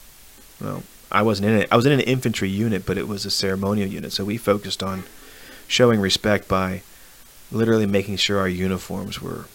Well, 0.59 0.83
I 1.11 1.21
wasn't 1.21 1.49
in 1.49 1.57
it. 1.61 1.67
I 1.71 1.75
was 1.75 1.85
in 1.85 1.93
an 1.93 2.01
infantry 2.01 2.49
unit, 2.49 2.85
but 2.85 2.97
it 2.97 3.07
was 3.07 3.25
a 3.25 3.31
ceremonial 3.31 3.87
unit, 3.87 4.11
so 4.11 4.25
we 4.25 4.37
focused 4.37 4.83
on 4.83 5.03
showing 5.67 5.99
respect 5.99 6.47
by 6.47 6.81
literally 7.51 7.85
making 7.85 8.17
sure 8.17 8.39
our 8.39 8.49
uniforms 8.49 9.21
were 9.21 9.45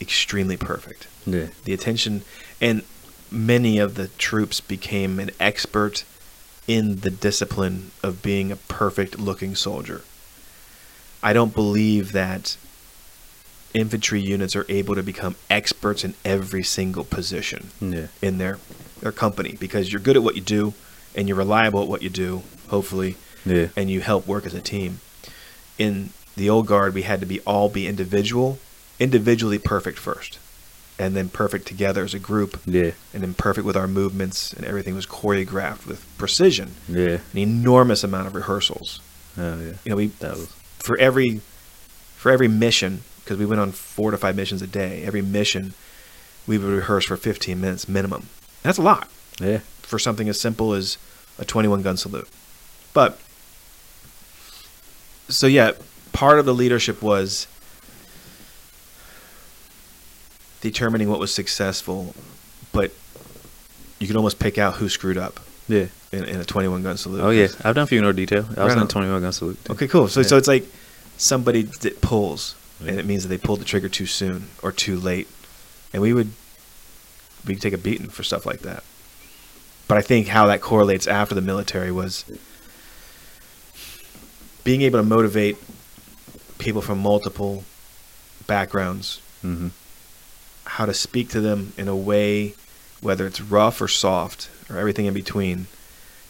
extremely 0.00 0.56
perfect 0.56 1.06
Yeah. 1.26 1.48
the 1.64 1.72
attention 1.72 2.22
and 2.60 2.82
many 3.30 3.78
of 3.78 3.94
the 3.94 4.08
troops 4.08 4.60
became 4.60 5.18
an 5.20 5.30
expert 5.38 6.04
in 6.66 7.00
the 7.00 7.10
discipline 7.10 7.90
of 8.02 8.22
being 8.22 8.50
a 8.50 8.56
perfect 8.56 9.18
looking 9.18 9.54
soldier 9.54 10.02
i 11.22 11.32
don't 11.32 11.54
believe 11.54 12.12
that 12.12 12.56
infantry 13.72 14.20
units 14.20 14.56
are 14.56 14.66
able 14.68 14.94
to 14.94 15.02
become 15.02 15.36
experts 15.48 16.02
in 16.04 16.14
every 16.24 16.62
single 16.62 17.04
position 17.04 17.70
Yeah. 17.80 18.06
in 18.20 18.38
their 18.38 18.58
their 19.00 19.12
company 19.12 19.56
because 19.58 19.92
you're 19.92 20.00
good 20.00 20.16
at 20.16 20.22
what 20.22 20.34
you 20.34 20.42
do 20.42 20.74
and 21.14 21.28
you're 21.28 21.36
reliable 21.36 21.82
at 21.82 21.88
what 21.88 22.02
you 22.02 22.10
do 22.10 22.42
hopefully 22.68 23.16
Yeah. 23.46 23.68
and 23.76 23.88
you 23.90 24.00
help 24.00 24.26
work 24.26 24.44
as 24.44 24.52
a 24.54 24.60
team. 24.60 25.00
In 25.78 26.10
the 26.36 26.50
old 26.50 26.66
guard, 26.66 26.92
we 26.92 27.02
had 27.02 27.20
to 27.20 27.26
be 27.26 27.40
all 27.40 27.68
be 27.70 27.86
individual, 27.86 28.58
individually 29.00 29.58
perfect 29.58 29.98
first, 29.98 30.38
and 30.98 31.16
then 31.16 31.28
perfect 31.30 31.66
together 31.66 32.04
as 32.04 32.14
a 32.14 32.18
group, 32.18 32.60
Yeah. 32.66 32.92
and 33.12 33.22
then 33.22 33.34
perfect 33.34 33.66
with 33.66 33.76
our 33.76 33.88
movements, 33.88 34.52
and 34.52 34.64
everything 34.64 34.94
was 34.94 35.06
choreographed 35.06 35.86
with 35.86 36.06
precision. 36.18 36.74
Yeah. 36.88 37.18
An 37.32 37.38
enormous 37.38 38.04
amount 38.04 38.28
of 38.28 38.34
rehearsals. 38.34 39.00
Oh 39.38 39.58
yeah. 39.60 39.72
You 39.84 39.90
know, 39.90 39.96
we 39.96 40.06
That 40.20 40.36
was 40.36 40.46
for 40.78 40.96
every 40.98 41.40
for 42.16 42.30
every 42.30 42.48
mission 42.48 43.02
because 43.24 43.38
we 43.38 43.46
went 43.46 43.60
on 43.60 43.72
four 43.72 44.10
to 44.10 44.18
five 44.18 44.36
missions 44.36 44.60
a 44.60 44.66
day. 44.66 45.02
Every 45.04 45.22
mission, 45.22 45.72
we 46.46 46.58
would 46.58 46.68
rehearse 46.68 47.06
for 47.06 47.16
15 47.16 47.60
minutes 47.60 47.88
minimum. 47.88 48.26
That's 48.62 48.76
a 48.78 48.82
lot 48.82 49.08
yeah. 49.40 49.58
for 49.82 49.98
something 49.98 50.28
as 50.28 50.38
simple 50.40 50.74
as 50.74 50.98
a 51.38 51.44
21 51.44 51.80
gun 51.82 51.96
salute. 51.96 52.28
But 52.92 53.18
so 55.28 55.46
yeah, 55.46 55.72
part 56.12 56.38
of 56.38 56.44
the 56.44 56.54
leadership 56.54 57.00
was 57.02 57.46
determining 60.60 61.08
what 61.08 61.18
was 61.18 61.32
successful, 61.32 62.14
but 62.72 62.92
you 63.98 64.06
could 64.06 64.16
almost 64.16 64.38
pick 64.38 64.58
out 64.58 64.74
who 64.74 64.88
screwed 64.88 65.18
up 65.18 65.40
Yeah. 65.68 65.86
in, 66.12 66.24
in 66.24 66.40
a 66.40 66.44
21 66.44 66.82
gun 66.82 66.96
salute. 66.96 67.20
Oh 67.22 67.30
yeah. 67.30 67.48
I've 67.64 67.74
done 67.74 67.84
a 67.84 67.86
few 67.86 67.98
funeral 67.98 68.12
detail. 68.14 68.44
I 68.44 68.48
was 68.48 68.56
Right 68.58 68.72
in 68.72 68.78
on. 68.80 68.88
twenty 68.88 69.10
one 69.10 69.20
gun 69.22 69.32
salute. 69.32 69.62
too. 69.64 69.72
Okay, 69.74 69.88
cool. 69.88 70.08
So 70.08 70.22
so 70.22 70.36
it's 70.36 70.48
like 70.48 70.64
somebody 71.16 71.62
that 71.62 72.00
pulls, 72.00 72.54
and 72.80 72.98
it 72.98 73.04
means 73.06 73.22
that 73.22 73.28
they 73.28 73.38
pulled 73.38 73.60
the 73.60 73.64
trigger 73.64 73.88
too 73.88 74.06
soon 74.06 74.48
or 74.62 74.72
too 74.72 74.98
late, 74.98 75.28
and 75.92 76.02
we 76.02 76.12
would 76.12 76.32
we 77.46 77.54
could 77.54 77.62
take 77.62 77.72
a 77.74 77.78
beating 77.78 78.08
for 78.08 78.22
stuff 78.22 78.44
like 78.46 78.60
that. 78.60 78.82
But 79.88 79.98
I 79.98 80.02
think 80.02 80.28
how 80.28 80.46
that 80.46 80.60
correlates 80.60 81.06
after 81.06 81.34
the 81.34 81.40
military 81.40 81.90
was 81.90 82.24
being 84.64 84.82
able 84.82 84.98
to 84.98 85.02
motivate 85.04 85.56
people 86.58 86.82
from 86.82 86.98
multiple 86.98 87.64
backgrounds, 88.46 89.20
Mm-hmm. 89.44 89.68
How 90.74 90.86
to 90.86 90.94
speak 90.94 91.28
to 91.30 91.40
them 91.40 91.72
in 91.76 91.88
a 91.88 91.96
way, 91.96 92.54
whether 93.00 93.26
it's 93.26 93.40
rough 93.40 93.80
or 93.80 93.88
soft 93.88 94.48
or 94.70 94.78
everything 94.78 95.06
in 95.06 95.14
between, 95.14 95.66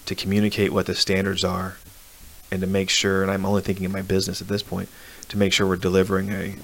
to 0.07 0.15
communicate 0.15 0.73
what 0.73 0.87
the 0.87 0.95
standards 0.95 1.45
are 1.45 1.77
and 2.51 2.61
to 2.61 2.67
make 2.67 2.89
sure, 2.91 3.23
and 3.23 3.31
I'm 3.31 3.45
only 3.47 3.63
thinking 3.63 3.87
of 3.87 3.93
my 3.93 4.03
business 4.03 4.41
at 4.41 4.49
this 4.49 4.63
point, 4.63 4.89
to 5.29 5.37
make 5.39 5.53
sure 5.53 5.67
we're 5.67 5.77
delivering 5.77 6.33
a 6.33 6.57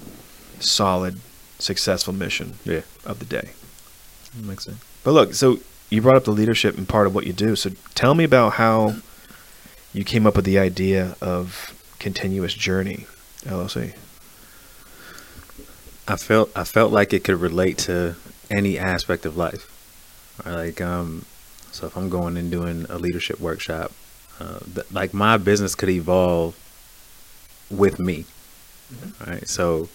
solid, 0.59 1.21
successful 1.59 2.13
mission 2.13 2.55
Yeah. 2.65 2.81
of 3.05 3.19
the 3.19 3.25
day. 3.27 3.51
Makes 4.35 4.65
sense. 4.65 4.79
But 5.05 5.13
look, 5.13 5.35
so 5.35 5.61
you 5.91 6.03
brought 6.03 6.17
up 6.17 6.25
the 6.25 6.33
leadership 6.33 6.77
and 6.77 6.89
part 6.89 7.07
of 7.07 7.15
what 7.15 7.27
you 7.27 7.33
do. 7.33 7.55
So 7.57 7.71
tell 7.95 8.15
me 8.15 8.25
about 8.25 8.55
how 8.55 8.97
you 9.93 10.03
came 10.03 10.27
up 10.27 10.35
with 10.35 10.45
the 10.45 10.59
idea 10.59 11.17
of 11.21 11.73
continuous 11.99 12.55
journey 12.55 13.07
LLC. 13.45 13.95
I 16.09 16.17
felt 16.17 16.51
I 16.57 16.65
felt 16.65 16.93
like 16.93 17.13
it 17.13 17.25
could 17.25 17.41
relate 17.41 17.79
to 17.79 18.15
any 18.51 18.79
aspect 18.79 19.27
of 19.27 19.37
life. 19.37 19.73
Like 20.45 20.81
um, 20.81 21.25
so 21.73 21.87
if 21.87 21.97
I'm 21.97 22.09
going 22.09 22.37
and 22.37 22.51
doing 22.51 22.87
a 22.89 22.99
leadership 22.99 23.41
workshop, 23.41 23.93
uh, 24.41 24.61
th- 24.75 24.93
like 24.93 25.13
my 25.13 25.37
business 25.37 25.75
could 25.75 25.89
evolve 25.89 26.55
with 27.71 27.99
me. 27.99 28.25
Right. 29.27 29.49
So 29.49 29.89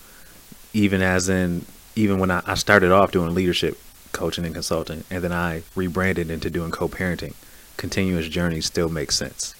even 0.73 1.01
as 1.01 1.29
in 1.29 1.65
even 1.95 2.19
when 2.19 2.31
I, 2.31 2.41
I 2.45 2.55
started 2.55 2.91
off 2.91 3.11
doing 3.11 3.33
leadership 3.33 3.77
coaching 4.11 4.43
and 4.43 4.53
consulting, 4.53 5.05
and 5.09 5.23
then 5.23 5.31
I 5.31 5.63
rebranded 5.75 6.29
into 6.29 6.49
doing 6.49 6.71
co-parenting, 6.71 7.33
continuous 7.77 8.27
journey 8.27 8.59
still 8.59 8.89
makes 8.89 9.15
sense. 9.15 9.55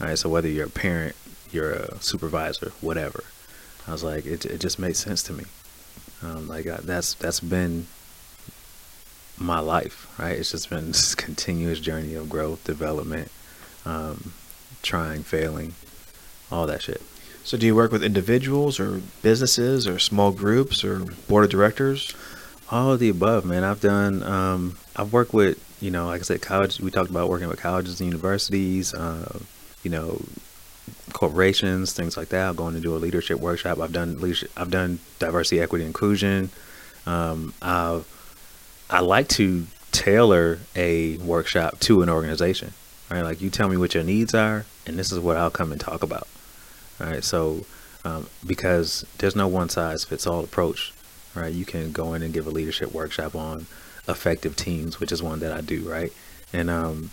All 0.00 0.08
right. 0.08 0.18
So 0.18 0.28
whether 0.28 0.48
you're 0.48 0.66
a 0.66 0.70
parent, 0.70 1.16
you're 1.50 1.70
a 1.72 2.00
supervisor, 2.02 2.72
whatever. 2.82 3.24
I 3.88 3.92
was 3.92 4.04
like, 4.04 4.26
it, 4.26 4.44
it 4.44 4.60
just 4.60 4.78
made 4.78 4.96
sense 4.96 5.22
to 5.24 5.32
me. 5.32 5.44
Um, 6.22 6.48
like 6.48 6.66
I, 6.66 6.76
that's 6.82 7.14
that's 7.14 7.40
been 7.40 7.86
my 9.38 9.58
life, 9.58 10.12
right? 10.18 10.38
It's 10.38 10.50
just 10.52 10.70
been 10.70 10.86
this 10.92 11.14
continuous 11.14 11.80
journey 11.80 12.14
of 12.14 12.28
growth, 12.28 12.64
development, 12.64 13.30
um, 13.84 14.32
trying, 14.82 15.22
failing, 15.22 15.74
all 16.50 16.66
that 16.66 16.82
shit. 16.82 17.02
So 17.42 17.56
do 17.56 17.66
you 17.66 17.74
work 17.74 17.90
with 17.90 18.04
individuals 18.04 18.78
or 18.78 19.00
businesses 19.22 19.88
or 19.88 19.98
small 19.98 20.30
groups 20.30 20.84
or 20.84 21.00
board 21.28 21.44
of 21.44 21.50
directors? 21.50 22.14
All 22.70 22.92
of 22.92 23.00
the 23.00 23.08
above, 23.08 23.44
man. 23.44 23.64
I've 23.64 23.80
done. 23.80 24.22
Um, 24.22 24.78
I've 24.94 25.12
worked 25.12 25.32
with, 25.32 25.58
you 25.80 25.90
know, 25.90 26.06
like 26.06 26.20
I 26.20 26.22
said, 26.22 26.42
college. 26.42 26.78
We 26.78 26.90
talked 26.90 27.10
about 27.10 27.28
working 27.28 27.48
with 27.48 27.58
colleges 27.58 28.00
and 28.00 28.08
universities. 28.08 28.94
Uh, 28.94 29.40
you 29.82 29.90
know, 29.90 30.22
corporations, 31.10 31.92
things 31.92 32.16
like 32.16 32.28
that. 32.28 32.48
I'm 32.48 32.56
going 32.56 32.74
to 32.74 32.80
do 32.80 32.94
a 32.94 32.98
leadership 32.98 33.38
workshop. 33.40 33.78
I've 33.80 33.92
done 33.92 34.20
leadership. 34.20 34.50
I've 34.56 34.70
done 34.70 34.98
diversity, 35.18 35.60
equity, 35.60 35.84
inclusion. 35.84 36.50
Um, 37.06 37.54
I 37.62 38.02
I 38.88 39.00
like 39.00 39.28
to 39.28 39.66
tailor 39.92 40.58
a 40.74 41.16
workshop 41.18 41.80
to 41.80 42.02
an 42.02 42.08
organization. 42.08 42.72
Right, 43.10 43.22
like 43.22 43.40
you 43.40 43.50
tell 43.50 43.68
me 43.68 43.76
what 43.76 43.94
your 43.94 44.04
needs 44.04 44.34
are, 44.34 44.64
and 44.86 44.96
this 44.96 45.10
is 45.10 45.18
what 45.18 45.36
I'll 45.36 45.50
come 45.50 45.72
and 45.72 45.80
talk 45.80 46.04
about. 46.04 46.28
All 47.00 47.08
right, 47.08 47.24
so 47.24 47.66
um, 48.04 48.28
because 48.46 49.04
there's 49.18 49.34
no 49.34 49.48
one 49.48 49.68
size 49.68 50.04
fits 50.04 50.28
all 50.28 50.44
approach, 50.44 50.92
right? 51.34 51.52
You 51.52 51.64
can 51.64 51.90
go 51.90 52.14
in 52.14 52.22
and 52.22 52.32
give 52.32 52.46
a 52.46 52.50
leadership 52.50 52.92
workshop 52.92 53.34
on 53.34 53.66
effective 54.08 54.54
teams, 54.54 55.00
which 55.00 55.10
is 55.10 55.22
one 55.22 55.40
that 55.40 55.52
I 55.52 55.60
do, 55.60 55.88
right? 55.88 56.12
And 56.52 56.70
um, 56.70 57.10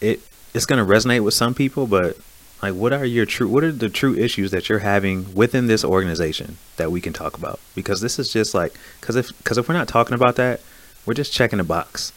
it 0.00 0.20
it's 0.54 0.66
going 0.66 0.84
to 0.84 0.92
resonate 0.92 1.24
with 1.24 1.34
some 1.34 1.54
people, 1.54 1.86
but 1.86 2.16
like, 2.62 2.74
what 2.74 2.92
are 2.92 3.04
your 3.04 3.26
true? 3.26 3.48
What 3.48 3.64
are 3.64 3.72
the 3.72 3.88
true 3.88 4.14
issues 4.14 4.50
that 4.50 4.68
you're 4.68 4.80
having 4.80 5.34
within 5.34 5.66
this 5.66 5.84
organization 5.84 6.58
that 6.76 6.90
we 6.90 7.00
can 7.00 7.12
talk 7.12 7.36
about? 7.36 7.58
Because 7.74 8.00
this 8.00 8.18
is 8.18 8.32
just 8.32 8.54
like, 8.54 8.74
because 9.00 9.16
if 9.16 9.36
because 9.38 9.56
if 9.56 9.68
we're 9.68 9.74
not 9.74 9.88
talking 9.88 10.14
about 10.14 10.36
that, 10.36 10.60
we're 11.06 11.14
just 11.14 11.32
checking 11.32 11.60
a 11.60 11.64
box, 11.64 12.12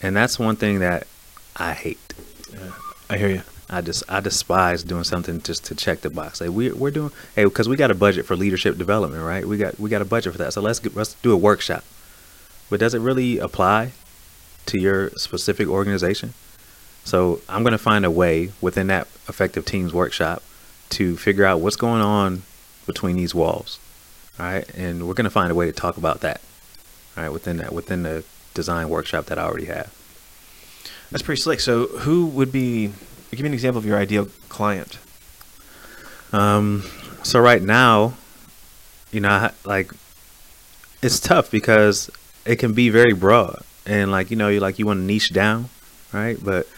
and 0.00 0.16
that's 0.16 0.38
one 0.38 0.56
thing 0.56 0.78
that 0.78 1.06
I 1.56 1.74
hate. 1.74 2.14
Yeah, 2.52 2.72
I 3.10 3.18
hear 3.18 3.28
you. 3.28 3.42
I 3.68 3.82
just 3.82 4.04
I 4.08 4.20
despise 4.20 4.82
doing 4.82 5.04
something 5.04 5.42
just 5.42 5.66
to 5.66 5.74
check 5.74 6.00
the 6.00 6.08
box. 6.08 6.40
Like 6.40 6.50
we 6.50 6.72
we're 6.72 6.90
doing 6.90 7.10
hey 7.34 7.44
because 7.44 7.68
we 7.68 7.76
got 7.76 7.90
a 7.90 7.94
budget 7.94 8.24
for 8.24 8.36
leadership 8.36 8.78
development, 8.78 9.22
right? 9.22 9.46
We 9.46 9.58
got 9.58 9.78
we 9.78 9.90
got 9.90 10.00
a 10.00 10.06
budget 10.06 10.32
for 10.32 10.38
that. 10.38 10.54
So 10.54 10.62
let's 10.62 10.78
get, 10.78 10.96
let's 10.96 11.12
do 11.14 11.32
a 11.32 11.36
workshop. 11.36 11.84
But 12.70 12.80
does 12.80 12.94
it 12.94 13.00
really 13.00 13.38
apply 13.38 13.92
to 14.66 14.80
your 14.80 15.10
specific 15.10 15.68
organization? 15.68 16.32
So 17.08 17.40
I'm 17.48 17.62
going 17.62 17.72
to 17.72 17.78
find 17.78 18.04
a 18.04 18.10
way 18.10 18.52
within 18.60 18.88
that 18.88 19.08
effective 19.28 19.64
teams 19.64 19.94
workshop 19.94 20.42
to 20.90 21.16
figure 21.16 21.46
out 21.46 21.60
what's 21.60 21.76
going 21.76 22.02
on 22.02 22.42
between 22.86 23.16
these 23.16 23.34
walls. 23.34 23.78
All 24.38 24.44
right, 24.44 24.68
and 24.76 25.08
we're 25.08 25.14
going 25.14 25.24
to 25.24 25.30
find 25.30 25.50
a 25.50 25.54
way 25.54 25.64
to 25.64 25.72
talk 25.72 25.96
about 25.96 26.20
that. 26.20 26.42
All 27.16 27.22
right, 27.22 27.32
within 27.32 27.56
that 27.56 27.72
within 27.72 28.02
the 28.02 28.24
design 28.52 28.90
workshop 28.90 29.24
that 29.26 29.38
I 29.38 29.44
already 29.44 29.64
have. 29.64 29.90
That's 31.10 31.22
pretty 31.22 31.40
slick. 31.40 31.60
So 31.60 31.86
who 31.86 32.26
would 32.26 32.52
be 32.52 32.92
give 33.30 33.40
me 33.40 33.46
an 33.46 33.54
example 33.54 33.78
of 33.78 33.86
your 33.86 33.96
ideal 33.96 34.28
client. 34.50 34.98
Um, 36.32 36.84
so 37.22 37.40
right 37.40 37.62
now, 37.62 38.18
you 39.12 39.20
know, 39.20 39.50
like 39.64 39.92
it's 41.00 41.20
tough 41.20 41.50
because 41.50 42.10
it 42.44 42.56
can 42.56 42.74
be 42.74 42.90
very 42.90 43.14
broad 43.14 43.62
and 43.86 44.10
like 44.10 44.30
you 44.30 44.36
know, 44.36 44.48
you 44.48 44.60
like 44.60 44.78
you 44.78 44.84
want 44.84 44.98
to 44.98 45.04
niche 45.04 45.32
down, 45.32 45.70
right? 46.12 46.36
But 46.42 46.68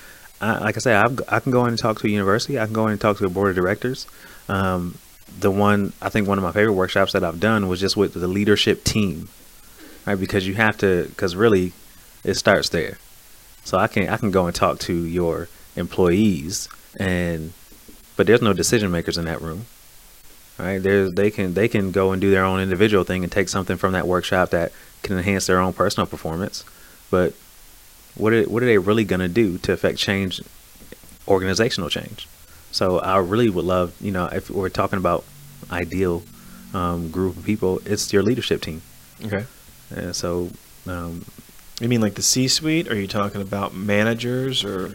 I, 0.40 0.58
like 0.58 0.76
I 0.76 0.80
said, 0.80 0.96
I've, 0.96 1.20
i 1.28 1.40
can 1.40 1.52
go 1.52 1.64
in 1.64 1.70
and 1.70 1.78
talk 1.78 1.98
to 2.00 2.06
a 2.06 2.10
university. 2.10 2.58
I 2.58 2.64
can 2.64 2.74
go 2.74 2.86
in 2.86 2.92
and 2.92 3.00
talk 3.00 3.18
to 3.18 3.26
a 3.26 3.30
board 3.30 3.50
of 3.50 3.56
directors. 3.56 4.06
Um, 4.48 4.96
the 5.38 5.50
one 5.50 5.92
I 6.02 6.08
think 6.08 6.26
one 6.26 6.38
of 6.38 6.44
my 6.44 6.52
favorite 6.52 6.74
workshops 6.74 7.12
that 7.12 7.22
I've 7.22 7.40
done 7.40 7.68
was 7.68 7.80
just 7.80 7.96
with 7.96 8.14
the 8.14 8.26
leadership 8.26 8.84
team, 8.84 9.28
right? 10.06 10.18
Because 10.18 10.46
you 10.46 10.54
have 10.54 10.76
to, 10.78 11.06
because 11.08 11.36
really, 11.36 11.72
it 12.24 12.34
starts 12.34 12.68
there. 12.70 12.98
So 13.64 13.78
I 13.78 13.86
can 13.86 14.08
I 14.08 14.16
can 14.16 14.30
go 14.30 14.46
and 14.46 14.54
talk 14.54 14.78
to 14.80 14.94
your 14.94 15.48
employees 15.76 16.68
and 16.98 17.52
but 18.16 18.26
there's 18.26 18.42
no 18.42 18.52
decision 18.52 18.90
makers 18.90 19.16
in 19.16 19.24
that 19.24 19.40
room 19.40 19.66
right 20.58 20.82
there's 20.82 21.12
they 21.12 21.30
can 21.30 21.54
they 21.54 21.68
can 21.68 21.92
go 21.92 22.12
and 22.12 22.20
do 22.20 22.30
their 22.30 22.44
own 22.44 22.60
individual 22.60 23.04
thing 23.04 23.22
and 23.22 23.32
take 23.32 23.48
something 23.48 23.76
from 23.76 23.92
that 23.92 24.06
workshop 24.06 24.50
that 24.50 24.72
can 25.02 25.16
enhance 25.16 25.46
their 25.46 25.60
own 25.60 25.72
personal 25.72 26.06
performance 26.06 26.64
but 27.10 27.32
what 28.16 28.32
are, 28.32 28.42
what 28.44 28.62
are 28.62 28.66
they 28.66 28.78
really 28.78 29.04
going 29.04 29.20
to 29.20 29.28
do 29.28 29.58
to 29.58 29.72
affect 29.72 29.98
change 29.98 30.40
organizational 31.28 31.88
change 31.88 32.28
so 32.70 32.98
i 33.00 33.18
really 33.18 33.48
would 33.48 33.64
love 33.64 33.94
you 34.00 34.10
know 34.10 34.26
if 34.26 34.50
we're 34.50 34.68
talking 34.68 34.98
about 34.98 35.24
ideal 35.70 36.22
um, 36.72 37.10
group 37.10 37.36
of 37.36 37.44
people 37.44 37.80
it's 37.84 38.12
your 38.12 38.22
leadership 38.22 38.60
team 38.60 38.82
okay 39.24 39.44
and 39.90 40.14
so 40.14 40.50
um, 40.86 41.24
you 41.80 41.88
mean 41.88 42.00
like 42.00 42.14
the 42.14 42.22
c 42.22 42.48
suite 42.48 42.88
are 42.88 42.96
you 42.96 43.06
talking 43.06 43.40
about 43.40 43.74
managers 43.74 44.64
or 44.64 44.92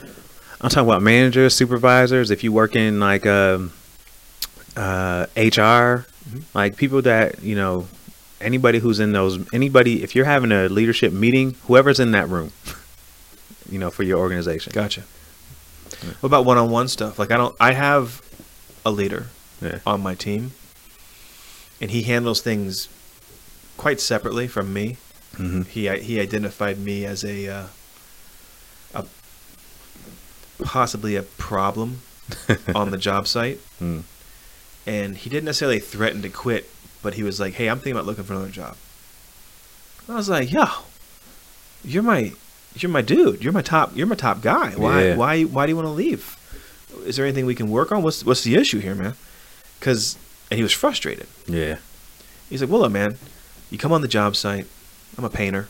I'm 0.62 0.69
talking 0.69 0.88
about 0.88 1.01
managers, 1.01 1.54
supervisors. 1.54 2.32
If 2.32 2.43
you 2.43 2.51
work 2.51 2.75
in 2.75 2.99
like 2.99 3.25
um, 3.25 3.73
uh, 4.75 5.28
HR, 5.36 6.06
mm-hmm. 6.08 6.39
like 6.54 6.78
people 6.78 7.01
that 7.04 7.43
you 7.43 7.56
know, 7.56 7.88
anybody 8.39 8.80
who's 8.80 8.99
in 8.99 9.12
those, 9.12 9.38
anybody. 9.54 10.01
If 10.01 10.15
you're 10.15 10.25
having 10.25 10.51
a 10.51 10.67
leadership 10.67 11.12
meeting, 11.12 11.56
whoever's 11.67 11.99
in 11.99 12.12
that 12.12 12.30
room, 12.30 12.51
you 13.69 13.80
know, 13.80 13.89
for 13.89 14.04
your 14.04 14.19
organization. 14.19 14.71
Gotcha. 14.73 15.04
Yeah. 16.04 16.13
What 16.19 16.28
about 16.28 16.45
one-on-one 16.45 16.88
stuff? 16.88 17.19
Like 17.19 17.32
I 17.32 17.38
don't, 17.38 17.56
I 17.60 17.73
have 17.73 18.21
a 18.86 18.91
leader 18.91 19.28
yeah. 19.62 19.80
on 19.86 20.01
my 20.01 20.15
team, 20.15 20.51
and 21.80 21.91
he 21.91 22.04
handles 22.04 22.41
things 22.41 22.89
quite 23.78 23.99
separately 23.99 24.47
from 24.47 24.73
me. 24.73 24.97
Mm-hmm. 25.34 25.63
He 25.63 25.89
he 25.99 26.19
identified 26.19 26.80
me 26.80 27.06
as 27.06 27.23
a 27.23 27.47
uh, 27.47 27.67
possibly 30.63 31.15
a 31.15 31.23
problem 31.23 32.01
on 32.75 32.91
the 32.91 32.97
job 32.97 33.28
site. 33.28 33.60
Mm. 33.82 34.04
And 34.88 35.17
he 35.17 35.30
didn't 35.30 35.45
necessarily 35.45 35.80
threaten 35.80 36.21
to 36.21 36.30
quit, 36.30 36.69
but 37.01 37.15
he 37.15 37.23
was 37.23 37.39
like, 37.39 37.54
"Hey, 37.54 37.67
I'm 37.67 37.78
thinking 37.78 37.93
about 37.93 38.06
looking 38.06 38.23
for 38.23 38.34
another 38.34 38.51
job." 38.51 38.78
I 40.08 40.15
was 40.15 40.30
like, 40.30 40.51
"Yo, 40.51 40.65
you're 41.84 42.04
my 42.04 42.34
you're 42.75 42.91
my 42.91 43.01
dude. 43.01 43.43
You're 43.43 43.53
my 43.53 43.61
top 43.61 43.95
you're 43.95 44.07
my 44.07 44.15
top 44.15 44.41
guy. 44.41 44.71
Why 44.71 45.03
yeah. 45.03 45.15
why 45.15 45.43
why 45.43 45.65
do 45.65 45.71
you 45.71 45.75
want 45.75 45.88
to 45.88 45.91
leave? 45.91 46.38
Is 47.05 47.15
there 47.17 47.25
anything 47.25 47.45
we 47.45 47.55
can 47.55 47.69
work 47.69 47.91
on? 47.91 48.03
What's 48.03 48.25
what's 48.25 48.43
the 48.43 48.55
issue 48.55 48.79
here, 48.79 48.95
man?" 48.95 49.15
Cuz 49.79 50.17
and 50.49 50.57
he 50.57 50.63
was 50.63 50.73
frustrated. 50.73 51.27
Yeah. 51.47 51.77
He's 52.49 52.61
like, 52.61 52.69
"Well, 52.69 52.81
look, 52.81 52.91
man, 52.91 53.17
you 53.69 53.77
come 53.77 53.91
on 53.91 54.01
the 54.01 54.07
job 54.07 54.35
site. 54.35 54.67
I'm 55.17 55.23
a 55.23 55.29
painter. 55.29 55.67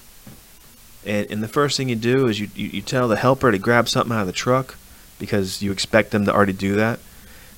And, 1.05 1.29
and 1.29 1.43
the 1.43 1.47
first 1.47 1.77
thing 1.77 1.89
you 1.89 1.95
do 1.95 2.27
is 2.27 2.39
you, 2.39 2.49
you, 2.55 2.67
you 2.67 2.81
tell 2.81 3.07
the 3.07 3.15
helper 3.15 3.51
to 3.51 3.59
grab 3.59 3.87
something 3.87 4.15
out 4.15 4.21
of 4.21 4.27
the 4.27 4.33
truck 4.33 4.75
because 5.19 5.61
you 5.61 5.71
expect 5.71 6.11
them 6.11 6.25
to 6.25 6.33
already 6.33 6.53
do 6.53 6.75
that. 6.75 6.99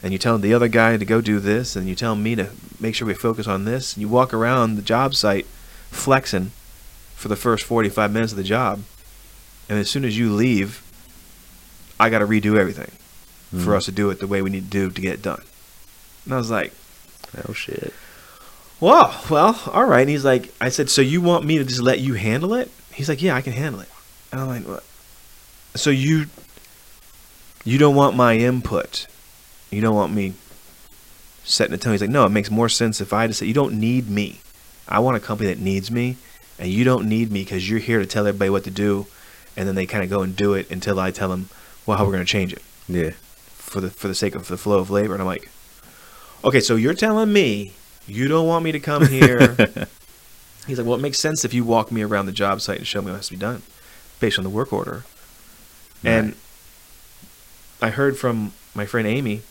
And 0.04 0.14
you 0.14 0.20
tell 0.20 0.38
the 0.38 0.54
other 0.54 0.68
guy 0.68 0.96
to 0.96 1.06
go 1.06 1.22
do 1.22 1.40
this, 1.40 1.76
and 1.76 1.88
you 1.88 1.96
tell 1.96 2.16
me 2.16 2.36
to 2.36 2.52
make 2.80 2.94
sure 2.94 3.08
we 3.08 3.16
focus 3.16 3.48
on 3.48 3.66
this. 3.66 3.94
And 3.94 4.02
you 4.02 4.08
walk 4.08 4.32
around 4.32 4.76
the 4.76 4.84
job 4.84 5.16
site 5.16 5.48
flexing 5.90 6.52
for 7.16 7.30
the 7.30 7.36
first 7.36 7.64
45 7.64 8.12
minutes 8.12 8.32
of 8.32 8.38
the 8.38 8.44
job. 8.44 8.84
And 9.70 9.78
as 9.78 9.90
soon 9.90 10.06
as 10.06 10.18
you 10.18 10.34
leave, 10.34 10.82
I 12.00 12.10
got 12.10 12.20
to 12.20 12.28
redo 12.28 12.58
everything 12.58 12.92
mm. 13.54 13.64
for 13.64 13.76
us 13.76 13.86
to 13.86 13.92
do 13.92 14.10
it 14.10 14.20
the 14.20 14.28
way 14.28 14.42
we 14.42 14.50
need 14.50 14.66
to 14.66 14.70
do 14.70 14.90
to 14.90 15.02
get 15.02 15.14
it 15.14 15.22
done. 15.22 15.42
And 16.26 16.34
I 16.34 16.38
was 16.38 16.52
like, 16.52 16.74
oh 17.48 17.54
shit. 17.54 17.94
Well, 18.80 19.20
well, 19.30 19.60
all 19.74 19.86
right. 19.86 20.02
And 20.02 20.10
he's 20.10 20.26
like, 20.26 20.54
I 20.62 20.70
said, 20.70 20.90
so 20.90 21.02
you 21.02 21.22
want 21.22 21.46
me 21.46 21.58
to 21.58 21.64
just 21.64 21.82
let 21.82 22.00
you 22.00 22.14
handle 22.14 22.54
it? 22.54 22.70
He's 22.94 23.10
like, 23.10 23.22
yeah, 23.22 23.36
I 23.36 23.42
can 23.42 23.54
handle 23.54 23.82
it. 23.82 23.90
And 24.32 24.42
I'm 24.42 24.48
like, 24.48 24.68
what? 24.68 24.84
So 25.76 25.90
you 25.90 26.26
you 27.64 27.78
don't 27.78 27.96
want 27.96 28.16
my 28.16 28.38
input. 28.38 29.08
You 29.72 29.82
don't 29.82 29.96
want 29.96 30.14
me 30.14 30.34
setting 31.44 31.72
the 31.72 31.78
tone. 31.78 31.94
He's 31.94 32.02
like, 32.02 32.10
no, 32.10 32.26
it 32.26 32.30
makes 32.30 32.52
more 32.52 32.70
sense 32.70 33.02
if 33.02 33.14
I 33.14 33.28
just 33.28 33.40
say 33.40 33.46
you 33.46 33.54
don't 33.54 33.80
need 33.80 34.10
me. 34.10 34.40
I 34.88 35.00
want 35.00 35.18
a 35.18 35.20
company 35.20 35.50
that 35.54 35.60
needs 35.60 35.92
me, 35.92 36.16
and 36.58 36.70
you 36.70 36.84
don't 36.84 37.10
need 37.10 37.32
me 37.32 37.44
because 37.44 37.70
you're 37.70 37.80
here 37.80 38.00
to 38.00 38.06
tell 38.06 38.26
everybody 38.26 38.50
what 38.50 38.64
to 38.64 38.72
do, 38.72 39.08
and 39.58 39.68
then 39.68 39.76
they 39.76 39.86
kind 39.86 40.04
of 40.04 40.10
go 40.10 40.22
and 40.22 40.36
do 40.36 40.54
it 40.54 40.72
until 40.72 41.00
I 41.00 41.12
tell 41.12 41.30
them, 41.30 41.50
well, 41.86 41.98
how 41.98 42.06
we're 42.06 42.14
going 42.14 42.26
to 42.26 42.32
change 42.32 42.54
it. 42.54 42.62
Yeah. 42.88 43.12
For 43.50 43.82
the 43.82 43.90
for 43.90 44.08
the 44.08 44.16
sake 44.16 44.36
of 44.36 44.48
the 44.48 44.58
flow 44.58 44.80
of 44.80 44.90
labor, 44.90 45.14
and 45.14 45.22
I'm 45.22 45.28
like, 45.28 45.50
okay, 46.46 46.62
so 46.62 46.78
you're 46.78 46.94
telling 46.94 47.34
me 47.34 47.74
you 48.08 48.30
don't 48.30 48.48
want 48.48 48.64
me 48.64 48.72
to 48.72 48.80
come 48.80 49.06
here 49.08 49.58
He's 50.68 50.78
like, 50.78 50.86
well, 50.86 50.98
it 50.98 51.02
makes 51.02 51.18
sense 51.18 51.46
if 51.46 51.54
you 51.54 51.64
walk 51.64 51.92
me 51.94 52.04
around 52.04 52.26
the 52.26 52.34
job 52.34 52.60
site 52.60 52.78
and 52.78 52.86
show 52.86 53.02
me 53.02 53.10
what 53.10 53.18
has 53.18 53.28
to 53.28 53.34
be 53.34 53.40
done 53.40 53.62
based 54.20 54.38
on 54.38 54.44
the 54.44 54.50
work 54.50 54.74
order. 54.74 55.06
Right. 56.04 56.12
And 56.12 56.36
I 57.82 57.90
heard 57.90 58.18
from 58.18 58.52
my 58.76 58.86
friend 58.86 59.08
Amy, 59.08 59.44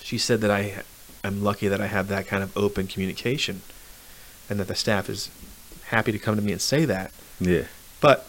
she 0.00 0.16
said 0.16 0.40
that 0.40 0.50
I 0.50 0.82
am 1.22 1.44
lucky 1.44 1.68
that 1.68 1.80
I 1.80 1.88
have 1.88 2.08
that 2.08 2.26
kind 2.26 2.42
of 2.42 2.56
open 2.56 2.86
communication 2.86 3.60
and 4.48 4.58
that 4.58 4.68
the 4.68 4.74
staff 4.74 5.10
is 5.10 5.30
happy 5.86 6.10
to 6.10 6.18
come 6.18 6.36
to 6.36 6.42
me 6.42 6.52
and 6.52 6.60
say 6.60 6.86
that. 6.86 7.12
Yeah. 7.38 7.64
But 8.00 8.26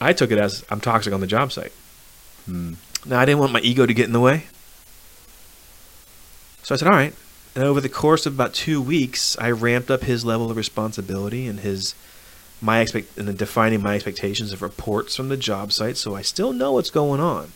I 0.00 0.12
took 0.12 0.30
it 0.30 0.38
as 0.38 0.64
I'm 0.70 0.80
toxic 0.80 1.12
on 1.12 1.20
the 1.20 1.26
job 1.26 1.52
site. 1.52 1.72
Hmm. 2.46 2.74
Now, 3.04 3.20
I 3.20 3.24
didn't 3.24 3.40
want 3.40 3.52
my 3.52 3.60
ego 3.60 3.86
to 3.86 3.94
get 3.94 4.06
in 4.06 4.12
the 4.12 4.20
way. 4.20 4.46
So 6.62 6.74
I 6.74 6.78
said, 6.78 6.88
all 6.88 6.94
right, 6.94 7.14
and 7.54 7.64
over 7.64 7.80
the 7.80 7.88
course 7.88 8.26
of 8.26 8.34
about 8.34 8.52
two 8.52 8.82
weeks, 8.82 9.38
I 9.38 9.50
ramped 9.50 9.90
up 9.90 10.02
his 10.02 10.24
level 10.24 10.50
of 10.50 10.56
responsibility 10.56 11.46
and 11.46 11.60
his 11.60 11.94
my 12.60 12.80
expect 12.80 13.16
and 13.18 13.36
defining 13.36 13.82
my 13.82 13.94
expectations 13.94 14.52
of 14.52 14.62
reports 14.62 15.14
from 15.16 15.28
the 15.28 15.36
job 15.36 15.72
site. 15.72 15.96
So 15.96 16.14
I 16.14 16.22
still 16.22 16.52
know 16.52 16.72
what's 16.72 16.90
going 16.90 17.20
on, 17.20 17.52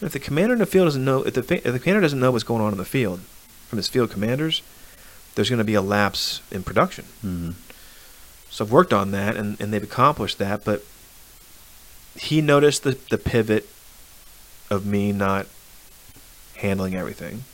If 0.00 0.12
the 0.12 0.18
commander 0.18 0.54
in 0.54 0.58
the 0.58 0.66
field 0.66 0.86
doesn't 0.86 1.04
know, 1.04 1.22
if 1.22 1.34
the, 1.34 1.40
if 1.40 1.72
the 1.72 1.78
commander 1.78 2.00
doesn't 2.00 2.20
know 2.20 2.30
what's 2.30 2.44
going 2.44 2.62
on 2.62 2.72
in 2.72 2.78
the 2.78 2.84
field 2.84 3.20
from 3.68 3.76
his 3.76 3.88
field 3.88 4.10
commanders, 4.10 4.62
there's 5.34 5.50
going 5.50 5.58
to 5.58 5.64
be 5.64 5.74
a 5.74 5.82
lapse 5.82 6.40
in 6.50 6.62
production. 6.62 7.04
Mm-hmm. 7.24 7.50
So 8.50 8.64
I've 8.64 8.72
worked 8.72 8.92
on 8.92 9.10
that, 9.12 9.36
and, 9.36 9.60
and 9.60 9.72
they've 9.72 9.82
accomplished 9.82 10.38
that. 10.38 10.64
But 10.64 10.84
he 12.20 12.40
noticed 12.40 12.82
the, 12.82 12.98
the 13.10 13.18
pivot 13.18 13.68
of 14.70 14.86
me 14.86 15.12
not 15.12 15.46
handling 16.56 16.94
everything. 16.94 17.44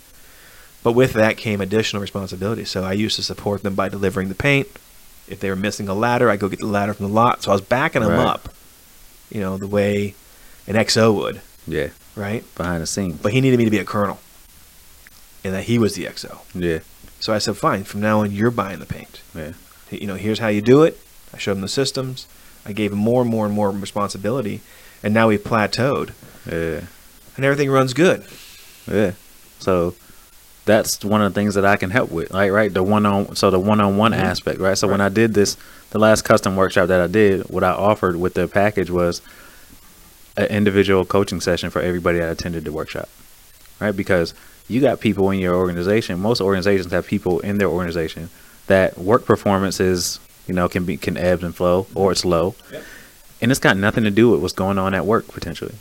But 0.83 0.93
with 0.93 1.15
that 1.15 1.37
came 1.37 1.61
additional 1.61 2.01
responsibility. 2.01 2.65
So 2.65 2.85
I 2.85 2.93
used 2.93 3.17
to 3.17 3.23
support 3.23 3.63
them 3.63 3.75
by 3.75 3.89
delivering 3.89 4.29
the 4.29 4.35
paint. 4.35 4.69
If 5.29 5.41
they 5.41 5.51
were 5.51 5.57
missing 5.57 5.89
a 5.89 5.95
ladder, 5.95 6.31
I 6.31 6.37
go 6.37 6.49
get 6.49 6.61
the 6.61 6.67
ladder 6.67 6.95
from 6.95 7.07
the 7.07 7.13
lot. 7.13 7.43
So 7.43 7.51
I 7.51 7.55
was 7.55 7.61
backing 7.63 8.03
them 8.03 8.13
Right. 8.13 8.27
up, 8.27 8.53
you 9.31 9.41
know, 9.41 9.57
the 9.57 9.67
way 9.67 10.15
an 10.69 10.75
XO 10.77 11.13
would, 11.15 11.41
Yeah, 11.67 11.89
right? 12.15 12.45
behind 12.55 12.83
the 12.83 12.87
scenes. 12.87 13.21
But 13.21 13.33
he 13.33 13.41
needed 13.41 13.57
me 13.59 13.65
to 13.65 13.71
be 13.71 13.79
a 13.79 13.85
colonel, 13.85 14.21
and 15.43 15.53
that 15.55 15.65
he 15.65 15.79
was 15.79 15.95
the 15.95 16.05
XO. 16.07 16.39
Yeah, 16.55 16.79
So 17.19 17.33
I 17.33 17.39
said, 17.39 17.57
fine. 17.57 17.83
From 17.83 18.01
now 18.01 18.21
on, 18.21 18.31
you're 18.31 18.53
buying 18.53 18.79
the 18.79 18.87
paint. 18.87 19.21
yeah, 19.35 19.53
You 19.91 20.07
know, 20.07 20.15
here's 20.15 20.39
how 20.39 20.49
you 20.49 20.63
do 20.63 20.85
it. 20.85 20.99
I 21.35 21.39
showed 21.39 21.53
him 21.57 21.61
the 21.63 21.69
systems. 21.69 22.27
I 22.67 22.73
gave 22.73 22.93
him 22.93 22.99
more 22.99 23.23
and 23.23 23.31
more 23.31 23.47
and 23.47 23.55
more 23.55 23.71
responsibility, 23.71 24.61
and 25.03 25.15
now 25.15 25.29
we've 25.29 25.43
plateaued, 25.43 26.13
yeah, 26.51 26.87
and 27.37 27.45
everything 27.45 27.71
runs 27.71 27.95
good. 27.95 28.27
yeah. 28.91 29.13
So 29.59 29.95
that's 30.67 31.05
one 31.05 31.23
of 31.23 31.33
the 31.33 31.41
things 31.41 31.55
that 31.55 31.65
I 31.65 31.77
can 31.77 31.91
help 31.91 32.11
with, 32.11 32.33
like 32.33 32.51
right, 32.51 32.73
the 32.73 32.83
one 32.83 33.07
on 33.07 33.37
so 33.37 33.51
the 33.51 33.61
one 33.61 33.81
on 33.81 33.97
one 33.97 34.13
aspect, 34.13 34.59
right. 34.59 34.77
So 34.77 34.89
when 34.89 35.01
I 35.01 35.09
did 35.09 35.33
this, 35.33 35.57
the 35.91 35.99
last 35.99 36.23
custom 36.23 36.57
workshop 36.57 36.89
that 36.89 37.01
I 37.01 37.07
did, 37.07 37.49
what 37.49 37.65
I 37.65 37.71
offered 37.71 38.17
with 38.17 38.35
the 38.35 38.49
package 38.49 38.91
was 38.91 39.23
an 40.37 40.47
individual 40.47 41.05
coaching 41.05 41.41
session 41.41 41.71
for 41.71 41.81
everybody 41.81 42.19
that 42.19 42.31
attended 42.31 42.65
the 42.65 42.73
workshop, 42.73 43.09
right? 43.81 43.97
Because 43.97 44.35
you 44.69 44.81
got 44.81 45.01
people 45.01 45.31
in 45.31 45.39
your 45.39 45.55
organization. 45.55 46.19
Most 46.21 46.41
organizations 46.41 46.93
have 46.93 47.07
people 47.07 47.41
in 47.41 47.59
their 47.59 47.69
organization 47.69 48.29
that 48.67 48.99
work 48.99 49.25
performance 49.25 49.79
is, 49.79 50.19
you 50.47 50.55
know, 50.55 50.69
can 50.69 50.85
be 50.85 50.97
can 50.97 51.17
ebb 51.17 51.43
and 51.43 51.55
flow 51.55 51.87
or 51.95 52.13
it's 52.13 52.25
low, 52.25 52.55
Yep. 52.73 52.83
and 53.43 53.51
it's 53.51 53.61
got 53.61 53.77
nothing 53.77 54.05
to 54.05 54.11
do 54.11 54.31
with 54.31 54.41
what's 54.41 54.55
going 54.55 54.79
on 54.79 54.95
at 54.95 55.05
work 55.07 55.29
potentially. 55.29 55.75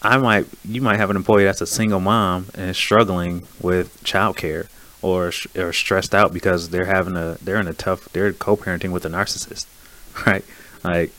I 0.00 0.16
might, 0.18 0.46
you 0.64 0.80
might 0.80 0.98
have 0.98 1.10
an 1.10 1.16
employee 1.16 1.44
that's 1.44 1.60
a 1.60 1.66
single 1.66 1.98
mom 1.98 2.46
and 2.54 2.70
is 2.70 2.76
struggling 2.76 3.46
with 3.60 4.00
childcare 4.04 4.68
or 5.02 5.32
or 5.56 5.72
stressed 5.72 6.14
out 6.14 6.32
because 6.32 6.70
they're 6.70 6.84
having 6.84 7.16
a 7.16 7.36
they're 7.42 7.60
in 7.60 7.66
a 7.68 7.72
tough 7.74 8.08
they're 8.12 8.32
co-parenting 8.32 8.90
with 8.92 9.04
a 9.04 9.08
narcissist, 9.08 9.66
right? 10.26 10.44
Like, 10.84 11.12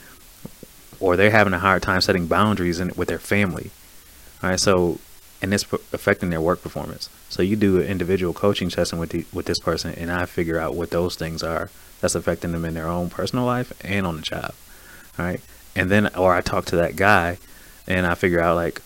or 0.98 1.16
they're 1.16 1.30
having 1.30 1.52
a 1.52 1.58
hard 1.58 1.82
time 1.82 2.00
setting 2.00 2.26
boundaries 2.26 2.80
in, 2.80 2.92
with 2.96 3.08
their 3.08 3.18
family, 3.18 3.70
all 4.42 4.50
right? 4.50 4.60
So, 4.60 4.98
and 5.42 5.52
it's 5.52 5.64
affecting 5.92 6.30
their 6.30 6.40
work 6.40 6.62
performance. 6.62 7.08
So 7.28 7.42
you 7.42 7.56
do 7.56 7.78
an 7.80 7.86
individual 7.86 8.32
coaching 8.34 8.68
session 8.70 8.98
with 8.98 9.10
the, 9.10 9.24
with 9.32 9.46
this 9.46 9.58
person, 9.58 9.94
and 9.94 10.10
I 10.10 10.26
figure 10.26 10.58
out 10.58 10.74
what 10.74 10.90
those 10.90 11.16
things 11.16 11.42
are 11.42 11.70
that's 12.00 12.14
affecting 12.14 12.52
them 12.52 12.64
in 12.64 12.74
their 12.74 12.88
own 12.88 13.10
personal 13.10 13.44
life 13.44 13.72
and 13.84 14.06
on 14.06 14.16
the 14.16 14.22
job, 14.22 14.52
all 15.18 15.24
right? 15.26 15.40
And 15.76 15.90
then, 15.90 16.14
or 16.16 16.34
I 16.34 16.40
talk 16.40 16.64
to 16.66 16.76
that 16.76 16.96
guy, 16.96 17.38
and 17.86 18.06
I 18.06 18.14
figure 18.14 18.40
out 18.40 18.56
like, 18.56 18.80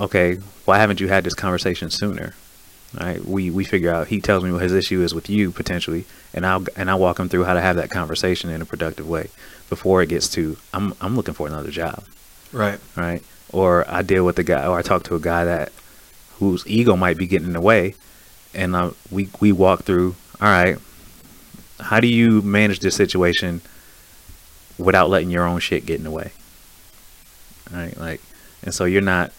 okay, 0.00 0.36
why 0.64 0.78
haven't 0.78 1.00
you 1.00 1.08
had 1.08 1.24
this 1.24 1.34
conversation 1.34 1.90
sooner? 1.90 2.34
All 2.98 3.06
right, 3.06 3.24
we 3.24 3.50
we 3.50 3.64
figure 3.64 3.92
out. 3.92 4.06
He 4.08 4.20
tells 4.20 4.44
me 4.44 4.52
what 4.52 4.62
his 4.62 4.72
issue 4.72 5.02
is 5.02 5.12
with 5.14 5.28
you 5.28 5.50
potentially, 5.50 6.04
and 6.32 6.46
I'll 6.46 6.64
and 6.76 6.88
I 6.90 6.94
walk 6.94 7.18
him 7.18 7.28
through 7.28 7.44
how 7.44 7.54
to 7.54 7.60
have 7.60 7.76
that 7.76 7.90
conversation 7.90 8.50
in 8.50 8.62
a 8.62 8.64
productive 8.64 9.08
way 9.08 9.30
before 9.68 10.00
it 10.02 10.08
gets 10.08 10.28
to 10.30 10.56
I'm 10.72 10.94
I'm 11.00 11.16
looking 11.16 11.34
for 11.34 11.48
another 11.48 11.72
job, 11.72 12.04
Right. 12.52 12.78
right? 12.96 13.22
Or 13.52 13.84
I 13.88 14.02
deal 14.02 14.24
with 14.24 14.36
the 14.36 14.44
guy, 14.44 14.64
or 14.66 14.78
I 14.78 14.82
talk 14.82 15.02
to 15.04 15.16
a 15.16 15.20
guy 15.20 15.44
that 15.44 15.72
whose 16.38 16.64
ego 16.68 16.96
might 16.96 17.16
be 17.16 17.26
getting 17.26 17.48
in 17.48 17.52
the 17.54 17.60
way, 17.60 17.94
and 18.54 18.76
uh, 18.76 18.90
we 19.10 19.28
we 19.40 19.50
walk 19.50 19.82
through. 19.82 20.14
All 20.40 20.48
right, 20.48 20.78
how 21.80 22.00
do 22.00 22.06
you 22.06 22.40
manage 22.42 22.80
this 22.80 22.94
situation 22.94 23.60
without 24.78 25.10
letting 25.10 25.30
your 25.30 25.46
own 25.46 25.60
shit 25.60 25.86
get 25.86 25.96
in 25.98 26.04
the 26.04 26.10
way? 26.10 26.32
All 27.72 27.78
right, 27.78 27.96
like, 27.98 28.20
and 28.62 28.74
so 28.74 28.84
you're 28.84 29.00
not 29.02 29.32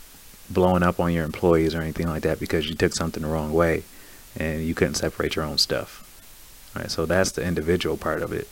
blowing 0.50 0.84
up 0.84 1.00
on 1.00 1.12
your 1.13 1.24
employees 1.26 1.74
or 1.74 1.82
anything 1.82 2.08
like 2.08 2.24
that 2.24 2.39
because 2.39 2.69
you 2.69 2.76
took 2.76 2.93
something 2.93 3.24
the 3.24 3.30
wrong 3.30 3.52
way 3.54 3.84
and 4.38 4.63
you 4.63 4.76
couldn't 4.76 4.95
separate 4.95 5.36
your 5.36 5.45
own 5.45 5.58
stuff. 5.58 6.02
All 6.76 6.82
right, 6.82 6.91
so 6.91 7.06
that's 7.06 7.32
the 7.32 7.43
individual 7.43 7.98
part 7.98 8.21
of 8.21 8.32
it 8.34 8.48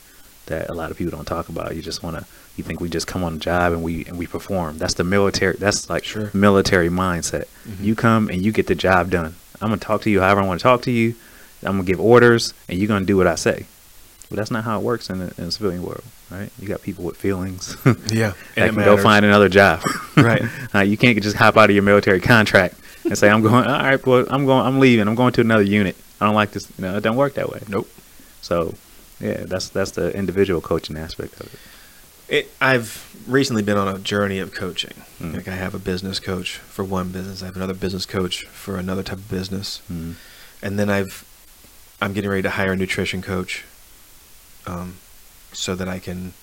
that 0.46 0.69
a 0.69 0.74
lot 0.74 0.91
of 0.91 0.98
people 0.98 1.12
don't 1.12 1.26
talk 1.26 1.50
about. 1.50 1.76
You 1.76 1.82
just 1.82 2.04
want 2.04 2.17
to, 2.17 2.26
you 2.58 2.63
think 2.63 2.80
we 2.82 2.89
just 2.89 3.08
come 3.08 3.24
on 3.24 3.34
the 3.34 3.39
job 3.39 3.72
and 3.74 3.82
we 3.84 4.06
and 4.06 4.17
we 4.17 4.28
perform. 4.28 4.78
That's 4.78 4.93
the 4.96 5.04
military. 5.04 5.56
That's 5.58 5.89
like 5.89 6.04
Sure. 6.04 6.30
military 6.34 6.89
mindset. 6.89 7.46
Mhm. 7.67 7.84
You 7.84 7.96
come 7.96 8.30
and 8.30 8.43
you 8.43 8.52
get 8.52 8.67
the 8.67 8.76
job 8.76 9.10
done. 9.10 9.36
I'm 9.62 9.69
gonna 9.69 9.78
talk 9.78 10.02
to 10.04 10.10
you 10.10 10.19
however 10.19 10.41
I 10.41 10.46
want 10.46 10.60
to 10.60 10.63
talk 10.63 10.82
to 10.84 10.91
you. 10.91 11.15
I'm 11.63 11.74
gonna 11.78 11.84
give 11.84 12.00
orders 12.02 12.54
and 12.67 12.78
you're 12.78 12.88
gonna 12.89 13.06
do 13.06 13.15
what 13.17 13.26
I 13.28 13.36
say. 13.36 13.65
But 14.34 14.38
that's 14.38 14.50
not 14.50 14.63
how 14.63 14.80
it 14.80 14.84
works 14.84 15.12
in 15.12 15.19
the, 15.19 15.26
in 15.38 15.46
the 15.46 15.52
civilian 15.52 15.84
world, 15.84 16.04
right? 16.32 16.50
You 16.60 16.67
got 16.67 16.82
people 16.82 17.04
with 17.06 17.17
feelings 17.17 17.78
Yeah. 18.12 18.34
that 18.56 18.74
can 18.74 18.84
go 18.84 18.98
find 18.98 19.24
another 19.24 19.48
job. 19.48 19.82
Right. 20.17 20.41
Uh, 20.74 20.80
you 20.80 20.98
can't 20.98 21.22
just 21.22 21.36
hop 21.36 21.56
out 21.56 21.69
of 21.69 21.76
your 21.76 21.84
military 21.84 22.19
contract 22.19 22.74
and 23.04 23.15
say, 23.15 23.30
"I'm 23.30 23.43
going. 23.43 23.65
All 23.65 23.80
right, 23.84 24.04
well, 24.08 24.26
I'm 24.28 24.46
going. 24.48 24.65
I'm 24.65 24.80
leaving. 24.80 25.08
I'm 25.08 25.13
going 25.13 25.34
to 25.34 25.41
another 25.41 25.62
unit. 25.62 25.96
I 26.19 26.26
don't 26.26 26.34
like 26.34 26.50
this. 26.52 26.67
You 26.80 26.82
know, 26.86 26.98
it 26.98 27.02
doesn't 27.02 27.15
work 27.17 27.36
that 27.36 27.50
way." 27.52 27.62
Nope. 27.69 27.88
So, 28.41 28.74
yeah, 29.19 29.43
that's 29.46 29.69
that's 29.69 29.91
the 29.91 30.15
individual 30.17 30.62
coaching 30.62 30.98
aspect 30.98 31.39
of 31.39 31.54
it. 31.54 31.60
It, 32.36 32.52
I've 32.60 33.15
recently 33.28 33.62
been 33.62 33.78
on 33.78 33.88
a 33.88 34.00
journey 34.00 34.39
of 34.39 34.54
coaching. 34.56 34.93
Mm. 35.22 35.36
Like 35.36 35.48
I 35.48 35.54
have 35.56 35.76
a 35.76 35.80
business 35.80 36.19
coach 36.19 36.58
for 36.58 36.84
one 36.84 37.10
business. 37.10 37.43
I 37.43 37.46
have 37.48 37.56
another 37.56 37.76
business 37.76 38.08
coach 38.08 38.46
for 38.46 38.78
another 38.78 39.04
type 39.04 39.17
of 39.19 39.30
business, 39.30 39.82
Mm. 39.91 40.15
and 40.63 40.80
then 40.80 40.89
I've 40.89 41.24
I'm 42.02 42.13
getting 42.13 42.30
ready 42.32 42.41
to 42.43 42.50
hire 42.52 42.72
a 42.72 42.76
nutrition 42.76 43.22
coach, 43.22 43.63
um, 44.65 44.97
so 45.52 45.76
that 45.76 45.88
I 45.88 45.99
can 45.99 46.34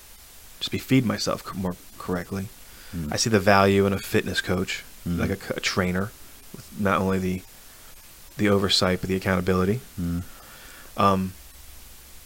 just 0.59 0.71
be 0.71 0.77
feed 0.77 1.05
myself 1.05 1.53
more 1.55 1.75
correctly. 1.97 2.47
Mm. 2.95 3.11
I 3.11 3.15
see 3.17 3.29
the 3.29 3.39
value 3.39 3.85
in 3.85 3.93
a 3.93 3.97
fitness 3.99 4.41
coach, 4.41 4.83
Mhm. 5.07 5.17
like 5.19 5.49
a 5.49 5.59
trainer, 5.59 6.11
with 6.55 6.65
not 6.79 6.99
only 6.99 7.17
the 7.19 7.41
the 8.37 8.49
oversight 8.49 9.01
but 9.01 9.09
the 9.09 9.15
accountability. 9.15 9.81
Mm. 9.99 10.23
Um, 10.97 11.33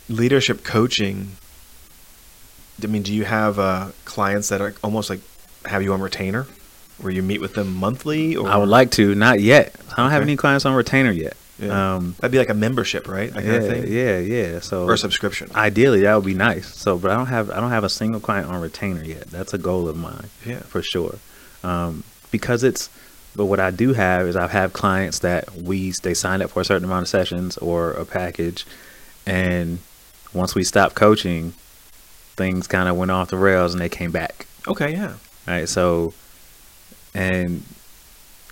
leadership 0.08 0.63
coaching. 0.63 1.31
I 2.84 2.88
mean, 2.88 3.01
do 3.03 3.13
you 3.13 3.25
have 3.25 3.58
uh, 3.60 3.88
clients 4.05 4.49
that 4.49 4.62
are 4.62 4.75
almost 4.84 5.10
like 5.10 5.21
have 5.65 5.81
you 5.81 5.93
on 5.93 6.01
retainer, 6.01 6.45
where 6.99 7.12
you 7.12 7.23
meet 7.23 7.41
with 7.41 7.53
them 7.55 7.73
monthly? 7.73 8.36
Or 8.36 8.47
I 8.49 8.58
would 8.58 8.69
like 8.69 8.91
to, 8.91 9.15
not 9.15 9.39
yet. 9.41 9.75
I 9.91 9.95
don't 10.01 10.12
have 10.12 10.21
any 10.21 10.36
clients 10.36 10.65
on 10.65 10.73
retainer 10.75 11.12
yet. 11.12 11.36
Yeah. 11.59 11.95
Um, 11.95 12.15
that'd 12.19 12.31
be 12.31 12.37
like 12.37 12.49
a 12.49 12.53
membership, 12.53 13.07
right? 13.07 13.31
That 13.31 13.43
kind 13.43 13.47
yeah, 13.47 13.53
of 13.53 13.67
thing, 13.67 13.91
yeah, 13.91 14.19
yeah. 14.19 14.59
So 14.59 14.85
or 14.85 14.93
a 14.93 14.97
subscription. 14.97 15.49
ideally, 15.55 16.01
that 16.01 16.13
would 16.15 16.25
be 16.25 16.33
nice. 16.33 16.73
So, 16.75 16.97
but 16.97 17.11
I 17.11 17.15
don't 17.15 17.27
have 17.27 17.49
I 17.49 17.61
don't 17.61 17.69
have 17.69 17.83
a 17.83 17.89
single 17.89 18.19
client 18.19 18.49
on 18.49 18.59
retainer 18.59 19.03
yet. 19.03 19.27
That's 19.27 19.53
a 19.53 19.57
goal 19.57 19.87
of 19.87 19.95
mine. 19.95 20.29
Yeah. 20.45 20.59
for 20.59 20.81
sure. 20.81 21.17
Um, 21.63 22.03
because 22.31 22.63
it's, 22.63 22.89
but 23.35 23.45
what 23.45 23.59
I 23.59 23.71
do 23.71 23.93
have 23.93 24.27
is 24.27 24.35
I 24.35 24.47
have 24.47 24.73
clients 24.73 25.19
that 25.19 25.53
we 25.55 25.91
they 25.91 26.13
signed 26.13 26.43
up 26.43 26.51
for 26.51 26.61
a 26.61 26.65
certain 26.65 26.85
amount 26.85 27.03
of 27.03 27.09
sessions 27.09 27.57
or 27.57 27.91
a 27.91 28.05
package, 28.05 28.65
and 29.25 29.79
once 30.33 30.55
we 30.55 30.63
stopped 30.65 30.95
coaching, 30.95 31.53
things 32.35 32.67
kind 32.67 32.89
of 32.89 32.97
went 32.97 33.11
off 33.11 33.29
the 33.29 33.37
rails 33.37 33.73
and 33.73 33.79
they 33.81 33.89
came 33.89 34.11
back. 34.11 34.45
Okay, 34.67 34.91
yeah. 34.91 35.13
Right. 35.47 35.69
So, 35.69 36.13
and 37.13 37.63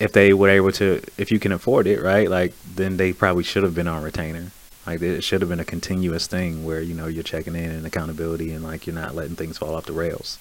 if 0.04 0.12
they 0.12 0.34
were 0.34 0.50
able 0.50 0.72
to, 0.74 1.02
if 1.18 1.32
you 1.32 1.40
can 1.40 1.54
afford 1.54 1.88
it, 1.88 2.02
right, 2.02 2.30
like 2.30 2.54
then 2.76 2.98
they 2.98 3.14
probably 3.14 3.44
should 3.44 3.64
have 3.64 3.74
been 3.74 3.88
on 3.88 4.04
retainer. 4.04 4.52
Like 4.86 5.02
it 5.02 5.24
should 5.24 5.40
have 5.40 5.50
been 5.50 5.62
a 5.62 5.66
continuous 5.66 6.28
thing 6.28 6.66
where 6.66 6.82
you 6.82 6.94
know 6.94 7.08
you're 7.08 7.24
checking 7.24 7.56
in 7.56 7.72
and 7.72 7.88
accountability 7.88 8.52
and 8.52 8.66
like 8.66 8.86
you're 8.86 8.94
not 8.94 9.16
letting 9.16 9.38
things 9.38 9.58
fall 9.58 9.74
off 9.74 9.86
the 9.86 9.94
rails. 9.94 10.38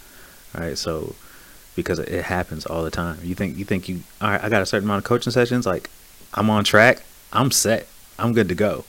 Right. 0.52 0.76
So, 0.76 1.14
because 1.76 2.00
it 2.00 2.24
happens 2.24 2.66
all 2.66 2.82
the 2.82 2.90
time. 2.90 3.20
You 3.22 3.36
think 3.36 3.56
you 3.56 3.64
think 3.64 3.88
you 3.88 4.00
all 4.20 4.30
right? 4.30 4.42
I 4.42 4.48
got 4.48 4.62
a 4.62 4.66
certain 4.66 4.88
amount 4.88 4.98
of 4.98 5.04
coaching 5.04 5.32
sessions. 5.32 5.64
Like 5.64 5.88
I'm 6.34 6.50
on 6.50 6.64
track. 6.64 7.04
I'm 7.32 7.52
set. 7.52 7.86
I'm 8.18 8.32
good 8.32 8.48
to 8.48 8.56
go. 8.56 8.84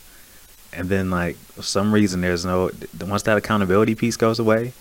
And 0.73 0.89
then 0.89 1.11
like 1.11 1.35
for 1.35 1.61
some 1.61 1.93
reason 1.93 2.21
there's 2.21 2.45
no 2.45 2.71
once 2.99 3.21
that 3.23 3.37
accountability 3.37 3.93
piece 3.93 4.17
goes 4.17 4.39
away, 4.39 4.73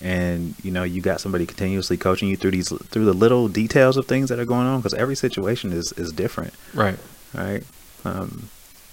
and 0.00 0.54
you 0.62 0.70
know 0.70 0.84
you 0.84 1.00
got 1.00 1.20
somebody 1.20 1.44
continuously 1.46 1.96
coaching 1.96 2.28
you 2.28 2.36
through 2.36 2.52
these 2.52 2.68
through 2.68 3.04
the 3.04 3.12
little 3.12 3.48
details 3.48 3.96
of 3.96 4.06
things 4.06 4.28
that 4.28 4.38
are 4.38 4.44
going 4.44 4.66
on 4.66 4.78
because 4.80 4.94
every 4.94 5.16
situation 5.16 5.72
is 5.72 5.92
is 5.92 6.12
different, 6.12 6.54
Right. 6.74 6.98
right? 7.34 7.62
Um, 8.04 8.48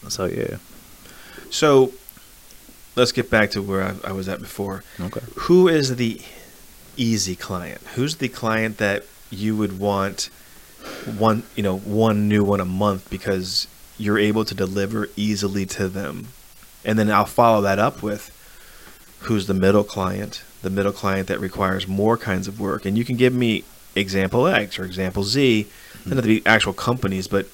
so 0.10 0.26
yeah. 0.26 0.58
So 1.52 1.92
let's 2.96 3.12
get 3.12 3.30
back 3.30 3.52
to 3.52 3.62
where 3.62 3.84
I, 3.84 4.10
I 4.10 4.12
was 4.14 4.28
at 4.28 4.40
before. 4.40 4.84
Okay. 5.00 5.22
Who 5.36 5.68
is 5.68 5.96
the 5.98 6.22
easy 6.98 7.36
client? 7.36 7.82
Who's 7.96 8.16
the 8.18 8.30
client 8.30 8.78
that 8.78 9.04
you 9.30 9.56
would 9.56 9.78
want 9.80 10.30
one, 11.18 11.44
you 11.56 11.64
know, 11.64 11.78
one 11.78 12.28
new 12.28 12.44
one 12.44 12.60
a 12.60 12.66
month 12.66 13.10
because 13.10 13.68
you're 13.98 14.20
able 14.20 14.46
to 14.46 14.56
deliver 14.56 15.08
easily 15.16 15.66
to 15.68 15.88
them? 15.88 16.28
And 16.84 16.98
then 17.00 17.10
I'll 17.12 17.26
follow 17.26 17.62
that 17.62 17.80
up 17.80 18.02
with 18.04 18.32
who's 19.22 19.48
the 19.48 19.54
middle 19.56 19.84
client, 19.84 20.44
the 20.66 20.70
middle 20.70 20.92
client 20.92 21.28
that 21.30 21.40
requires 21.40 21.88
more 21.88 22.18
kinds 22.18 22.48
of 22.50 22.60
work. 22.60 22.86
And 22.86 22.98
you 22.98 23.06
can 23.06 23.16
give 23.16 23.34
me 23.34 23.64
example 23.96 24.46
X 24.48 24.78
or 24.78 24.84
example 24.84 25.24
Z, 25.24 25.68
not 26.06 26.16
to 26.16 26.22
be 26.24 26.46
actual 26.46 26.74
companies, 26.74 27.28
but 27.30 27.48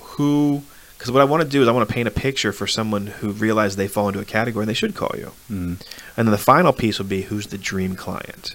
who? 0.00 0.62
Because 0.98 1.10
what 1.10 1.20
I 1.20 1.24
want 1.24 1.42
to 1.42 1.48
do 1.48 1.62
is 1.62 1.68
I 1.68 1.72
want 1.72 1.88
to 1.88 1.94
paint 1.94 2.08
a 2.08 2.10
picture 2.10 2.52
for 2.52 2.66
someone 2.66 3.06
who 3.08 3.30
realizes 3.30 3.76
they 3.76 3.88
fall 3.88 4.08
into 4.08 4.20
a 4.20 4.24
category 4.24 4.62
and 4.62 4.68
they 4.70 4.74
should 4.74 4.94
call 4.94 5.12
you. 5.16 5.32
Mm. 5.50 5.80
And 6.16 6.28
then 6.28 6.30
the 6.30 6.38
final 6.38 6.72
piece 6.72 6.98
would 6.98 7.08
be 7.08 7.22
who's 7.22 7.48
the 7.48 7.58
dream 7.58 7.94
client. 7.96 8.54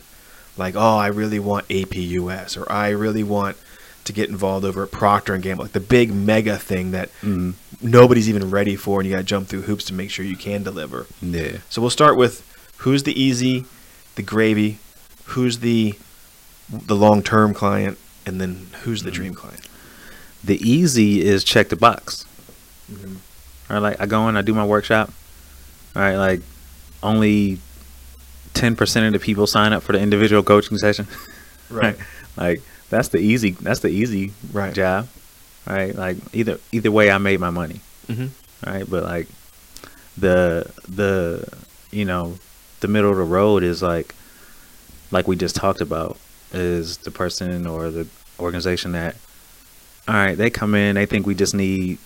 Like, 0.58 0.76
oh, 0.76 0.98
I 0.98 1.08
really 1.08 1.40
want 1.40 1.68
APUS, 1.70 2.58
or 2.58 2.70
I 2.72 2.90
really 2.90 3.24
want 3.24 3.58
to 4.06 4.14
get 4.14 4.30
involved 4.30 4.66
over 4.66 4.84
at 4.84 4.92
Procter 4.92 5.34
and 5.36 5.44
Gamble, 5.44 5.66
like 5.66 5.74
the 5.74 5.80
big 5.80 6.12
mega 6.12 6.58
thing 6.58 6.92
that 6.92 7.10
Mm. 7.22 7.54
nobody's 7.82 8.28
even 8.28 8.50
ready 8.50 8.76
for, 8.76 9.00
and 9.00 9.08
you 9.08 9.14
got 9.14 9.20
to 9.20 9.24
jump 9.26 9.48
through 9.48 9.64
hoops 9.64 9.84
to 9.86 9.94
make 9.94 10.10
sure 10.10 10.26
you 10.26 10.36
can 10.38 10.64
deliver. 10.64 11.06
Yeah. 11.22 11.58
So 11.70 11.82
we'll 11.82 11.92
start 11.92 12.18
with 12.18 12.42
who's 12.80 13.04
the 13.04 13.20
easy, 13.22 13.66
the 14.16 14.22
gravy, 14.24 14.80
who's 15.26 15.60
the 15.60 15.94
the 16.70 16.96
long 16.96 17.24
term 17.24 17.54
client, 17.54 17.98
and 18.26 18.40
then 18.40 18.68
who's 18.84 19.04
the 19.04 19.12
dream 19.12 19.34
client. 19.34 19.68
The 20.44 20.56
easy 20.68 21.22
is 21.22 21.44
check 21.44 21.70
the 21.70 21.76
box. 21.76 22.26
All 22.92 23.76
right, 23.76 23.80
like 23.80 24.02
I 24.02 24.06
go 24.06 24.28
in, 24.30 24.38
I 24.38 24.42
do 24.42 24.54
my 24.54 24.66
workshop. 24.66 25.12
All 25.96 26.02
right, 26.02 26.16
like 26.16 26.42
only 27.04 27.60
ten 28.54 28.76
percent 28.76 29.06
of 29.08 29.14
the 29.14 29.20
people 29.24 29.46
sign 29.48 29.74
up 29.74 29.84
for 29.84 29.94
the 29.94 30.00
individual 30.00 30.44
coaching 30.44 30.78
session. 30.78 31.08
Right. 31.72 31.98
like 32.36 32.64
that's 32.90 33.10
the 33.10 33.20
easy. 33.20 33.52
That's 33.52 33.82
the 33.82 33.90
easy 33.90 34.34
Right. 34.52 34.74
job. 34.74 35.08
Right. 35.68 35.94
Like 35.94 36.18
either 36.34 36.60
either 36.72 36.90
way, 36.90 37.12
I 37.12 37.20
made 37.20 37.40
my 37.40 37.52
money. 37.52 37.82
hmm 38.08 38.28
Right. 38.66 38.90
But 38.90 39.04
like 39.04 39.28
the 40.18 40.66
the 40.88 41.48
you 41.92 42.06
know 42.06 42.40
the 42.80 42.88
middle 42.88 43.12
of 43.12 43.18
the 43.18 43.24
road 43.24 43.64
is 43.64 43.82
like 43.82 44.16
like 45.12 45.28
we 45.28 45.36
just 45.36 45.56
talked 45.56 45.82
about 45.82 46.18
is 46.54 46.98
the 46.98 47.12
person 47.12 47.68
or 47.68 47.92
the 47.92 48.08
organization 48.40 48.94
that 48.94 49.16
all 50.08 50.16
right 50.16 50.38
they 50.38 50.50
come 50.50 50.76
in 50.76 50.96
they 50.96 51.06
think 51.06 51.26
we 51.26 51.36
just 51.36 51.54
need 51.54 51.98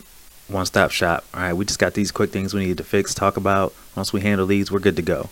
one 0.48 0.66
stop 0.66 0.92
shop. 0.92 1.24
All 1.34 1.42
right 1.42 1.54
we 1.54 1.66
just 1.66 1.80
got 1.80 1.94
these 1.94 2.12
quick 2.12 2.32
things 2.32 2.54
we 2.54 2.66
need 2.66 2.78
to 2.78 2.84
fix 2.84 3.14
talk 3.14 3.38
about. 3.38 3.74
Once 3.96 4.12
we 4.12 4.22
handle 4.22 4.46
these 4.46 4.72
we're 4.72 4.80
good 4.80 4.96
to 4.98 5.02
go. 5.02 5.30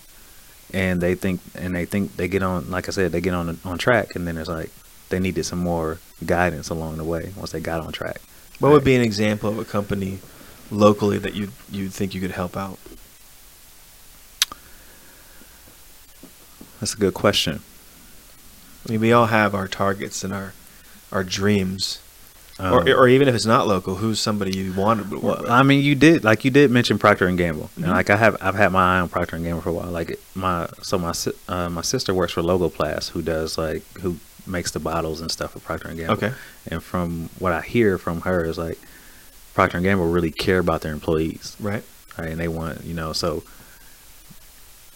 And 0.72 1.00
they 1.00 1.14
think 1.14 1.40
and 1.54 1.74
they 1.74 1.84
think 1.84 2.16
they 2.16 2.28
get 2.28 2.42
on 2.42 2.70
like 2.70 2.88
i 2.88 2.92
said 2.92 3.12
they 3.12 3.20
get 3.20 3.34
on 3.34 3.58
on 3.64 3.78
track 3.78 4.14
and 4.14 4.26
then 4.26 4.38
it's 4.38 4.48
like 4.48 4.70
they 5.10 5.20
needed 5.20 5.44
some 5.44 5.58
more 5.58 5.98
guidance 6.24 6.70
along 6.70 6.96
the 6.96 7.04
way 7.04 7.32
once 7.36 7.52
they 7.52 7.60
got 7.60 7.80
on 7.82 7.92
track. 7.92 8.20
What 8.58 8.72
would 8.72 8.84
be 8.84 8.94
an 8.94 9.02
example 9.02 9.50
of 9.50 9.58
a 9.58 9.64
company 9.64 10.20
locally 10.70 11.18
that 11.18 11.34
you 11.34 11.50
you'd 11.70 11.92
think 11.92 12.14
you 12.14 12.20
could 12.20 12.30
help 12.30 12.56
out? 12.56 12.78
That's 16.82 16.94
a 16.94 16.98
good 16.98 17.14
question 17.14 17.60
I 18.88 18.90
mean, 18.90 19.00
we 19.00 19.12
all 19.12 19.26
have 19.26 19.54
our 19.54 19.68
targets 19.68 20.24
and 20.24 20.32
our 20.32 20.52
our 21.12 21.22
dreams, 21.22 22.00
Um, 22.58 22.74
or 22.74 22.80
or 22.92 23.08
even 23.08 23.28
if 23.28 23.34
it's 23.34 23.46
not 23.46 23.68
local, 23.68 23.94
who's 23.96 24.18
somebody 24.18 24.56
you 24.58 24.72
wanted 24.72 25.08
to 25.10 25.18
work 25.20 25.42
Well? 25.42 25.52
I 25.52 25.62
mean, 25.62 25.84
you 25.84 25.94
did 25.94 26.24
like 26.24 26.44
you 26.44 26.50
did 26.50 26.70
mention 26.70 26.98
Procter 26.98 27.28
and 27.28 27.38
Gamble, 27.38 27.70
Mhm. 27.78 27.84
and 27.84 27.92
like 27.92 28.10
I 28.10 28.16
have 28.16 28.36
I've 28.40 28.56
had 28.56 28.72
my 28.72 28.96
eye 28.96 29.00
on 29.00 29.08
Procter 29.08 29.36
and 29.36 29.44
Gamble 29.44 29.62
for 29.62 29.68
a 29.68 29.72
while. 29.72 29.90
Like 29.90 30.18
my 30.34 30.68
so 30.82 30.98
my 30.98 31.12
uh, 31.48 31.68
my 31.68 31.82
sister 31.82 32.12
works 32.12 32.32
for 32.32 32.42
Logoplast, 32.42 33.10
who 33.10 33.22
does 33.22 33.56
like 33.56 33.84
who 34.00 34.16
makes 34.46 34.72
the 34.72 34.80
bottles 34.80 35.20
and 35.20 35.30
stuff 35.30 35.52
for 35.52 35.60
Procter 35.60 35.86
and 35.88 35.98
Gamble. 35.98 36.14
Okay. 36.14 36.32
And 36.68 36.82
from 36.82 37.30
what 37.38 37.52
I 37.52 37.60
hear 37.60 37.98
from 37.98 38.22
her 38.22 38.44
is 38.44 38.58
like 38.58 38.78
Procter 39.54 39.76
and 39.76 39.84
Gamble 39.84 40.10
really 40.10 40.32
care 40.32 40.58
about 40.58 40.80
their 40.80 40.92
employees, 40.92 41.56
right. 41.60 41.84
right? 42.18 42.30
And 42.30 42.40
they 42.40 42.48
want 42.48 42.82
you 42.84 42.94
know 42.94 43.12
so 43.12 43.44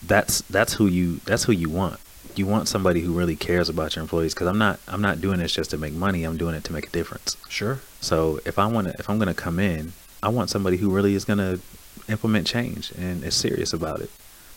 that's 0.07 0.43
that's 0.43 0.75
who 0.75 0.87
you 0.87 1.21
that's 1.25 1.45
who 1.45 1.53
you 1.53 1.69
want. 1.69 2.01
You 2.35 2.47
want 2.47 2.69
somebody 2.69 3.01
who 3.01 3.13
really 3.13 3.37
cares 3.37 3.69
about 3.69 3.97
your 3.97 4.03
employees 4.03 4.35
because 4.35 4.47
I'm 4.47 4.59
not 4.59 4.79
I'm 4.87 5.01
not 5.01 5.21
doing 5.21 5.39
this 5.39 5.53
just 5.53 5.71
to 5.71 5.79
make 5.79 5.95
money. 5.95 6.25
I'm 6.25 6.37
doing 6.37 6.55
it 6.55 6.65
to 6.65 6.73
make 6.73 6.89
a 6.89 6.91
difference. 6.91 7.37
Sure. 7.49 7.81
So 8.01 8.41
if 8.45 8.59
I 8.59 8.67
want 8.67 8.89
to, 8.89 8.95
if 8.99 9.09
I'm 9.09 9.19
going 9.19 9.29
to 9.29 9.35
come 9.35 9.59
in, 9.59 9.93
I 10.23 10.29
want 10.29 10.51
somebody 10.51 10.77
who 10.77 10.91
really 10.91 11.15
is 11.15 11.25
going 11.25 11.39
to 11.39 11.61
implement 12.09 12.47
change 12.47 12.93
and 12.93 13.25
is 13.25 13.35
serious 13.35 13.73
about 13.73 14.01
it. 14.01 14.11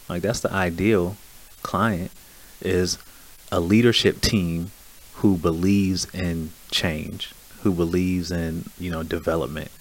Like 0.07 0.21
that's 0.21 0.39
the 0.41 0.51
ideal 0.51 1.15
client 1.62 2.12
is 2.62 2.97
a 3.51 3.59
leadership 3.59 4.21
team 4.21 4.71
who 5.15 5.38
believes 5.38 6.05
in 6.13 6.51
change, 6.71 7.33
who 7.62 7.73
believes 7.73 8.31
in 8.31 8.65
you 8.79 8.91
know 8.91 9.03
development, 9.03 9.71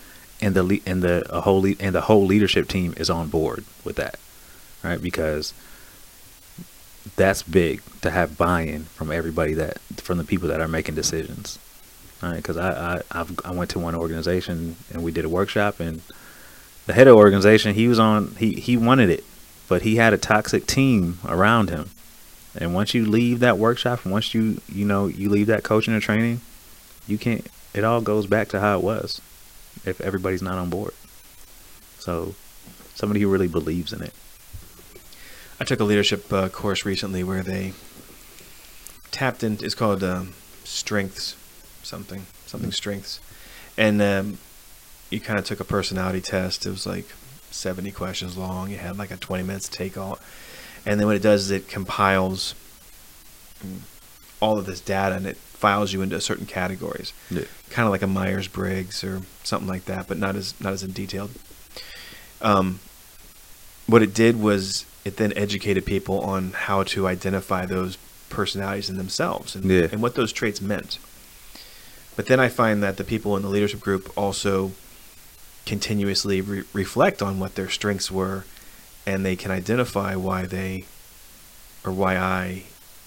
and 0.40 0.54
the 0.54 0.82
and 0.86 1.02
the 1.02 1.26
a 1.30 1.40
whole 1.40 1.62
le- 1.62 1.76
and 1.80 1.94
the 1.94 2.02
whole 2.02 2.26
leadership 2.26 2.68
team 2.68 2.94
is 2.96 3.10
on 3.10 3.28
board 3.28 3.64
with 3.84 3.96
that, 3.96 4.18
right? 4.82 5.00
Because 5.00 5.52
that's 7.16 7.42
big 7.42 7.82
to 8.02 8.10
have 8.10 8.36
buy-in 8.36 8.84
from 8.84 9.10
everybody 9.10 9.54
that 9.54 9.78
from 9.96 10.18
the 10.18 10.24
people 10.24 10.48
that 10.48 10.60
are 10.60 10.68
making 10.68 10.94
decisions 10.94 11.58
right? 12.22 12.36
because 12.36 12.56
I, 12.56 12.96
I 12.96 13.02
I've, 13.10 13.38
i 13.44 13.50
went 13.50 13.70
to 13.70 13.78
one 13.78 13.94
organization 13.94 14.76
and 14.92 15.02
we 15.02 15.12
did 15.12 15.24
a 15.24 15.28
workshop 15.28 15.80
and 15.80 16.02
the 16.86 16.92
head 16.92 17.06
of 17.06 17.14
the 17.14 17.18
organization 17.18 17.74
he 17.74 17.88
was 17.88 17.98
on 17.98 18.34
he 18.38 18.54
he 18.54 18.76
wanted 18.76 19.10
it 19.10 19.24
but 19.68 19.82
he 19.82 19.96
had 19.96 20.12
a 20.12 20.18
toxic 20.18 20.66
team 20.66 21.18
around 21.26 21.70
him 21.70 21.90
and 22.56 22.74
once 22.74 22.94
you 22.94 23.04
leave 23.04 23.40
that 23.40 23.58
workshop 23.58 24.04
and 24.04 24.12
once 24.12 24.34
you 24.34 24.60
you 24.68 24.84
know 24.84 25.06
you 25.06 25.28
leave 25.28 25.46
that 25.46 25.62
coaching 25.62 25.94
or 25.94 26.00
training 26.00 26.40
you 27.06 27.18
can't 27.18 27.46
it 27.74 27.84
all 27.84 28.00
goes 28.00 28.26
back 28.26 28.48
to 28.48 28.60
how 28.60 28.78
it 28.78 28.82
was 28.82 29.20
if 29.84 30.00
everybody's 30.00 30.42
not 30.42 30.58
on 30.58 30.70
board 30.70 30.92
so 31.98 32.34
somebody 32.94 33.20
who 33.20 33.28
really 33.28 33.48
believes 33.48 33.92
in 33.92 34.02
it 34.02 34.12
I 35.60 35.64
took 35.64 35.80
a 35.80 35.84
leadership 35.84 36.32
uh, 36.32 36.48
course 36.48 36.84
recently 36.84 37.24
where 37.24 37.42
they 37.42 37.72
tapped 39.10 39.42
into. 39.42 39.64
It's 39.64 39.74
called 39.74 40.04
um, 40.04 40.34
Strengths, 40.64 41.36
something 41.82 42.26
something 42.46 42.72
Strengths, 42.72 43.20
and 43.76 44.00
um, 44.00 44.38
you 45.10 45.20
kind 45.20 45.38
of 45.38 45.44
took 45.44 45.60
a 45.60 45.64
personality 45.64 46.20
test. 46.20 46.66
It 46.66 46.70
was 46.70 46.86
like 46.86 47.06
seventy 47.50 47.90
questions 47.90 48.36
long. 48.36 48.70
You 48.70 48.78
had 48.78 48.98
like 48.98 49.10
a 49.10 49.16
twenty 49.16 49.42
minutes 49.42 49.68
take 49.68 49.96
all, 49.96 50.18
and 50.86 51.00
then 51.00 51.06
what 51.06 51.16
it 51.16 51.22
does 51.22 51.46
is 51.46 51.50
it 51.50 51.68
compiles 51.68 52.54
all 54.40 54.56
of 54.56 54.66
this 54.66 54.80
data 54.80 55.16
and 55.16 55.26
it 55.26 55.36
files 55.36 55.92
you 55.92 56.00
into 56.00 56.20
certain 56.20 56.46
categories, 56.46 57.12
yeah 57.28 57.42
kind 57.70 57.86
of 57.86 57.92
like 57.92 58.02
a 58.02 58.06
Myers 58.06 58.48
Briggs 58.48 59.04
or 59.04 59.22
something 59.44 59.68
like 59.68 59.84
that, 59.86 60.08
but 60.08 60.18
not 60.18 60.36
as 60.36 60.58
not 60.60 60.72
as 60.72 60.82
in 60.82 60.92
detailed. 60.92 61.30
Um, 62.40 62.80
what 63.86 64.02
it 64.02 64.14
did 64.14 64.40
was 64.40 64.84
it 65.08 65.16
then 65.16 65.32
educated 65.36 65.84
people 65.84 66.20
on 66.20 66.52
how 66.52 66.82
to 66.84 67.08
identify 67.08 67.64
those 67.66 67.96
personalities 68.28 68.90
in 68.90 68.96
themselves 68.98 69.56
and, 69.56 69.64
Yeah. 69.64 69.88
and 69.90 70.00
what 70.02 70.14
those 70.14 70.32
traits 70.32 70.60
meant. 70.60 70.98
But 72.14 72.26
then 72.26 72.38
I 72.38 72.48
find 72.48 72.82
that 72.82 72.96
the 72.98 73.04
people 73.04 73.36
in 73.36 73.42
the 73.42 73.48
leadership 73.48 73.80
group 73.80 74.12
also 74.16 74.72
continuously 75.66 76.40
re- 76.40 76.64
reflect 76.72 77.22
on 77.22 77.38
what 77.38 77.54
their 77.54 77.68
strengths 77.70 78.10
were 78.10 78.44
and 79.06 79.24
they 79.24 79.36
can 79.36 79.50
identify 79.50 80.14
why 80.14 80.44
they 80.44 80.84
or 81.84 81.92
why 81.92 82.16
I 82.16 82.64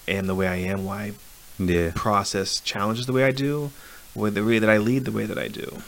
am 0.08 0.26
the 0.26 0.34
way 0.34 0.48
I 0.48 0.56
am, 0.56 0.84
why 0.84 1.12
yeah 1.58 1.92
process 1.94 2.60
challenges 2.60 3.06
the 3.06 3.12
way 3.12 3.24
I 3.24 3.30
do, 3.30 3.70
with 4.14 4.34
the 4.34 4.44
way 4.44 4.58
that 4.58 4.68
I 4.70 4.78
lead 4.78 5.04
the 5.04 5.12
way 5.12 5.26
that 5.26 5.38
I 5.38 5.48
do. 5.48 5.82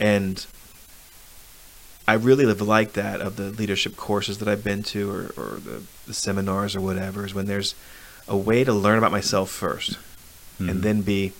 And 0.00 0.44
I 2.06 2.14
really 2.14 2.44
live 2.44 2.60
like 2.60 2.92
that 2.94 3.20
of 3.20 3.36
the 3.36 3.50
leadership 3.50 3.96
courses 3.96 4.38
that 4.38 4.48
I've 4.48 4.62
been 4.62 4.82
to 4.84 5.10
or, 5.10 5.20
or 5.36 5.48
the, 5.58 5.82
the 6.06 6.14
seminars 6.14 6.76
or 6.76 6.80
whatever, 6.80 7.24
is 7.24 7.34
when 7.34 7.46
there's 7.46 7.74
a 8.28 8.36
way 8.36 8.62
to 8.64 8.72
learn 8.72 8.98
about 8.98 9.12
myself 9.12 9.50
1st 9.50 9.96
Mhm. 10.60 10.70
and 10.70 10.82
then 10.82 11.02
be 11.02 11.32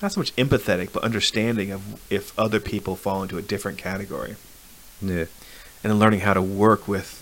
not 0.00 0.12
so 0.12 0.20
much 0.20 0.34
empathetic, 0.36 0.92
but 0.92 1.02
understanding 1.02 1.72
of 1.72 2.00
if 2.10 2.38
other 2.38 2.60
people 2.60 2.94
fall 2.96 3.22
into 3.22 3.36
a 3.38 3.42
different 3.42 3.78
category 3.78 4.36
yeah 5.02 5.24
and 5.82 5.90
then 5.92 5.98
learning 5.98 6.20
how 6.20 6.32
to 6.34 6.40
work 6.40 6.86
with 6.86 7.20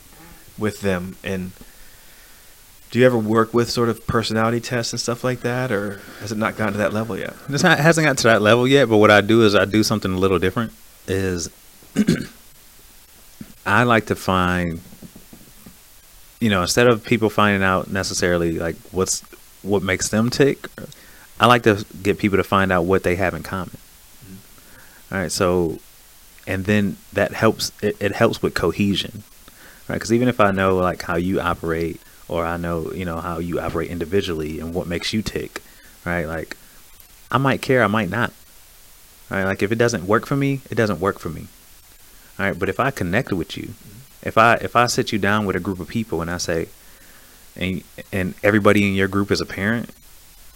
with 0.58 0.82
them 0.82 1.16
and 1.24 1.52
do 2.90 2.98
you 2.98 3.06
ever 3.06 3.16
work 3.16 3.54
with 3.54 3.70
sort 3.70 3.88
of 3.88 4.06
personality 4.06 4.60
tests 4.60 4.92
and 4.92 5.00
stuff 5.00 5.24
like 5.24 5.40
that 5.40 5.72
or 5.72 6.00
has 6.20 6.30
it 6.32 6.36
not 6.38 6.56
gotten 6.58 6.72
to 6.74 6.78
that 6.78 6.92
level 6.92 7.16
yet 7.18 7.32
It's 7.48 7.62
not 7.62 7.78
it 7.78 7.82
hasn't 7.82 8.04
got 8.06 8.18
to 8.18 8.24
that 8.24 8.42
level 8.42 8.68
yet, 8.68 8.88
but 8.90 8.98
what 8.98 9.10
I 9.10 9.22
do 9.22 9.42
is 9.42 9.54
I 9.54 9.64
do 9.64 9.82
something 9.82 10.12
a 10.12 10.18
little 10.18 10.38
different. 10.38 10.72
Is 11.08 11.48
I 13.64 13.84
like 13.84 14.06
to 14.06 14.16
find, 14.16 14.80
you 16.40 16.50
know, 16.50 16.62
instead 16.62 16.86
of 16.86 17.04
people 17.04 17.30
finding 17.30 17.62
out 17.62 17.90
necessarily 17.90 18.58
like 18.58 18.76
what's 18.90 19.20
what 19.62 19.82
makes 19.82 20.08
them 20.08 20.30
tick, 20.30 20.66
I 21.38 21.46
like 21.46 21.62
to 21.64 21.84
get 22.02 22.18
people 22.18 22.38
to 22.38 22.44
find 22.44 22.72
out 22.72 22.82
what 22.84 23.04
they 23.04 23.16
have 23.16 23.34
in 23.34 23.42
common. 23.42 23.76
Mm-hmm. 24.24 25.14
All 25.14 25.20
right, 25.20 25.32
so 25.32 25.78
and 26.46 26.64
then 26.64 26.96
that 27.12 27.32
helps. 27.32 27.72
It, 27.82 27.96
it 28.00 28.12
helps 28.12 28.42
with 28.42 28.54
cohesion, 28.54 29.22
right? 29.88 29.96
Because 29.96 30.12
even 30.12 30.28
if 30.28 30.40
I 30.40 30.50
know 30.50 30.76
like 30.76 31.02
how 31.02 31.16
you 31.16 31.40
operate, 31.40 32.00
or 32.28 32.44
I 32.44 32.56
know 32.56 32.92
you 32.92 33.04
know 33.04 33.20
how 33.20 33.38
you 33.38 33.60
operate 33.60 33.90
individually 33.90 34.58
and 34.58 34.74
what 34.74 34.86
makes 34.86 35.12
you 35.12 35.22
tick, 35.22 35.62
right? 36.04 36.24
Like 36.24 36.56
I 37.30 37.38
might 37.38 37.62
care, 37.62 37.84
I 37.84 37.88
might 37.88 38.10
not. 38.10 38.32
All 39.30 39.38
right, 39.38 39.44
like 39.44 39.62
if 39.62 39.70
it 39.70 39.78
doesn't 39.78 40.06
work 40.06 40.26
for 40.26 40.36
me, 40.36 40.60
it 40.70 40.74
doesn't 40.74 41.00
work 41.00 41.18
for 41.18 41.28
me. 41.28 41.46
All 42.38 42.46
right, 42.46 42.58
but 42.58 42.68
if 42.68 42.80
I 42.80 42.90
connect 42.90 43.32
with 43.32 43.56
you, 43.56 43.74
if 44.22 44.38
I 44.38 44.54
if 44.54 44.76
I 44.76 44.86
sit 44.86 45.12
you 45.12 45.18
down 45.18 45.44
with 45.44 45.56
a 45.56 45.60
group 45.60 45.80
of 45.80 45.88
people 45.88 46.22
and 46.22 46.30
I 46.30 46.38
say, 46.38 46.68
and 47.56 47.82
and 48.12 48.34
everybody 48.42 48.86
in 48.86 48.94
your 48.94 49.08
group 49.08 49.30
is 49.30 49.40
a 49.40 49.46
parent, 49.46 49.90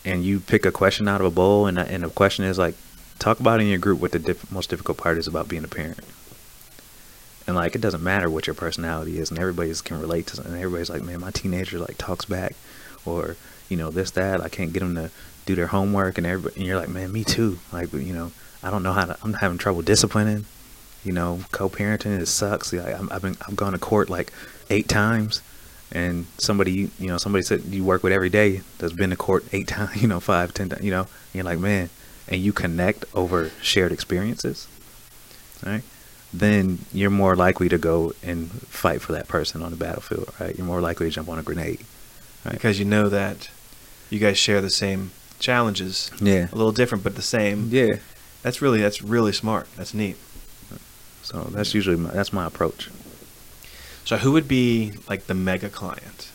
and 0.05 0.25
you 0.25 0.41
pick 0.41 0.65
a 0.65 0.73
question 0.73 1.09
out 1.09 1.21
of 1.21 1.27
a 1.27 1.31
bowl, 1.31 1.67
and 1.67 1.79
and 1.79 2.05
the 2.05 2.09
question 2.09 2.45
is 2.45 2.59
like, 2.59 2.75
talk 3.19 3.41
about 3.41 3.61
in 3.61 3.67
your 3.67 3.79
group 3.79 4.01
what 4.01 4.13
the 4.13 4.19
diff- 4.19 4.51
most 4.51 4.71
difficult 4.71 4.99
part 4.99 5.19
is 5.19 5.27
about 5.27 5.49
being 5.49 5.65
a 5.65 5.69
parent. 5.69 6.01
And 7.47 7.55
like, 7.55 7.75
it 7.75 7.81
doesn't 7.81 8.03
matter 8.03 8.29
what 8.29 8.47
your 8.47 8.55
personality 8.55 9.19
is, 9.19 9.31
and 9.31 9.39
everybody's 9.39 9.81
can 9.83 10.01
relate 10.01 10.27
to. 10.29 10.43
And 10.43 10.57
everybody's 10.57 10.91
like, 10.91 11.03
man, 11.03 11.21
my 11.21 11.31
teenager 11.31 11.79
like 11.79 11.99
talks 11.99 12.25
back, 12.25 12.57
or 13.05 13.37
you 13.69 13.77
know 13.77 13.91
this 13.91 14.11
that. 14.13 14.41
I 14.41 14.49
can't 14.49 14.73
get 14.73 14.81
them 14.81 14.95
to 14.95 15.11
do 15.45 15.55
their 15.55 15.69
homework, 15.69 16.19
and 16.19 16.27
everybody, 16.27 16.57
and 16.57 16.67
you're 16.67 16.79
like, 16.79 16.89
man, 16.89 17.13
me 17.13 17.23
too. 17.23 17.59
Like, 17.73 17.93
you 17.93 18.13
know, 18.13 18.33
I 18.63 18.71
don't 18.71 18.83
know 18.83 18.93
how 18.93 19.05
to. 19.05 19.17
I'm 19.23 19.35
having 19.35 19.59
trouble 19.59 19.83
disciplining. 19.83 20.47
You 21.07 21.13
know, 21.13 21.41
co-parenting 21.53 22.19
it 22.21 22.27
sucks. 22.27 22.73
Like, 22.73 22.99
I'm, 22.99 23.11
I've 23.13 23.23
been 23.23 23.37
I've 23.47 23.57
gone 23.57 23.73
to 23.73 23.79
court 23.79 24.11
like 24.11 24.33
eight 24.71 24.89
times, 24.89 25.41
and 25.93 26.27
somebody 26.39 26.91
you 26.99 27.07
know 27.07 27.17
somebody 27.17 27.43
said 27.43 27.63
you 27.65 27.85
work 27.85 28.03
with 28.03 28.13
every 28.13 28.29
day 28.29 28.63
that's 28.79 28.93
been 28.93 29.11
to 29.11 29.17
court 29.17 29.45
eight 29.53 29.69
times. 29.77 30.03
You 30.03 30.09
know, 30.09 30.21
five, 30.21 30.53
ten. 30.53 30.69
times, 30.69 30.83
You 30.83 30.91
know, 30.91 31.01
and 31.03 31.35
you're 31.35 31.45
like, 31.45 31.59
man, 31.61 31.91
and 32.29 32.41
you 32.41 32.53
connect 32.53 33.05
over 33.15 33.51
shared 33.63 33.93
experiences, 33.93 34.67
right? 35.65 35.83
Then 36.33 36.81
you're 36.93 37.09
more 37.11 37.37
likely 37.37 37.69
to 37.69 37.79
go 37.79 38.13
and 38.23 38.51
fight 38.51 39.01
for 39.01 39.13
that 39.13 39.29
person 39.29 39.63
on 39.63 39.71
the 39.71 39.77
battlefield, 39.77 40.35
right? 40.41 40.57
You're 40.57 40.67
more 40.67 40.81
likely 40.81 41.07
to 41.07 41.13
jump 41.15 41.29
on 41.29 41.39
a 41.39 41.43
grenade. 41.43 41.81
Right. 42.45 42.53
because 42.55 42.79
you 42.79 42.85
know 42.85 43.09
that 43.09 43.51
you 44.11 44.21
guys 44.21 44.39
share 44.39 44.61
the 44.61 44.71
same 44.71 45.11
challenges. 45.39 46.11
Yeah. 46.21 46.49
A 46.53 46.55
little 46.55 46.73
different, 46.73 47.03
but 47.03 47.17
the 47.17 47.23
same. 47.23 47.69
Yeah. 47.71 47.97
That's 48.43 48.63
really 48.63 48.81
that's 48.81 49.03
really 49.03 49.33
smart. 49.33 49.67
That's 49.77 49.95
neat. 49.95 50.17
So 51.27 51.43
that's 51.51 51.75
usually 51.75 51.97
my, 51.97 52.13
that's 52.13 52.33
my 52.33 52.47
approach. 52.47 52.89
So 54.05 54.17
who 54.17 54.31
would 54.31 54.47
be 54.47 54.93
like 55.09 55.27
the 55.27 55.35
mega 55.35 55.69
client? 55.69 56.31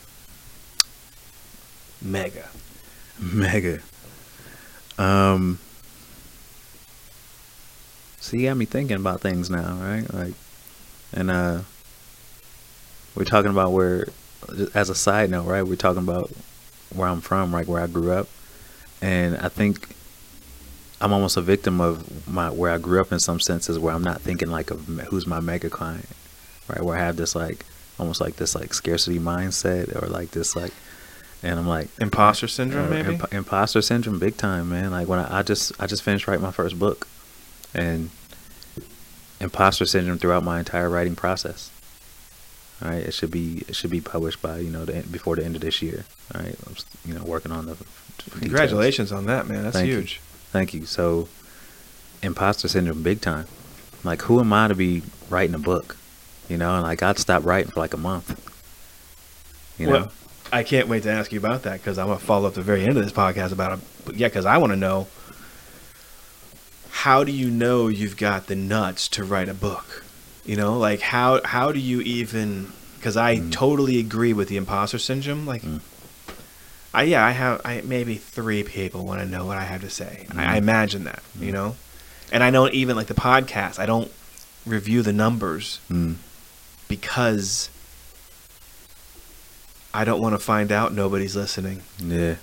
Mega. 2.01 2.49
Mega. 3.17 3.79
Um. 4.97 5.59
So 8.19 8.35
you 8.35 8.49
got 8.49 8.57
me 8.57 8.65
thinking 8.65 8.97
about 8.97 9.21
things 9.21 9.49
now, 9.49 9.77
right? 9.79 10.13
Like, 10.13 10.33
and 11.13 11.31
uh, 11.31 11.61
we're 13.15 13.23
talking 13.23 13.51
about 13.51 13.71
where, 13.71 14.07
as 14.73 14.89
a 14.89 14.95
side 14.95 15.29
note, 15.29 15.45
right? 15.45 15.61
We're 15.61 15.77
talking 15.77 16.03
about 16.03 16.31
where 16.93 17.07
I'm 17.07 17.21
from, 17.21 17.55
right? 17.55 17.65
Where 17.65 17.81
I 17.81 17.87
grew 17.87 18.11
up, 18.11 18.27
and 19.01 19.37
I 19.37 19.47
think 19.47 19.95
I'm 21.01 21.13
almost 21.13 21.35
a 21.35 21.41
victim 21.41 21.81
of 21.81 22.27
my 22.27 22.49
where 22.49 22.71
I 22.71 22.77
grew 22.77 23.01
up 23.01 23.11
in 23.11 23.19
some 23.19 23.39
senses, 23.39 23.79
where 23.79 23.93
I'm 23.93 24.03
not 24.03 24.21
thinking 24.21 24.49
like 24.49 24.71
of 24.71 24.85
who's 24.85 25.25
my 25.25 25.39
mega 25.39 25.69
client, 25.69 26.07
right? 26.67 26.81
Where 26.81 26.95
I 26.95 26.99
have 26.99 27.17
this 27.17 27.35
like 27.35 27.65
almost 27.99 28.21
like 28.21 28.35
this 28.35 28.55
like 28.55 28.73
scarcity 28.73 29.19
mindset, 29.19 30.01
or 30.01 30.07
like 30.07 30.31
this 30.31 30.55
like, 30.55 30.71
and 31.41 31.59
I'm 31.59 31.67
like 31.67 31.89
Imposter 31.99 32.47
syndrome, 32.47 32.87
uh, 32.87 32.89
maybe. 32.89 33.13
imp- 33.15 33.33
imposter 33.33 33.81
syndrome, 33.81 34.19
big 34.19 34.37
time, 34.37 34.69
man. 34.69 34.91
Like 34.91 35.07
when 35.07 35.19
I, 35.19 35.39
I 35.39 35.43
just 35.43 35.71
I 35.81 35.87
just 35.87 36.03
finished 36.03 36.27
writing 36.27 36.43
my 36.43 36.51
first 36.51 36.77
book, 36.77 37.07
and 37.73 38.09
imposter 39.39 39.87
syndrome 39.87 40.19
throughout 40.19 40.43
my 40.43 40.59
entire 40.59 40.89
writing 40.89 41.15
process. 41.15 41.71
All 42.83 42.89
right, 42.89 43.03
it 43.03 43.13
should 43.13 43.31
be 43.31 43.63
it 43.67 43.75
should 43.75 43.91
be 43.91 44.01
published 44.01 44.41
by 44.41 44.59
you 44.59 44.69
know 44.69 44.85
the, 44.85 45.03
before 45.03 45.35
the 45.35 45.43
end 45.43 45.55
of 45.55 45.61
this 45.61 45.81
year. 45.81 46.05
All 46.33 46.41
right, 46.41 46.55
I'm 46.67 46.75
you 47.05 47.13
know 47.13 47.23
working 47.23 47.51
on 47.51 47.65
the 47.65 47.75
details. 47.75 48.39
Congratulations 48.39 49.11
on 49.11 49.25
that, 49.25 49.47
man. 49.47 49.63
That's 49.63 49.75
Thank 49.75 49.89
you. 49.89 50.05
Thank 50.51 50.73
you. 50.73 50.85
So, 50.85 51.27
imposter 52.21 52.67
syndrome, 52.67 53.03
big 53.03 53.21
time. 53.21 53.45
Like, 54.03 54.23
who 54.23 54.39
am 54.39 54.51
I 54.53 54.67
to 54.67 54.75
be 54.75 55.03
writing 55.29 55.55
a 55.55 55.59
book? 55.59 55.97
You 56.49 56.57
know, 56.57 56.73
and 56.75 56.83
like 56.83 57.01
I'd 57.01 57.17
stop 57.19 57.45
writing 57.45 57.71
for 57.71 57.79
like 57.79 57.93
a 57.93 57.97
month. 57.97 58.29
You 59.79 59.87
know, 59.87 59.91
Well, 59.93 60.11
I 60.51 60.63
can't 60.63 60.87
wait 60.89 61.03
to 61.03 61.09
ask 61.11 61.31
you 61.31 61.39
about 61.39 61.63
that 61.63 61.79
because 61.79 61.97
I'm 61.97 62.07
gonna 62.07 62.19
follow 62.19 62.47
up 62.47 62.55
the 62.55 62.61
very 62.61 62.83
end 62.83 62.97
of 62.97 63.03
this 63.03 63.13
podcast 63.13 63.51
about 63.53 63.77
it. 63.77 63.85
But 64.05 64.15
yeah, 64.15 64.27
because 64.27 64.45
I 64.45 64.57
want 64.57 64.73
to 64.73 64.77
know 64.77 65.07
how 66.89 67.23
do 67.23 67.31
you 67.31 67.49
know 67.49 67.87
you've 67.87 68.17
got 68.17 68.47
the 68.47 68.55
nuts 68.55 69.07
to 69.09 69.23
write 69.23 69.47
a 69.49 69.53
book? 69.53 70.03
You 70.45 70.55
know, 70.57 70.77
like 70.77 70.99
how 71.01 71.41
how 71.45 71.71
do 71.71 71.79
you 71.79 72.01
even? 72.01 72.73
Because 72.97 73.15
I 73.17 73.37
Mm. 73.37 73.51
totally 73.51 73.99
agree 73.99 74.33
with 74.33 74.47
the 74.49 74.57
imposter 74.57 74.99
syndrome. 74.99 75.45
Like, 75.47 75.63
Mm. 75.63 75.79
I 76.93 77.03
yeah, 77.03 77.25
I 77.25 77.31
have 77.31 77.61
I 77.63 77.81
maybe 77.85 78.15
three 78.15 78.63
people 78.63 79.05
want 79.05 79.21
to 79.21 79.25
know 79.27 79.45
what 79.45 79.57
I 79.57 79.63
have 79.63 79.81
to 79.81 79.89
say. 79.89 80.27
I, 80.35 80.43
I 80.43 80.55
Mhm. 80.55 80.57
imagine 80.57 81.03
that 81.05 81.23
you 81.39 81.49
Mm. 81.51 81.53
know, 81.53 81.75
and 82.31 82.43
I 82.43 82.49
know 82.49 82.67
even 82.69 82.95
like 82.95 83.07
the 83.07 83.13
podcast. 83.13 83.79
I 83.79 83.85
don't 83.85 84.11
review 84.65 85.01
the 85.01 85.13
numbers 85.13 85.79
Mm. 85.91 86.15
because 86.87 87.69
I 89.93 90.03
don't 90.05 90.21
want 90.21 90.33
to 90.35 90.39
find 90.39 90.71
out 90.71 90.93
nobody's 90.93 91.35
listening, 91.35 91.81
yeah, 91.99 92.35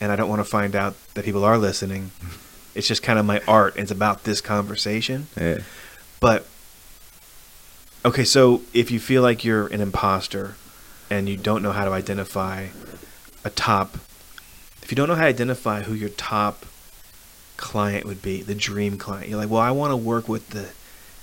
and 0.00 0.12
I 0.12 0.16
don't 0.16 0.28
want 0.28 0.40
to 0.40 0.44
find 0.44 0.76
out 0.76 0.94
that 1.14 1.24
people 1.24 1.44
are 1.44 1.58
listening. 1.58 2.10
It's 2.74 2.88
just 2.88 3.02
kind 3.02 3.18
of 3.18 3.26
my 3.26 3.42
art. 3.46 3.74
It's 3.76 3.90
about 3.90 4.24
this 4.24 4.40
conversation. 4.40 5.26
yeah, 5.38 5.58
But 6.20 6.46
okay, 8.02 8.24
so 8.24 8.62
if 8.72 8.90
you 8.90 8.98
feel 8.98 9.20
like 9.20 9.44
you're 9.44 9.66
an 9.66 9.82
imposter 9.82 10.54
and 11.10 11.28
you 11.28 11.36
don't 11.36 11.62
know 11.62 11.72
how 11.72 11.84
to 11.84 11.90
identify 11.90 12.68
a 13.44 13.50
top, 13.50 13.94
if 14.82 14.90
you 14.90 14.96
don't 14.96 15.08
know 15.08 15.14
how 15.14 15.22
to 15.22 15.28
identify 15.28 15.82
who 15.82 15.94
your 15.94 16.08
top 16.10 16.66
client 17.56 18.06
would 18.06 18.22
be, 18.22 18.42
the 18.42 18.54
dream 18.54 18.98
client, 18.98 19.28
you're 19.28 19.38
like, 19.38 19.50
well, 19.50 19.60
I 19.60 19.70
want 19.70 19.92
to 19.92 19.96
work 19.96 20.28
with 20.28 20.50
the 20.50 20.70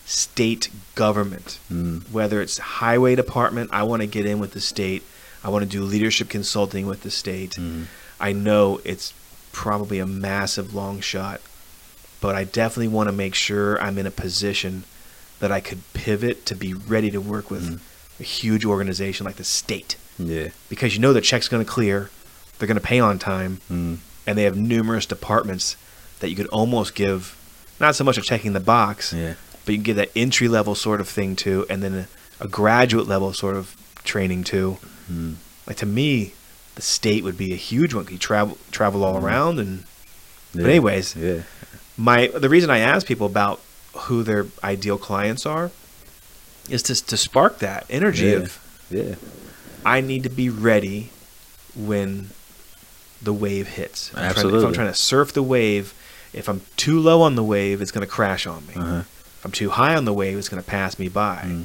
state 0.05 0.69
government 0.95 1.59
mm. 1.71 2.01
whether 2.11 2.41
it's 2.41 2.57
highway 2.57 3.13
department 3.13 3.69
i 3.71 3.83
want 3.83 4.01
to 4.01 4.07
get 4.07 4.25
in 4.25 4.39
with 4.39 4.53
the 4.53 4.59
state 4.59 5.03
i 5.43 5.49
want 5.49 5.61
to 5.63 5.69
do 5.69 5.83
leadership 5.83 6.27
consulting 6.27 6.87
with 6.87 7.03
the 7.03 7.11
state 7.11 7.51
Mm. 7.51 7.85
i 8.19 8.31
know 8.31 8.81
it's 8.83 9.13
probably 9.51 9.99
a 9.99 10.07
massive 10.07 10.73
long 10.73 10.99
shot 10.99 11.41
but 12.21 12.35
i 12.35 12.43
definitely 12.43 12.87
want 12.87 13.07
to 13.07 13.13
make 13.13 13.35
sure 13.35 13.79
i'm 13.83 13.99
in 13.99 14.07
a 14.07 14.11
position 14.11 14.83
that 15.41 15.51
i 15.51 15.59
could 15.59 15.83
pivot 15.93 16.43
to 16.47 16.55
be 16.55 16.73
ready 16.73 17.11
to 17.11 17.21
work 17.21 17.51
with 17.51 17.69
Mm. 17.75 17.79
a 18.19 18.23
huge 18.23 18.65
organization 18.65 19.27
like 19.27 19.35
the 19.35 19.43
state 19.43 19.95
yeah, 20.19 20.49
because 20.69 20.93
you 20.95 20.99
know 21.01 21.13
the 21.13 21.21
check's 21.21 21.47
going 21.47 21.63
to 21.65 21.71
clear 21.71 22.09
they're 22.57 22.67
going 22.67 22.75
to 22.79 22.85
pay 22.85 22.99
on 22.99 23.17
time 23.17 23.61
mm. 23.71 23.97
and 24.27 24.37
they 24.37 24.43
have 24.43 24.57
numerous 24.57 25.05
departments 25.05 25.77
that 26.19 26.29
you 26.29 26.35
could 26.35 26.47
almost 26.47 26.93
give 26.93 27.35
not 27.79 27.95
so 27.95 28.03
much 28.03 28.17
of 28.17 28.23
checking 28.25 28.51
the 28.53 28.59
box 28.59 29.13
yeah, 29.13 29.35
but 29.65 29.71
you 29.71 29.77
can 29.77 29.83
give 29.83 29.95
that 29.95 30.11
entry 30.15 30.47
level 30.49 30.75
sort 30.75 30.99
of 30.99 31.07
thing 31.07 31.35
to, 31.37 31.65
and 31.69 31.81
then 31.81 31.93
a, 31.93 32.07
a 32.43 32.47
graduate 32.47 33.07
level 33.07 33.31
sort 33.33 33.55
of 33.55 33.75
training 34.03 34.43
to. 34.43 34.77
mm. 35.11 35.35
Like 35.67 35.77
to 35.77 35.85
me, 35.85 36.33
the 36.75 36.81
state 36.81 37.23
would 37.23 37.37
be 37.37 37.53
a 37.53 37.57
huge 37.57 37.93
one. 37.93 38.07
You 38.09 38.17
travel 38.17 38.57
travel 38.71 39.03
all 39.05 39.15
Mhm. 39.19 39.23
around, 39.23 39.59
and 39.59 39.83
yeah. 40.53 40.61
but 40.63 40.65
anyways, 40.69 41.15
yeah, 41.15 41.43
my 41.95 42.27
the 42.27 42.49
reason 42.49 42.69
I 42.69 42.79
ask 42.79 43.05
people 43.07 43.27
about 43.27 43.61
who 43.93 44.23
their 44.23 44.47
ideal 44.63 44.97
clients 44.97 45.45
are 45.45 45.69
is 46.69 46.81
to 46.83 46.95
to 47.05 47.15
spark 47.17 47.59
that 47.59 47.85
energy 47.89 48.25
Yeah. 48.27 48.37
of 48.37 48.59
yeah, 48.89 49.15
I 49.85 50.01
need 50.01 50.23
to 50.23 50.29
be 50.29 50.49
ready 50.49 51.09
when 51.75 52.29
the 53.21 53.33
wave 53.33 53.67
hits. 53.67 54.11
I'm 54.15 54.33
trying 54.33 54.49
to- 54.49 54.57
if 54.57 54.65
I'm 54.65 54.73
trying 54.73 54.87
to 54.87 54.93
surf 54.95 55.33
the 55.33 55.43
wave, 55.43 55.93
if 56.33 56.47
I'm 56.47 56.61
too 56.77 56.99
low 56.99 57.21
on 57.21 57.35
the 57.35 57.43
wave, 57.43 57.81
it's 57.81 57.91
going 57.91 58.05
to 58.05 58.11
crash 58.11 58.45
on 58.47 58.65
me. 58.67 58.73
uh-huh. 58.75 58.99
If 59.39 59.45
I'm 59.45 59.51
too 59.51 59.69
high 59.69 59.95
on 59.95 60.05
the 60.05 60.13
wave, 60.13 60.37
it's 60.37 60.49
going 60.49 60.61
to 60.61 60.69
pass 60.69 60.99
me 60.99 61.07
by. 61.07 61.43
Mm. 61.45 61.63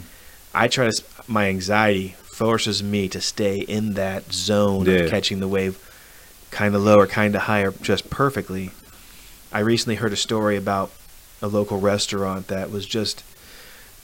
I 0.55 0.69
try 0.69 0.89
to. 0.89 1.03
My 1.27 1.49
anxiety 1.49 2.15
forces 2.23 2.83
me 2.83 3.09
to 3.09 3.21
stay 3.21 3.59
in 3.59 3.95
that 3.95 4.33
zone 4.33 4.87
Yeah. 4.87 4.95
of 4.99 5.11
catching 5.11 5.41
the 5.41 5.49
wave, 5.49 5.79
kind 6.51 6.75
of 6.75 6.83
low 6.85 6.99
or 6.99 7.07
kind 7.09 7.35
of 7.35 7.43
higher, 7.43 7.73
just 7.83 8.11
perfectly. 8.11 8.71
I 9.53 9.61
recently 9.61 9.97
heard 9.97 10.13
a 10.13 10.17
story 10.17 10.57
about 10.57 10.91
a 11.43 11.49
local 11.49 11.79
restaurant 11.81 12.47
that 12.49 12.71
was 12.71 12.87
just 12.87 13.23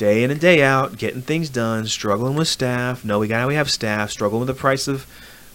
day 0.01 0.24
in 0.24 0.30
and 0.30 0.40
day 0.40 0.62
out 0.62 0.96
getting 0.96 1.20
things 1.20 1.51
done, 1.51 1.86
struggling 1.86 2.34
with 2.34 2.48
staff. 2.48 3.05
No, 3.05 3.18
we 3.18 3.28
got 3.28 3.46
we 3.46 3.55
have 3.55 3.70
staff 3.70 4.11
struggling 4.11 4.40
with 4.40 4.48
the 4.48 4.55
price 4.55 4.88
of 4.88 5.07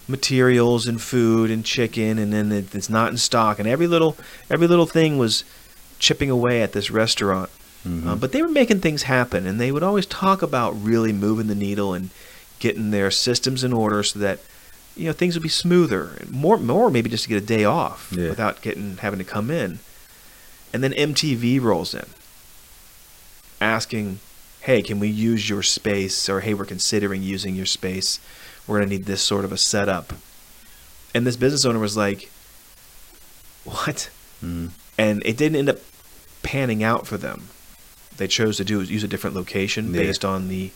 materials 0.06 0.86
and 0.86 1.02
food 1.02 1.50
and 1.50 1.64
chicken, 1.64 2.16
and 2.16 2.32
then 2.32 2.52
it, 2.52 2.72
it's 2.72 2.88
not 2.88 3.10
in 3.10 3.16
stock, 3.18 3.58
and 3.58 3.68
every 3.68 3.88
little 3.88 4.16
every 4.48 4.68
little 4.68 4.86
thing 4.86 5.18
was 5.18 5.42
chipping 5.98 6.30
away 6.30 6.62
at 6.62 6.72
this 6.72 6.92
restaurant. 6.92 7.50
Mhm. 7.84 8.06
Uh, 8.06 8.14
but 8.14 8.30
they 8.30 8.40
were 8.40 8.48
making 8.48 8.80
things 8.80 9.02
happen, 9.02 9.46
and 9.48 9.60
they 9.60 9.72
would 9.72 9.82
always 9.82 10.06
talk 10.06 10.42
about 10.42 10.80
really 10.80 11.12
moving 11.12 11.48
the 11.48 11.54
needle 11.56 11.92
and 11.92 12.10
getting 12.60 12.90
their 12.92 13.10
systems 13.10 13.64
in 13.64 13.72
order 13.72 14.02
so 14.04 14.18
that 14.20 14.38
you 14.96 15.06
know 15.06 15.12
things 15.12 15.34
would 15.34 15.42
be 15.42 15.48
smoother, 15.48 16.22
more, 16.30 16.56
more 16.56 16.88
maybe 16.88 17.10
just 17.10 17.24
to 17.24 17.28
get 17.30 17.42
a 17.42 17.46
day 17.46 17.64
off 17.64 18.12
Yeah. 18.16 18.28
without 18.28 18.62
getting 18.62 18.98
having 18.98 19.18
to 19.18 19.24
come 19.24 19.50
in. 19.50 19.80
And 20.72 20.84
then 20.84 20.92
MTV 20.92 21.58
rolls 21.60 21.94
in, 21.94 22.06
asking, 23.60 24.20
"Hey, 24.66 24.82
can 24.82 24.98
we 24.98 25.08
use 25.08 25.48
your 25.48 25.62
space?" 25.62 26.28
Or, 26.28 26.40
"Hey, 26.40 26.52
we're 26.54 26.64
considering 26.64 27.22
using 27.22 27.54
your 27.54 27.66
space. 27.66 28.18
We're 28.66 28.78
gonna 28.78 28.90
need 28.90 29.06
this 29.06 29.22
sort 29.22 29.44
of 29.44 29.52
a 29.52 29.58
setup." 29.58 30.12
And 31.14 31.26
this 31.26 31.36
business 31.36 31.64
owner 31.64 31.78
was 31.78 31.96
like, 31.96 32.30
"What?" 33.64 34.10
Mm. 34.44 34.70
and 34.98 35.22
it 35.24 35.36
didn't 35.36 35.56
end 35.56 35.68
up 35.70 35.78
panning 36.42 36.82
out 36.82 37.06
for 37.06 37.16
them. 37.16 37.48
They 38.16 38.26
chose 38.28 38.56
to 38.58 38.64
do 38.64 38.80
use 38.82 39.02
a 39.04 39.08
different 39.08 39.34
location 39.36 39.94
Yeah. 39.94 40.02
based 40.02 40.24
on 40.24 40.48
the 40.48 40.70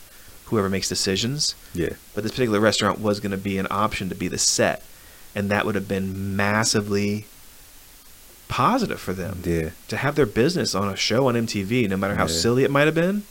whoever 0.46 0.68
makes 0.70 0.88
decisions. 0.88 1.54
yeah, 1.74 1.90
But 2.14 2.22
this 2.24 2.32
particular 2.32 2.58
restaurant 2.60 2.98
was 3.00 3.20
going 3.20 3.30
to 3.30 3.36
be 3.36 3.56
an 3.58 3.66
option 3.70 4.08
to 4.08 4.14
be 4.14 4.28
the 4.28 4.38
set, 4.38 4.82
and 5.34 5.50
that 5.50 5.64
would 5.66 5.74
have 5.76 5.86
been 5.88 6.34
massively 6.36 7.26
positive 8.48 9.00
for 9.00 9.12
them 9.12 9.42
Yeah. 9.44 9.70
to 9.88 9.96
have 9.96 10.16
their 10.16 10.26
business 10.26 10.74
on 10.74 10.88
a 10.88 10.96
show 10.96 11.28
on 11.28 11.36
MTV, 11.36 11.86
no 11.86 11.96
matter 11.96 12.16
how 12.16 12.26
Yeah. 12.26 12.34
silly 12.34 12.64
it 12.64 12.70
might 12.70 12.86
have 12.86 12.94
been. 12.94 13.22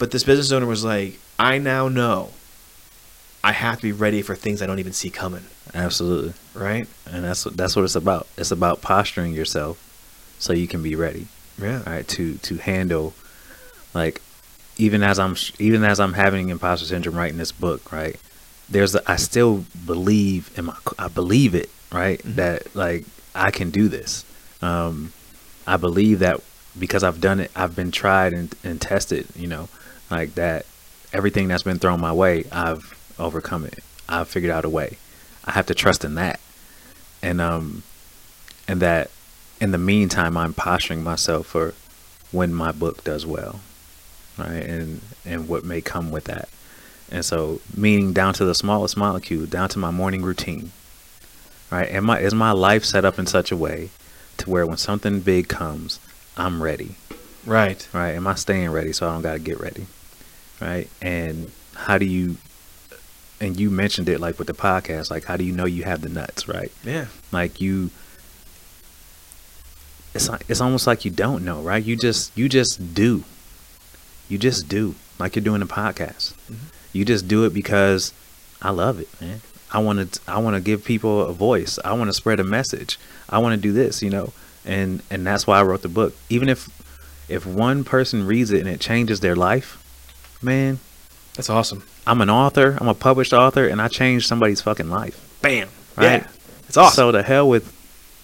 But 0.00 0.10
this 0.10 0.24
business 0.24 0.50
owner 0.50 0.66
was 0.66 0.82
like, 0.84 1.18
I 1.38 1.58
now 1.58 1.86
know 1.88 2.30
I 3.44 3.52
have 3.52 3.76
to 3.76 3.82
be 3.82 3.92
ready 3.92 4.22
for 4.22 4.34
things 4.34 4.60
I 4.60 4.66
don't 4.66 4.80
even 4.80 4.92
see 4.92 5.10
coming. 5.10 5.44
Absolutely. 5.72 6.32
Right? 6.54 6.88
And 7.06 7.22
that's 7.24 7.44
that's 7.44 7.76
what 7.76 7.84
it's 7.84 7.94
about. 7.94 8.26
It's 8.36 8.50
about 8.50 8.82
posturing 8.82 9.32
yourself 9.32 9.78
so 10.40 10.52
you 10.52 10.66
can 10.66 10.82
be 10.82 10.96
ready. 10.96 11.28
Yeah. 11.60 11.82
right 11.88 12.08
to 12.08 12.34
to 12.38 12.56
handle 12.56 13.12
like 13.92 14.22
even 14.78 15.02
as 15.02 15.18
i'm 15.18 15.36
even 15.58 15.84
as 15.84 16.00
i'm 16.00 16.14
having 16.14 16.48
imposter 16.48 16.86
syndrome 16.86 17.14
writing 17.16 17.36
this 17.36 17.52
book 17.52 17.92
right 17.92 18.16
there's 18.70 18.94
a, 18.94 19.02
i 19.10 19.16
still 19.16 19.66
believe 19.84 20.50
in 20.56 20.64
my 20.66 20.76
i 20.98 21.08
believe 21.08 21.54
it 21.54 21.68
right 21.92 22.18
Mhm. 22.22 22.36
that 22.36 22.74
like 22.74 23.04
i 23.34 23.50
can 23.50 23.68
do 23.68 23.88
this 23.88 24.24
um 24.62 25.12
i 25.66 25.76
believe 25.76 26.20
that 26.20 26.40
because 26.78 27.04
i've 27.04 27.20
done 27.20 27.40
it 27.40 27.50
i've 27.54 27.76
been 27.76 27.90
tried 27.90 28.32
and, 28.32 28.54
and 28.64 28.80
tested 28.80 29.26
you 29.36 29.46
know 29.48 29.68
like 30.10 30.34
that 30.34 30.66
everything 31.12 31.48
that's 31.48 31.62
been 31.62 31.78
thrown 31.78 32.00
my 32.00 32.12
way 32.12 32.44
i've 32.52 32.94
overcome 33.20 33.64
it. 33.64 33.78
I've 34.08 34.28
figured 34.28 34.50
out 34.50 34.64
a 34.64 34.68
way. 34.68 34.98
I 35.44 35.52
have 35.52 35.66
to 35.66 35.74
trust 35.74 36.04
in 36.04 36.14
that. 36.16 36.40
And 37.22 37.40
um 37.40 37.82
and 38.66 38.80
that 38.80 39.10
in 39.60 39.72
the 39.72 39.78
meantime 39.78 40.36
i'm 40.36 40.54
posturing 40.54 41.04
myself 41.04 41.46
for 41.46 41.74
when 42.32 42.54
my 42.54 42.72
book 42.72 43.04
does 43.04 43.26
well 43.26 43.60
right? 44.38 44.64
And 44.64 45.00
and 45.24 45.48
what 45.48 45.64
may 45.64 45.80
come 45.80 46.10
with 46.10 46.24
that. 46.24 46.48
And 47.10 47.24
so 47.24 47.60
meaning 47.76 48.12
down 48.12 48.34
to 48.34 48.44
the 48.44 48.54
smallest 48.54 48.96
molecule 48.96 49.46
down 49.46 49.68
to 49.70 49.78
my 49.78 49.90
morning 49.90 50.22
routine 50.22 50.72
right? 51.70 51.88
Am 51.90 52.10
I, 52.10 52.18
is 52.20 52.34
my 52.34 52.50
life 52.50 52.84
set 52.84 53.04
up 53.04 53.18
in 53.18 53.26
such 53.26 53.52
a 53.52 53.56
way 53.56 53.90
to 54.38 54.50
where 54.50 54.66
when 54.66 54.76
something 54.76 55.20
big 55.20 55.48
comes 55.48 56.00
i'm 56.36 56.62
ready? 56.62 56.94
Right. 57.44 57.86
right? 57.92 58.12
Am 58.12 58.26
i 58.26 58.34
staying 58.34 58.70
ready 58.70 58.92
so 58.92 59.08
i 59.08 59.12
don't 59.12 59.22
got 59.22 59.34
to 59.34 59.38
get 59.38 59.60
ready 59.60 59.86
right? 60.60 60.88
And 61.00 61.50
how 61.74 61.98
do 61.98 62.04
you 62.04 62.36
and 63.40 63.58
you 63.58 63.70
mentioned 63.70 64.08
it 64.08 64.20
like 64.20 64.38
with 64.38 64.46
the 64.48 64.52
podcast 64.54 65.10
like 65.10 65.24
how 65.24 65.36
do 65.36 65.44
you 65.44 65.52
know 65.52 65.64
you 65.64 65.82
have 65.84 66.02
the 66.02 66.08
nuts 66.08 66.46
right? 66.48 66.70
Yeah. 66.84 67.06
like 67.32 67.60
you 67.60 67.90
it's 70.14 70.28
like 70.28 70.44
it's 70.48 70.60
almost 70.60 70.86
like 70.86 71.04
you 71.04 71.10
don't 71.10 71.44
know 71.44 71.60
right? 71.62 71.82
You 71.82 71.96
just 71.96 72.36
you 72.36 72.48
just 72.48 72.94
do. 72.94 73.24
You 74.28 74.38
just 74.38 74.68
do 74.68 74.94
like 75.18 75.36
you're 75.36 75.44
doing 75.44 75.62
a 75.62 75.66
podcast. 75.66 76.34
Mhm. 76.50 76.56
you 76.92 77.04
just 77.04 77.28
do 77.28 77.44
it 77.44 77.54
because 77.54 78.12
i 78.62 78.70
love 78.70 78.98
it 79.00 79.08
man. 79.20 79.40
I 79.72 79.78
want 79.78 80.12
to 80.12 80.20
i 80.28 80.38
want 80.38 80.56
to 80.56 80.60
give 80.60 80.84
people 80.84 81.22
a 81.22 81.32
voice. 81.32 81.78
I 81.84 81.92
want 81.94 82.08
to 82.08 82.14
spread 82.14 82.40
a 82.40 82.44
message. 82.44 82.98
I 83.28 83.38
want 83.38 83.54
to 83.54 83.60
do 83.60 83.72
this 83.72 84.02
you 84.02 84.10
know? 84.10 84.32
And 84.64 85.02
and 85.10 85.26
that's 85.26 85.46
why 85.46 85.58
i 85.58 85.62
wrote 85.62 85.82
the 85.82 85.88
book. 85.88 86.14
Even 86.28 86.48
if 86.48 86.68
if 87.28 87.46
one 87.46 87.84
person 87.84 88.26
reads 88.26 88.50
it 88.50 88.60
and 88.60 88.68
it 88.68 88.80
changes 88.80 89.20
their 89.20 89.36
life 89.36 89.76
man 90.42 90.78
That's 91.34 91.50
awesome. 91.50 91.84
i'm 92.06 92.20
an 92.20 92.30
author 92.30 92.76
i'm 92.80 92.88
a 92.88 92.94
published 92.94 93.32
author 93.32 93.66
and 93.66 93.80
i 93.80 93.88
changed 93.88 94.26
somebody's 94.26 94.60
fucking 94.60 94.90
life 94.90 95.26
Bam. 95.42 95.68
Right. 95.96 96.22
Yeah. 96.22 96.28
It's 96.68 96.76
awesome. 96.76 96.94
so 96.96 97.12
the 97.12 97.22
hell 97.22 97.48
with 97.48 97.74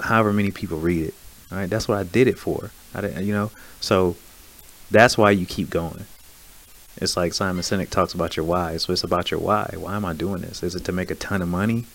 however 0.01 0.33
many 0.33 0.51
people 0.51 0.79
read 0.79 1.09
it. 1.09 1.15
Right. 1.51 1.71
that's 1.71 1.89
what 1.89 1.97
I 1.99 2.03
did 2.05 2.29
it 2.29 2.39
for. 2.39 2.71
I 2.95 3.01
didn't, 3.01 3.25
you 3.25 3.33
know. 3.33 3.51
So 3.81 4.17
that's 4.91 5.17
why 5.17 5.31
you 5.31 5.47
keep 5.47 5.71
going. 5.71 6.05
It's 6.99 7.17
like 7.17 7.35
Simon 7.35 7.63
Sinek 7.63 7.91
talks 7.91 8.15
about 8.15 8.37
your 8.37 8.45
why. 8.47 8.77
So 8.79 8.93
it's 8.93 9.05
about 9.05 9.31
your 9.31 9.41
why. 9.41 9.73
Why 9.77 9.97
am 9.97 10.05
I 10.05 10.13
doing 10.13 10.43
this? 10.43 10.63
Is 10.63 10.75
it 10.75 10.85
to 10.85 10.93
make 10.93 11.11
a 11.11 11.15
ton 11.15 11.43
of 11.43 11.49
money? 11.49 11.87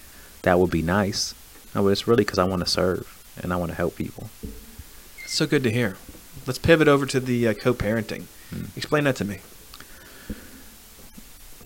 That 0.44 0.60
would 0.60 0.72
be 0.72 0.82
nice. 0.82 1.34
No, 1.76 1.84
but 1.84 1.90
it's 1.90 2.08
really 2.08 2.24
because 2.24 2.40
I 2.40 2.44
want 2.46 2.64
to 2.64 2.70
serve 2.70 3.24
and 3.42 3.54
I 3.54 3.56
want 3.58 3.72
to 3.72 3.76
help 3.78 3.96
people. 3.96 4.30
It's 5.24 5.34
so 5.34 5.46
good 5.46 5.64
to 5.64 5.72
hear. 5.72 5.98
Let's 6.48 6.60
pivot 6.60 6.88
over 6.88 7.06
to 7.06 7.20
the 7.20 7.48
uh, 7.50 7.54
co-parenting. 7.54 8.24
Hmm. 8.50 8.66
Explain 8.76 9.04
that 9.06 9.16
to 9.18 9.26
me. 9.26 9.40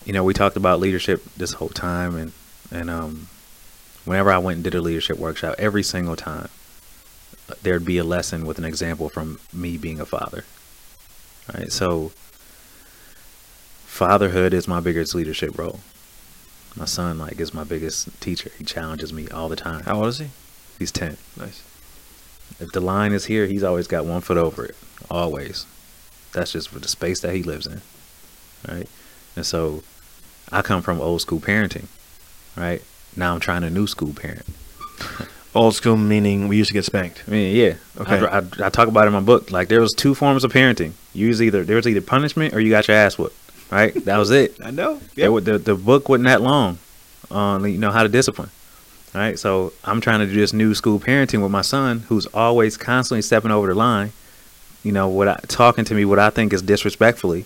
You 0.05 0.13
know, 0.13 0.23
we 0.23 0.33
talked 0.33 0.55
about 0.55 0.79
leadership 0.79 1.23
this 1.35 1.53
whole 1.53 1.69
time, 1.69 2.15
and 2.15 2.31
and 2.71 2.89
um, 2.89 3.27
whenever 4.05 4.31
I 4.31 4.37
went 4.37 4.57
and 4.57 4.63
did 4.63 4.75
a 4.75 4.81
leadership 4.81 5.17
workshop, 5.17 5.55
every 5.57 5.83
single 5.83 6.15
time 6.15 6.49
there'd 7.61 7.85
be 7.85 7.97
a 7.97 8.03
lesson 8.03 8.45
with 8.45 8.57
an 8.57 8.65
example 8.65 9.09
from 9.09 9.39
me 9.53 9.77
being 9.77 9.99
a 9.99 10.05
father. 10.05 10.45
Right, 11.53 11.71
so 11.71 12.11
fatherhood 13.85 14.53
is 14.53 14.67
my 14.67 14.79
biggest 14.79 15.13
leadership 15.13 15.57
role. 15.57 15.79
My 16.75 16.85
son, 16.85 17.17
like, 17.17 17.39
is 17.39 17.53
my 17.53 17.63
biggest 17.63 18.19
teacher. 18.19 18.51
He 18.57 18.63
challenges 18.63 19.13
me 19.13 19.27
all 19.29 19.47
the 19.47 19.55
time. 19.55 19.83
How 19.83 19.97
old 19.97 20.07
is 20.07 20.17
he? 20.19 20.29
He's 20.77 20.91
ten. 20.91 21.17
Nice. 21.37 21.63
If 22.59 22.71
the 22.73 22.81
line 22.81 23.11
is 23.11 23.25
here, 23.25 23.45
he's 23.47 23.63
always 23.63 23.87
got 23.87 24.05
one 24.05 24.21
foot 24.21 24.37
over 24.37 24.65
it. 24.65 24.75
Always. 25.09 25.65
That's 26.33 26.51
just 26.51 26.69
for 26.69 26.79
the 26.79 26.87
space 26.87 27.21
that 27.21 27.33
he 27.33 27.43
lives 27.43 27.65
in. 27.65 27.81
Right? 28.67 28.89
And 29.35 29.45
so 29.45 29.83
I 30.51 30.61
come 30.61 30.81
from 30.81 31.01
old 31.01 31.21
school 31.21 31.39
parenting. 31.39 31.87
Right? 32.55 32.81
Now 33.15 33.33
I'm 33.33 33.39
trying 33.39 33.63
a 33.63 33.69
new 33.69 33.87
school 33.87 34.13
parent. 34.13 34.45
Old 35.55 35.73
school 35.73 35.95
meaning 35.95 36.49
we 36.49 36.57
used 36.57 36.67
to 36.67 36.73
get 36.73 36.83
spanked. 36.83 37.23
I 37.27 37.31
mean, 37.31 37.55
yeah. 37.55 37.75
Okay. 37.97 38.19
I, 38.19 38.39
I, 38.39 38.41
I 38.65 38.69
talk 38.69 38.89
about 38.89 39.05
it 39.05 39.07
in 39.07 39.13
my 39.13 39.21
book. 39.21 39.51
Like 39.51 39.69
there 39.69 39.79
was 39.79 39.93
two 39.93 40.13
forms 40.13 40.43
of 40.43 40.51
parenting. 40.51 40.91
You 41.13 41.29
was 41.29 41.41
either 41.41 41.63
there 41.63 41.77
was 41.77 41.87
either 41.87 42.01
punishment 42.01 42.53
or 42.53 42.59
you 42.59 42.69
got 42.69 42.89
your 42.89 42.97
ass 42.97 43.17
whooped. 43.17 43.35
Right? 43.71 43.93
That 44.03 44.17
was 44.17 44.31
it. 44.31 44.57
I 44.63 44.71
know. 44.71 44.99
It 45.15 45.29
wa- 45.29 45.39
the 45.39 45.57
the 45.57 45.75
book 45.75 46.09
wasn't 46.09 46.25
that 46.25 46.41
long 46.41 46.77
on 47.31 47.63
you 47.71 47.77
know 47.77 47.91
how 47.91 48.03
to 48.03 48.09
discipline. 48.09 48.49
Right? 49.13 49.39
So 49.39 49.71
I'm 49.85 50.01
trying 50.01 50.19
to 50.19 50.25
do 50.25 50.33
this 50.33 50.51
new 50.51 50.75
school 50.75 50.99
parenting 50.99 51.41
with 51.41 51.51
my 51.51 51.61
son 51.61 51.99
who's 52.09 52.25
always 52.27 52.75
constantly 52.75 53.21
stepping 53.21 53.51
over 53.51 53.67
the 53.67 53.75
line, 53.75 54.11
you 54.83 54.91
know, 54.91 55.07
what 55.07 55.29
I, 55.29 55.39
talking 55.47 55.85
to 55.85 55.93
me 55.93 56.03
what 56.03 56.19
I 56.19 56.31
think 56.31 56.51
is 56.51 56.61
disrespectfully, 56.61 57.45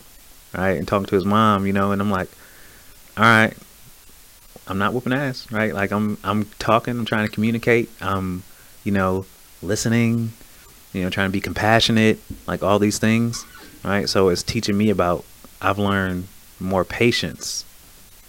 right? 0.57 0.71
And 0.71 0.87
talking 0.87 1.05
to 1.05 1.15
his 1.15 1.25
mom, 1.25 1.67
you 1.67 1.73
know, 1.73 1.91
and 1.91 2.01
I'm 2.01 2.09
like, 2.09 2.29
all 3.19 3.25
right, 3.25 3.53
I'm 4.65 4.77
not 4.77 4.93
whooping 4.93 5.11
ass, 5.11 5.51
right? 5.51 5.73
Like 5.73 5.91
I'm 5.91 6.17
I'm 6.23 6.45
talking, 6.57 6.97
I'm 6.97 7.03
trying 7.03 7.27
to 7.27 7.33
communicate, 7.33 7.89
I'm, 7.99 8.43
you 8.85 8.93
know, 8.93 9.25
listening, 9.61 10.31
you 10.93 11.03
know, 11.03 11.09
trying 11.09 11.27
to 11.27 11.33
be 11.33 11.41
compassionate, 11.41 12.19
like 12.47 12.63
all 12.63 12.79
these 12.79 12.97
things, 12.97 13.45
right? 13.83 14.07
So 14.07 14.29
it's 14.29 14.41
teaching 14.41 14.77
me 14.77 14.89
about 14.89 15.25
I've 15.61 15.77
learned 15.77 16.29
more 16.61 16.85
patience, 16.85 17.65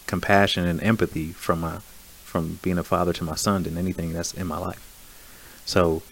compassion, 0.09 0.67
and 0.67 0.83
empathy 0.83 1.31
from 1.35 1.61
my 1.61 1.79
from 2.25 2.59
being 2.61 2.79
a 2.79 2.85
father 2.85 3.13
to 3.13 3.23
my 3.23 3.37
son 3.37 3.63
than 3.63 3.79
anything 3.79 4.13
that's 4.13 4.35
in 4.35 4.49
my 4.49 4.59
life. 4.59 5.63
So, 5.67 6.03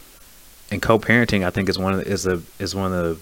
and 0.71 0.81
co-parenting, 0.81 1.45
I 1.45 1.51
think 1.51 1.69
is 1.69 1.79
one 1.81 1.95
of 1.95 2.05
the, 2.05 2.09
is 2.09 2.29
a 2.29 2.43
is 2.61 2.77
one 2.77 2.93
of 2.93 3.17
the 3.17 3.21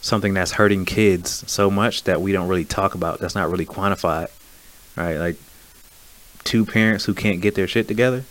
something 0.00 0.34
that's 0.34 0.52
hurting 0.52 0.84
kids 0.84 1.50
so 1.50 1.68
much 1.68 2.04
that 2.04 2.20
we 2.20 2.30
don't 2.30 2.46
really 2.46 2.64
talk 2.64 2.94
about. 2.94 3.18
That's 3.18 3.34
not 3.34 3.50
really 3.50 3.66
quantified, 3.66 4.28
right? 4.96 5.16
Like 5.16 5.36
two 6.44 6.64
parents 6.64 7.04
who 7.04 7.14
can't 7.14 7.40
get 7.40 7.54
their 7.54 7.66
shit 7.66 7.88
together 7.88 8.24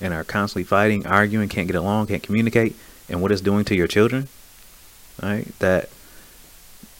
and 0.00 0.12
are 0.14 0.24
constantly 0.24 0.64
fighting, 0.64 1.06
arguing, 1.06 1.48
can't 1.48 1.66
get 1.66 1.76
along, 1.76 2.06
can't 2.08 2.22
communicate, 2.22 2.76
and 3.08 3.22
what 3.22 3.32
it's 3.32 3.40
doing 3.40 3.64
to 3.66 3.74
your 3.74 3.86
children, 3.86 4.28
right? 5.22 5.46
That 5.58 5.88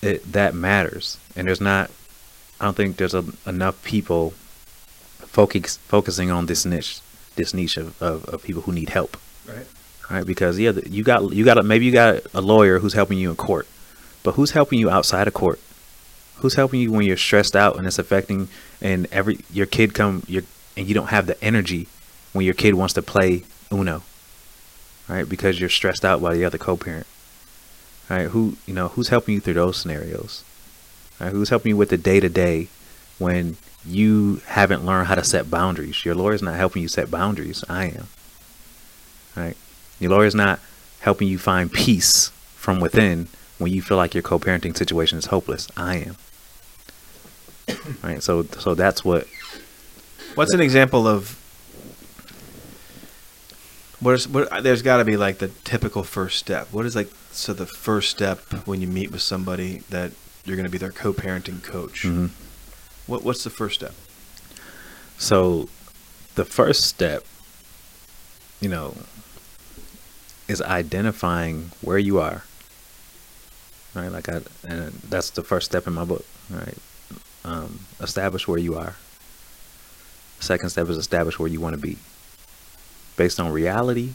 it 0.03 0.33
that 0.33 0.55
matters, 0.55 1.19
and 1.35 1.47
there's 1.49 1.61
not. 1.61 1.91
I 2.61 2.65
don't 2.65 2.77
think 2.77 2.97
there's 2.97 3.15
a, 3.15 3.25
enough 3.47 3.83
people 3.85 4.31
focus 5.19 5.77
focusing 5.89 6.31
on 6.31 6.47
this 6.47 6.65
niche, 6.65 7.01
this 7.35 7.53
niche 7.53 7.77
of, 7.77 8.01
of, 8.03 8.25
of 8.27 8.43
people 8.43 8.63
who 8.63 8.73
need 8.73 8.89
help, 8.89 9.17
Right. 9.47 9.67
right? 10.11 10.27
Because 10.27 10.59
yeah, 10.59 10.73
you 10.87 11.03
got 11.05 11.33
you 11.33 11.45
got 11.45 11.59
a, 11.59 11.63
maybe 11.63 11.85
you 11.85 11.93
got 11.93 12.23
a 12.35 12.41
lawyer 12.41 12.79
who's 12.79 12.95
helping 12.95 13.19
you 13.19 13.29
in 13.31 13.37
court, 13.37 13.67
but 14.23 14.33
who's 14.37 14.53
helping 14.53 14.79
you 14.79 14.89
outside 14.89 15.29
of 15.29 15.35
court? 15.35 15.61
Who's 16.39 16.55
helping 16.55 16.81
you 16.81 16.93
when 16.93 17.07
you're 17.07 17.17
stressed 17.17 17.57
out 17.57 17.77
and 17.77 17.87
it's 17.87 17.99
affecting 17.99 18.49
and 18.81 19.07
every 19.11 19.39
your 19.51 19.67
kid 19.67 19.95
come 19.95 20.23
your 20.27 20.43
and 20.77 20.87
you 20.87 20.95
don't 20.95 21.09
have 21.09 21.27
the 21.27 21.43
energy 21.43 21.89
when 22.33 22.45
your 22.45 22.55
kid 22.55 22.75
wants 22.75 22.95
to 22.95 23.03
play 23.03 23.45
Uno, 23.73 24.03
right? 25.09 25.29
Because 25.29 25.59
you're 25.59 25.71
stressed 25.71 26.05
out 26.05 26.21
by 26.21 26.35
the 26.35 26.45
other 26.45 26.59
co-parent, 26.59 27.07
right? 28.11 28.29
Who 28.29 28.57
you 28.67 28.75
know 28.75 28.89
who's 28.89 29.09
helping 29.09 29.35
you 29.35 29.41
through 29.41 29.55
those 29.55 29.79
scenarios, 29.79 30.45
right? 31.19 31.33
Who's 31.33 31.49
helping 31.49 31.71
you 31.71 31.77
with 31.77 31.89
the 31.89 31.97
day 31.97 32.21
to 32.21 32.29
day 32.29 32.69
when 33.19 33.57
you 33.85 34.43
haven't 34.47 34.85
learned 34.85 35.07
how 35.07 35.15
to 35.15 35.25
set 35.25 35.51
boundaries? 35.51 36.05
Your 36.05 36.15
lawyer's 36.15 36.43
not 36.43 36.57
helping 36.57 36.83
you 36.83 36.89
set 36.89 37.11
boundaries. 37.11 37.65
I 37.69 37.87
am, 37.87 38.09
right? 39.35 39.57
Your 39.99 40.11
lawyer's 40.11 40.35
not 40.35 40.61
helping 41.01 41.29
you 41.29 41.39
find 41.39 41.73
peace 41.73 42.29
from 42.55 42.81
within 42.81 43.29
when 43.59 43.73
you 43.73 43.81
feel 43.81 43.97
like 43.97 44.13
your 44.13 44.23
co-parenting 44.23 44.77
situation 44.77 45.19
is 45.19 45.27
hopeless. 45.27 45.69
I 45.77 45.97
am. 45.97 46.17
Right, 48.03 48.23
so 48.23 48.43
so 48.45 48.75
that's 48.75 49.05
what 49.05 49.27
What's 50.35 50.53
an 50.53 50.61
example 50.61 51.07
of 51.07 51.41
what 54.01 54.15
is 54.15 54.29
what? 54.29 54.63
There's 54.63 54.83
got 54.83 54.99
to 54.99 55.05
be 55.05 55.17
like 55.17 55.39
the 55.39 55.49
typical 55.65 56.03
first 56.05 56.39
step. 56.39 56.69
What 56.73 56.85
is 56.85 56.95
like 56.95 57.09
so 57.33 57.55
the 57.55 57.65
first 57.67 58.11
step 58.11 58.41
when 58.67 58.81
you 58.83 58.87
meet 58.87 59.11
with 59.11 59.23
somebody 59.23 59.79
that 59.89 60.13
you're 60.45 60.57
going 60.57 60.67
to 60.67 60.71
be 60.71 60.79
their 60.79 60.93
co-parenting 60.93 61.63
coach? 61.63 62.03
mhm. 62.05 62.31
What 63.07 63.25
what's 63.25 63.45
the 63.45 63.51
first 63.51 63.77
step? 63.77 63.95
So, 65.19 65.69
the 66.35 66.45
first 66.45 66.85
step, 66.85 67.25
you 68.61 68.69
know, 68.69 68.95
is 70.49 70.61
identifying 70.61 71.71
where 71.81 71.99
you 71.99 72.19
are. 72.21 72.45
Right, 73.95 74.13
like 74.13 74.29
I, 74.29 74.43
and 74.69 74.93
that's 75.09 75.31
the 75.31 75.43
first 75.43 75.67
step 75.67 75.87
in 75.87 75.95
my 75.95 76.05
book. 76.05 76.25
Right, 76.51 76.77
um, 77.47 77.81
establish 78.01 78.47
where 78.47 78.59
you 78.59 78.75
are. 78.75 78.97
Second 80.41 80.69
step 80.69 80.89
is 80.89 80.99
establish 80.99 81.39
where 81.39 81.49
you 81.49 81.61
want 81.61 81.75
to 81.75 81.81
be, 81.81 81.97
based 83.17 83.41
on 83.41 83.51
reality 83.51 84.11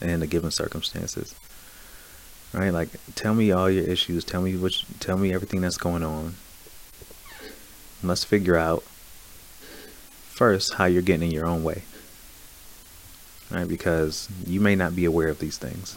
and 0.00 0.22
the 0.22 0.26
given 0.26 0.50
circumstances. 0.50 1.34
Right, 2.52 2.70
like 2.70 2.88
tell 3.14 3.34
me 3.34 3.52
all 3.52 3.70
your 3.70 3.84
issues. 3.84 4.24
Tell 4.24 4.42
me 4.42 4.56
which. 4.56 4.84
Tell 5.00 5.16
me 5.16 5.32
everything 5.32 5.60
that's 5.60 5.78
going 5.78 6.02
on. 6.02 6.34
Let's 8.02 8.24
figure 8.24 8.56
out 8.56 8.82
first 8.82 10.74
how 10.74 10.86
you're 10.86 11.02
getting 11.02 11.28
in 11.28 11.34
your 11.34 11.46
own 11.46 11.64
way. 11.64 11.82
Right, 13.50 13.68
because 13.68 14.28
you 14.46 14.60
may 14.60 14.74
not 14.74 14.96
be 14.96 15.04
aware 15.04 15.28
of 15.28 15.38
these 15.38 15.56
things. 15.56 15.96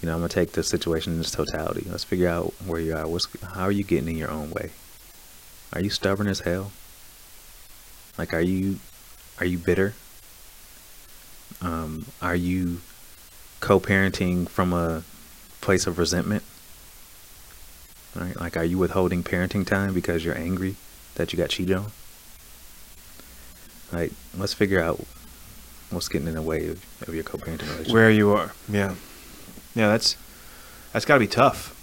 You 0.00 0.06
know, 0.06 0.14
I'm 0.14 0.20
gonna 0.20 0.28
take 0.28 0.52
the 0.52 0.62
situation 0.62 1.14
in 1.14 1.20
its 1.20 1.30
totality. 1.30 1.86
Let's 1.88 2.04
figure 2.04 2.28
out 2.28 2.52
where 2.66 2.80
you 2.80 2.96
are. 2.96 3.06
What's 3.06 3.28
how 3.42 3.64
are 3.64 3.72
you 3.72 3.84
getting 3.84 4.08
in 4.08 4.16
your 4.16 4.30
own 4.30 4.50
way? 4.50 4.70
Are 5.72 5.80
you 5.80 5.90
stubborn 5.90 6.26
as 6.28 6.40
hell? 6.40 6.72
Like, 8.16 8.32
are 8.32 8.40
you 8.40 8.78
are 9.38 9.46
you 9.46 9.58
bitter? 9.58 9.94
Um, 11.60 12.06
are 12.20 12.36
you 12.36 12.80
co-parenting 13.60 14.48
from 14.48 14.72
a 14.72 15.02
place 15.60 15.86
of 15.86 15.98
resentment? 15.98 16.42
Right? 18.14 18.38
Like, 18.38 18.56
are 18.56 18.64
you 18.64 18.78
withholding 18.78 19.22
parenting 19.22 19.66
time 19.66 19.94
because 19.94 20.24
you're 20.24 20.36
angry 20.36 20.76
that 21.14 21.32
you 21.32 21.36
got 21.36 21.50
cheated 21.50 21.76
on? 21.76 21.92
Like, 23.92 24.12
let's 24.36 24.54
figure 24.54 24.80
out 24.82 25.04
what's 25.90 26.08
getting 26.08 26.28
in 26.28 26.34
the 26.34 26.42
way 26.42 26.68
of, 26.68 26.84
of 27.08 27.14
your 27.14 27.24
co-parenting 27.24 27.62
relationship. 27.62 27.92
Where 27.92 28.10
you 28.10 28.30
are, 28.30 28.52
yeah, 28.68 28.94
yeah. 29.74 29.88
That's 29.88 30.16
that's 30.92 31.04
got 31.04 31.14
to 31.14 31.20
be 31.20 31.26
tough, 31.28 31.74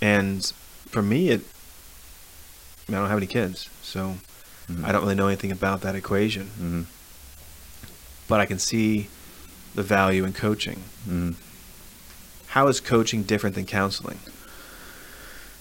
and 0.00 0.44
for 0.86 1.02
me, 1.02 1.30
it. 1.30 1.42
I, 2.88 2.92
mean, 2.92 2.98
I 2.98 3.00
don't 3.02 3.08
have 3.10 3.18
any 3.18 3.26
kids, 3.26 3.68
so 3.82 4.16
Mhm. 4.70 4.84
I 4.84 4.92
don't 4.92 5.02
really 5.02 5.14
know 5.14 5.26
anything 5.28 5.50
about 5.52 5.80
that 5.82 5.94
equation. 5.94 6.50
Mhm. 6.60 6.84
But 8.28 8.40
I 8.40 8.46
can 8.46 8.58
see 8.58 9.08
the 9.74 9.82
value 9.82 10.24
in 10.24 10.32
coaching. 10.32 10.82
Mhm. 11.08 11.34
How 12.48 12.68
is 12.68 12.80
coaching 12.80 13.22
different 13.22 13.54
than 13.54 13.66
counseling? 13.66 14.18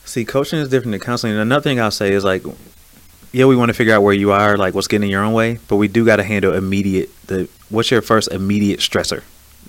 See, 0.05 0.23
coaching 0.23 0.59
is 0.59 0.69
different 0.69 0.91
than 0.91 1.01
counseling. 1.01 1.33
And 1.33 1.41
another 1.41 1.63
thing 1.63 1.79
I'll 1.79 1.91
say 1.91 2.13
is 2.13 2.23
like, 2.23 2.43
yeah, 3.31 3.45
we 3.45 3.55
want 3.55 3.69
to 3.69 3.73
figure 3.73 3.93
out 3.93 4.03
where 4.03 4.13
you 4.13 4.31
are, 4.31 4.55
like 4.55 4.73
what's 4.75 4.87
getting 4.87 5.07
in 5.07 5.11
your 5.11 5.23
own 5.23 5.33
way, 5.33 5.59
but 5.67 5.75
we 5.77 5.87
do 5.87 6.05
got 6.05 6.17
to 6.17 6.23
handle 6.23 6.53
immediate. 6.53 7.09
The 7.27 7.47
what's 7.69 7.91
your 7.91 8.01
first 8.01 8.31
immediate 8.31 8.79
stressor, 8.79 9.23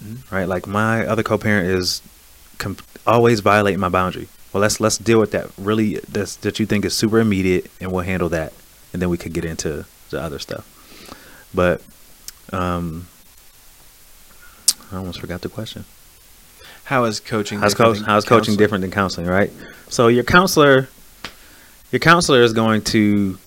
Mhm. 0.04 0.18
right? 0.30 0.46
Like 0.46 0.66
my 0.66 1.06
other 1.06 1.22
co-parent 1.22 1.68
is 1.68 2.02
always 3.06 3.40
violating 3.40 3.80
my 3.80 3.88
boundary. 3.88 4.28
Well, 4.56 4.62
let's 4.62 4.80
let's 4.80 4.96
deal 4.96 5.20
with 5.20 5.32
that. 5.32 5.50
Really, 5.58 5.96
that's 6.08 6.36
that 6.36 6.58
you 6.58 6.64
think 6.64 6.86
is 6.86 6.94
super 6.94 7.20
immediate, 7.20 7.70
and 7.78 7.92
we'll 7.92 8.04
handle 8.04 8.30
that, 8.30 8.54
and 8.90 9.02
then 9.02 9.10
we 9.10 9.18
could 9.18 9.34
get 9.34 9.44
into 9.44 9.84
the 10.08 10.18
other 10.18 10.38
stuff. 10.38 10.64
But 11.54 11.82
um, 12.54 13.06
I 14.90 14.96
almost 14.96 15.20
forgot 15.20 15.42
the 15.42 15.50
question. 15.50 15.84
How 16.84 17.04
is 17.04 17.20
coaching? 17.20 17.58
How's, 17.58 17.74
different 17.74 17.98
coach, 17.98 18.06
how's 18.06 18.24
coaching 18.24 18.56
different 18.56 18.80
than 18.80 18.90
counseling, 18.90 19.26
right? 19.26 19.52
So 19.90 20.08
your 20.08 20.24
counselor, 20.24 20.88
your 21.92 22.00
counselor 22.00 22.40
is 22.40 22.54
going 22.54 22.80
to, 22.84 23.38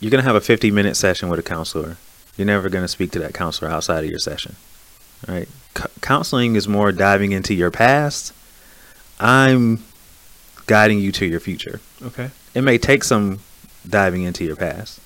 you're 0.00 0.10
going 0.10 0.22
to 0.22 0.28
have 0.28 0.36
a 0.36 0.42
50 0.42 0.70
minute 0.72 0.98
session 0.98 1.30
with 1.30 1.40
a 1.40 1.42
counselor. 1.42 1.96
You're 2.36 2.44
never 2.44 2.68
going 2.68 2.84
to 2.84 2.88
speak 2.88 3.12
to 3.12 3.18
that 3.20 3.32
counselor 3.32 3.70
outside 3.70 4.04
of 4.04 4.10
your 4.10 4.18
session, 4.18 4.56
right? 5.26 5.48
C- 5.74 5.84
counseling 6.02 6.54
is 6.54 6.68
more 6.68 6.92
diving 6.92 7.32
into 7.32 7.54
your 7.54 7.70
past. 7.70 8.34
I'm 9.18 9.82
guiding 10.66 10.98
you 10.98 11.12
to 11.12 11.26
your 11.26 11.40
future. 11.40 11.80
Okay. 12.02 12.30
It 12.54 12.62
may 12.62 12.78
take 12.78 13.04
some 13.04 13.40
diving 13.88 14.22
into 14.22 14.44
your 14.44 14.56
past, 14.56 15.00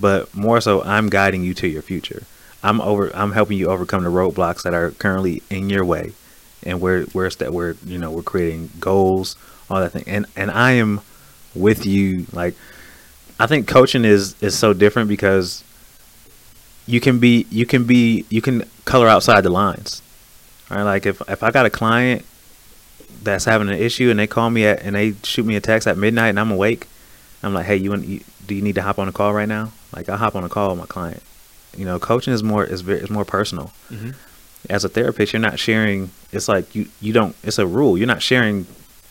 but 0.00 0.34
more 0.34 0.60
so, 0.60 0.82
I'm 0.82 1.08
guiding 1.08 1.44
you 1.44 1.54
to 1.54 1.68
your 1.68 1.82
future. 1.82 2.24
I'm 2.62 2.80
over. 2.80 3.10
I'm 3.14 3.32
helping 3.32 3.58
you 3.58 3.68
overcome 3.68 4.04
the 4.04 4.10
roadblocks 4.10 4.62
that 4.62 4.74
are 4.74 4.92
currently 4.92 5.42
in 5.50 5.68
your 5.68 5.84
way, 5.84 6.12
and 6.62 6.80
where 6.80 7.02
where's 7.06 7.36
that? 7.36 7.52
Where 7.52 7.76
you 7.84 7.98
know 7.98 8.10
we're 8.10 8.22
creating 8.22 8.70
goals, 8.78 9.36
all 9.68 9.80
that 9.80 9.90
thing, 9.90 10.04
and 10.06 10.26
and 10.36 10.50
I 10.50 10.72
am 10.72 11.00
with 11.54 11.84
you. 11.84 12.26
Like, 12.32 12.54
I 13.40 13.46
think 13.46 13.66
coaching 13.66 14.04
is 14.04 14.36
is 14.40 14.56
so 14.56 14.72
different 14.72 15.08
because 15.08 15.64
you 16.86 17.00
can 17.00 17.18
be 17.18 17.46
you 17.50 17.66
can 17.66 17.84
be 17.84 18.24
you 18.28 18.40
can 18.40 18.64
color 18.84 19.08
outside 19.08 19.42
the 19.42 19.50
lines, 19.50 20.00
right? 20.70 20.82
Like 20.82 21.04
if 21.04 21.20
if 21.28 21.42
I 21.42 21.50
got 21.50 21.66
a 21.66 21.70
client 21.70 22.24
that's 23.22 23.44
having 23.44 23.68
an 23.68 23.74
issue 23.78 24.10
and 24.10 24.18
they 24.18 24.26
call 24.26 24.50
me 24.50 24.66
at 24.66 24.82
and 24.82 24.94
they 24.96 25.14
shoot 25.22 25.44
me 25.46 25.56
a 25.56 25.60
text 25.60 25.86
at 25.88 25.96
midnight 25.96 26.28
and 26.28 26.40
I'm 26.40 26.50
awake, 26.50 26.86
I'm 27.42 27.54
like, 27.54 27.66
hey, 27.66 27.76
you, 27.76 27.90
want, 27.90 28.04
you 28.06 28.20
do 28.46 28.54
you 28.54 28.62
need 28.62 28.74
to 28.76 28.82
hop 28.82 28.98
on 28.98 29.08
a 29.08 29.12
call 29.12 29.32
right 29.32 29.48
now? 29.48 29.72
Like 29.94 30.08
I'll 30.08 30.16
hop 30.18 30.34
on 30.34 30.44
a 30.44 30.48
call 30.48 30.70
with 30.70 30.78
my 30.78 30.86
client. 30.86 31.22
You 31.76 31.84
know, 31.84 31.98
coaching 31.98 32.32
is 32.32 32.42
more 32.42 32.64
is 32.64 32.80
very 32.82 33.00
is 33.00 33.10
more 33.10 33.24
personal. 33.24 33.72
Mm-hmm. 33.90 34.10
As 34.70 34.84
a 34.84 34.88
therapist, 34.88 35.32
you're 35.32 35.40
not 35.40 35.58
sharing. 35.58 36.10
It's 36.32 36.48
like 36.48 36.74
you 36.74 36.86
you 37.00 37.12
don't. 37.12 37.34
It's 37.42 37.58
a 37.58 37.66
rule. 37.66 37.96
You're 37.98 38.06
not 38.06 38.22
sharing 38.22 38.66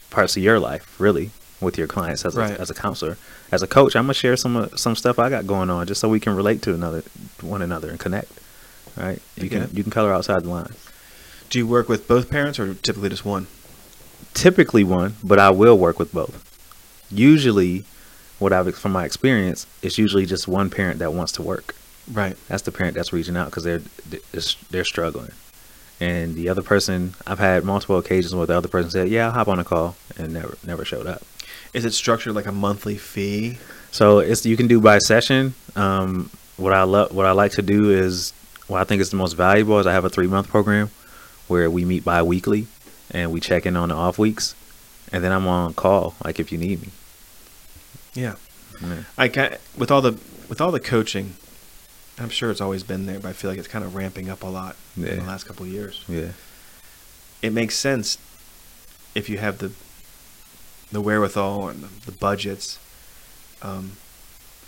parts 0.10 0.38
of 0.38 0.44
your 0.44 0.60
life 0.60 1.00
really 1.00 1.32
with 1.60 1.78
your 1.78 1.88
clients 1.88 2.26
as 2.26 2.36
Right. 2.36 2.52
a, 2.52 2.60
as 2.62 2.70
a 2.70 2.74
counselor. 2.74 3.18
As 3.52 3.62
a 3.62 3.68
coach, 3.68 3.96
I'm 3.96 4.04
gonna 4.06 4.14
share 4.14 4.36
some 4.38 4.56
of- 4.56 4.80
some 4.80 4.96
stuff 4.96 5.20
I 5.20 5.30
got 5.30 5.46
going 5.48 5.70
on 5.70 5.88
just 5.88 6.02
so 6.02 6.08
we 6.10 6.20
can 6.20 6.36
relate 6.36 6.62
to 6.64 6.74
another 6.74 7.04
one 7.42 7.62
another 7.62 7.90
and 7.90 8.00
connect. 8.00 8.32
Right? 8.98 9.22
You 9.36 9.46
Okay. 9.48 9.60
can 9.68 9.70
you 9.76 9.84
can 9.84 9.92
color 9.92 10.14
outside 10.14 10.44
the 10.44 10.50
lines. 10.50 10.78
Do 11.50 11.60
you 11.60 11.68
work 11.68 11.90
with 11.90 12.08
both 12.08 12.30
parents 12.30 12.60
or 12.60 12.74
typically 12.76 13.10
just 13.10 13.26
one? 13.26 13.48
Typically 14.34 14.84
one, 14.84 15.16
but 15.24 15.40
I 15.40 15.50
will 15.50 15.78
work 15.78 16.00
with 16.00 16.12
both. 16.12 16.48
Usually, 17.12 17.86
what 18.40 18.54
I've 18.54 18.76
from 18.76 18.92
my 18.92 19.06
experience, 19.06 19.68
it's 19.82 19.98
usually 19.98 20.26
just 20.26 20.48
one 20.48 20.70
parent 20.70 21.00
that 21.00 21.14
wants 21.14 21.32
to 21.34 21.42
work. 21.42 21.76
Right. 22.12 22.36
That's 22.48 22.64
the 22.64 22.72
parent 22.72 22.96
that's 22.96 23.14
reaching 23.14 23.38
out 23.38 23.46
because 23.46 23.64
they're 23.64 23.82
they're 24.72 24.84
struggling, 24.84 25.32
and 26.00 26.36
the 26.36 26.50
other 26.50 26.64
person 26.64 27.14
I've 27.28 27.40
had 27.40 27.64
multiple 27.64 27.98
occasions 27.98 28.34
where 28.34 28.48
the 28.48 28.58
other 28.58 28.68
person 28.68 28.90
said, 28.90 29.10
"Yeah, 29.10 29.28
I'll 29.28 29.32
hop 29.32 29.48
on 29.48 29.60
a 29.60 29.64
call," 29.64 29.96
and 30.18 30.34
never 30.34 30.58
never 30.66 30.84
showed 30.84 31.06
up. 31.06 31.22
Is 31.74 31.86
it 31.86 31.94
structured 31.94 32.36
like 32.36 32.48
a 32.48 32.52
monthly 32.52 32.98
fee? 32.98 33.58
So 33.92 34.20
it's 34.20 34.46
you 34.46 34.58
can 34.58 34.68
do 34.68 34.82
by 34.82 34.98
session. 34.98 35.54
Um, 35.76 36.30
what 36.58 36.74
I 36.74 36.84
love, 36.84 37.14
what 37.14 37.26
I 37.26 37.32
like 37.32 37.54
to 37.54 37.62
do 37.62 37.92
is, 37.92 38.34
what 38.68 38.82
I 38.82 38.84
think 38.84 39.02
is 39.02 39.10
the 39.10 39.18
most 39.18 39.34
valuable 39.34 39.80
is 39.80 39.88
I 39.88 39.94
have 39.94 40.06
a 40.06 40.10
three 40.10 40.28
month 40.28 40.48
program 40.50 40.90
where 41.48 41.70
we 41.70 41.86
meet 41.86 42.04
bi-weekly 42.04 42.68
and 43.12 43.32
we 43.32 43.40
check 43.40 43.66
in 43.66 43.76
on 43.76 43.90
the 43.90 43.96
off 43.96 44.18
weeks, 44.18 44.56
and 45.12 45.24
then 45.24 45.32
I'm 45.32 45.48
on 45.48 45.74
call 45.74 46.16
like 46.24 46.40
if 46.40 46.52
you 46.52 46.58
need 46.58 46.82
me. 46.82 46.90
Yeah. 48.14 48.36
Yeah. 48.82 49.04
I 49.18 49.28
ca 49.28 49.58
with 49.78 49.92
all 49.92 50.02
the 50.02 50.18
with 50.50 50.60
all 50.60 50.72
the 50.72 50.80
coaching, 50.80 51.36
I'm 52.18 52.30
sure 52.30 52.50
it's 52.52 52.62
always 52.62 52.84
been 52.84 53.06
there, 53.06 53.20
but 53.20 53.30
I 53.30 53.34
feel 53.34 53.50
like 53.50 53.60
it's 53.60 53.68
kind 53.68 53.86
of 53.86 53.96
ramping 53.96 54.30
up 54.30 54.44
a 54.44 54.48
lot 54.48 54.76
in 54.98 55.04
the 55.04 55.24
last 55.24 55.46
couple 55.46 55.66
of 55.66 55.72
years. 55.72 56.04
Yeah. 56.08 56.32
It 57.42 57.54
makes 57.54 57.76
sense 57.76 58.18
if 59.16 59.30
you 59.30 59.38
have 59.38 59.60
the 59.60 59.72
the 60.92 61.02
wherewithal 61.02 61.70
and 61.70 61.84
the, 61.84 62.06
the 62.08 62.18
budgets. 62.18 62.80
Um, 63.62 63.94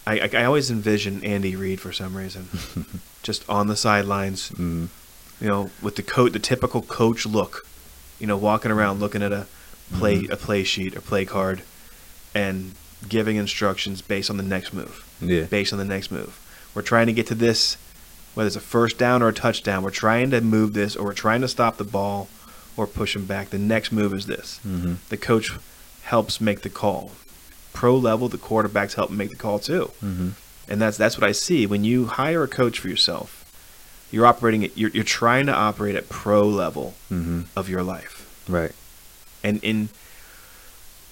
I, 0.05 0.19
I 0.19 0.29
I 0.41 0.43
always 0.45 0.69
envision 0.69 1.23
Andy 1.23 1.55
Reid 1.55 1.79
for 1.81 1.91
some 1.91 2.15
reason, 2.15 2.47
just 3.23 3.47
on 3.49 3.67
the 3.67 3.75
sidelines, 3.75 4.49
Mm, 4.51 4.89
you 5.41 5.47
know, 5.47 5.71
with 5.81 5.95
the 5.95 6.03
coat, 6.03 6.33
the 6.33 6.39
typical 6.39 6.81
coach 6.81 7.25
look, 7.25 7.65
you 8.19 8.27
know, 8.27 8.37
walking 8.37 8.71
around 8.71 8.99
looking 8.99 9.21
at 9.23 9.31
a 9.31 9.45
play 9.93 10.21
Mhm. 10.23 10.31
a 10.31 10.35
play 10.37 10.63
sheet 10.63 10.95
or 10.95 11.01
play 11.01 11.25
card, 11.25 11.61
and 12.33 12.71
giving 13.07 13.35
instructions 13.35 14.01
based 14.01 14.29
on 14.29 14.37
the 14.37 14.43
next 14.43 14.73
move, 14.73 15.03
yeah. 15.21 15.43
based 15.43 15.73
on 15.73 15.79
the 15.79 15.85
next 15.85 16.11
move. 16.11 16.39
We're 16.73 16.81
trying 16.81 17.07
to 17.07 17.13
get 17.13 17.27
to 17.27 17.35
this, 17.35 17.77
whether 18.33 18.47
it's 18.47 18.55
a 18.55 18.61
first 18.61 18.97
down 18.97 19.21
or 19.21 19.27
a 19.27 19.33
touchdown. 19.33 19.83
We're 19.83 19.91
trying 19.91 20.31
to 20.31 20.41
move 20.41 20.73
this, 20.73 20.95
or 20.95 21.05
we're 21.05 21.13
trying 21.13 21.41
to 21.41 21.47
stop 21.47 21.77
the 21.77 21.83
ball, 21.83 22.29
or 22.75 22.87
push 22.87 23.15
him 23.15 23.25
back. 23.25 23.49
The 23.51 23.59
next 23.59 23.91
move 23.91 24.13
is 24.13 24.25
this. 24.25 24.59
hmm 24.63 24.93
The 25.09 25.17
coach 25.17 25.51
helps 26.03 26.41
make 26.41 26.61
the 26.61 26.69
call. 26.69 27.11
Pro 27.73 27.95
level, 27.97 28.29
the 28.29 28.37
quarterbacks 28.37 28.93
help 28.93 29.11
make 29.11 29.29
the 29.29 29.35
call 29.35 29.59
too 29.59 29.91
hmm 29.99 30.29
and 30.69 30.81
that's 30.81 30.95
that's 30.95 31.17
what 31.17 31.27
I 31.27 31.33
see 31.33 31.65
when 31.65 31.83
you 31.83 32.05
hire 32.05 32.41
a 32.43 32.47
coach 32.47 32.79
for 32.79 32.87
yourself. 32.87 33.42
You're 34.13 34.27
operating 34.27 34.63
at 34.63 34.77
you're 34.77 34.91
you're 34.91 35.03
trying 35.03 35.47
to 35.47 35.53
operate 35.53 35.95
at 35.95 36.07
pro 36.07 36.43
level 36.47 36.93
hmm 37.09 37.41
of 37.55 37.67
your 37.67 37.81
life, 37.81 38.45
Right. 38.47 38.71
and 39.43 39.59
in 39.63 39.89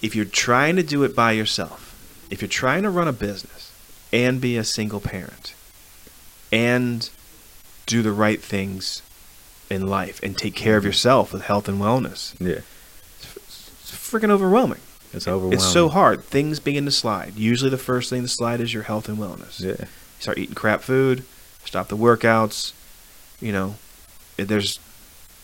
if 0.03 0.15
you're 0.15 0.25
trying 0.25 0.75
to 0.75 0.83
do 0.83 1.03
it 1.03 1.15
by 1.15 1.31
yourself, 1.31 1.95
if 2.29 2.41
you're 2.41 2.47
trying 2.63 2.83
to 2.83 2.89
run 2.91 3.07
a 3.07 3.13
business 3.13 3.71
and 4.13 4.39
be 4.39 4.55
a 4.55 4.63
single 4.63 4.99
parent, 4.99 5.53
and 6.51 7.09
do 7.87 8.01
the 8.03 8.11
right 8.11 8.41
things 8.41 9.01
in 9.69 9.87
life 9.87 10.19
and 10.21 10.37
take 10.37 10.53
care 10.55 10.77
of 10.77 10.85
yourself 10.85 11.33
with 11.33 11.43
health 11.43 11.67
and 11.67 11.79
wellness, 11.81 12.35
Yeah. 12.39 12.61
it's 13.21 13.91
freaking 13.91 14.29
overwhelming. 14.29 14.79
It's 15.13 15.27
overwhelming. 15.27 15.53
It's 15.59 15.65
so 15.71 15.89
hard. 15.89 16.23
Things 16.23 16.59
begin 16.59 16.85
to 16.85 16.91
slide. 16.91 17.33
Usually, 17.35 17.69
the 17.69 17.77
first 17.77 18.09
thing 18.09 18.21
to 18.21 18.27
slide 18.27 18.61
is 18.61 18.73
your 18.73 18.83
health 18.83 19.09
and 19.09 19.17
wellness. 19.17 19.59
Yeah. 19.59 19.85
start 20.19 20.37
eating 20.37 20.53
crap 20.55 20.81
food, 20.81 21.23
stop 21.65 21.87
the 21.87 21.97
workouts. 21.97 22.73
You 23.41 23.51
know, 23.51 23.75
there's 24.37 24.79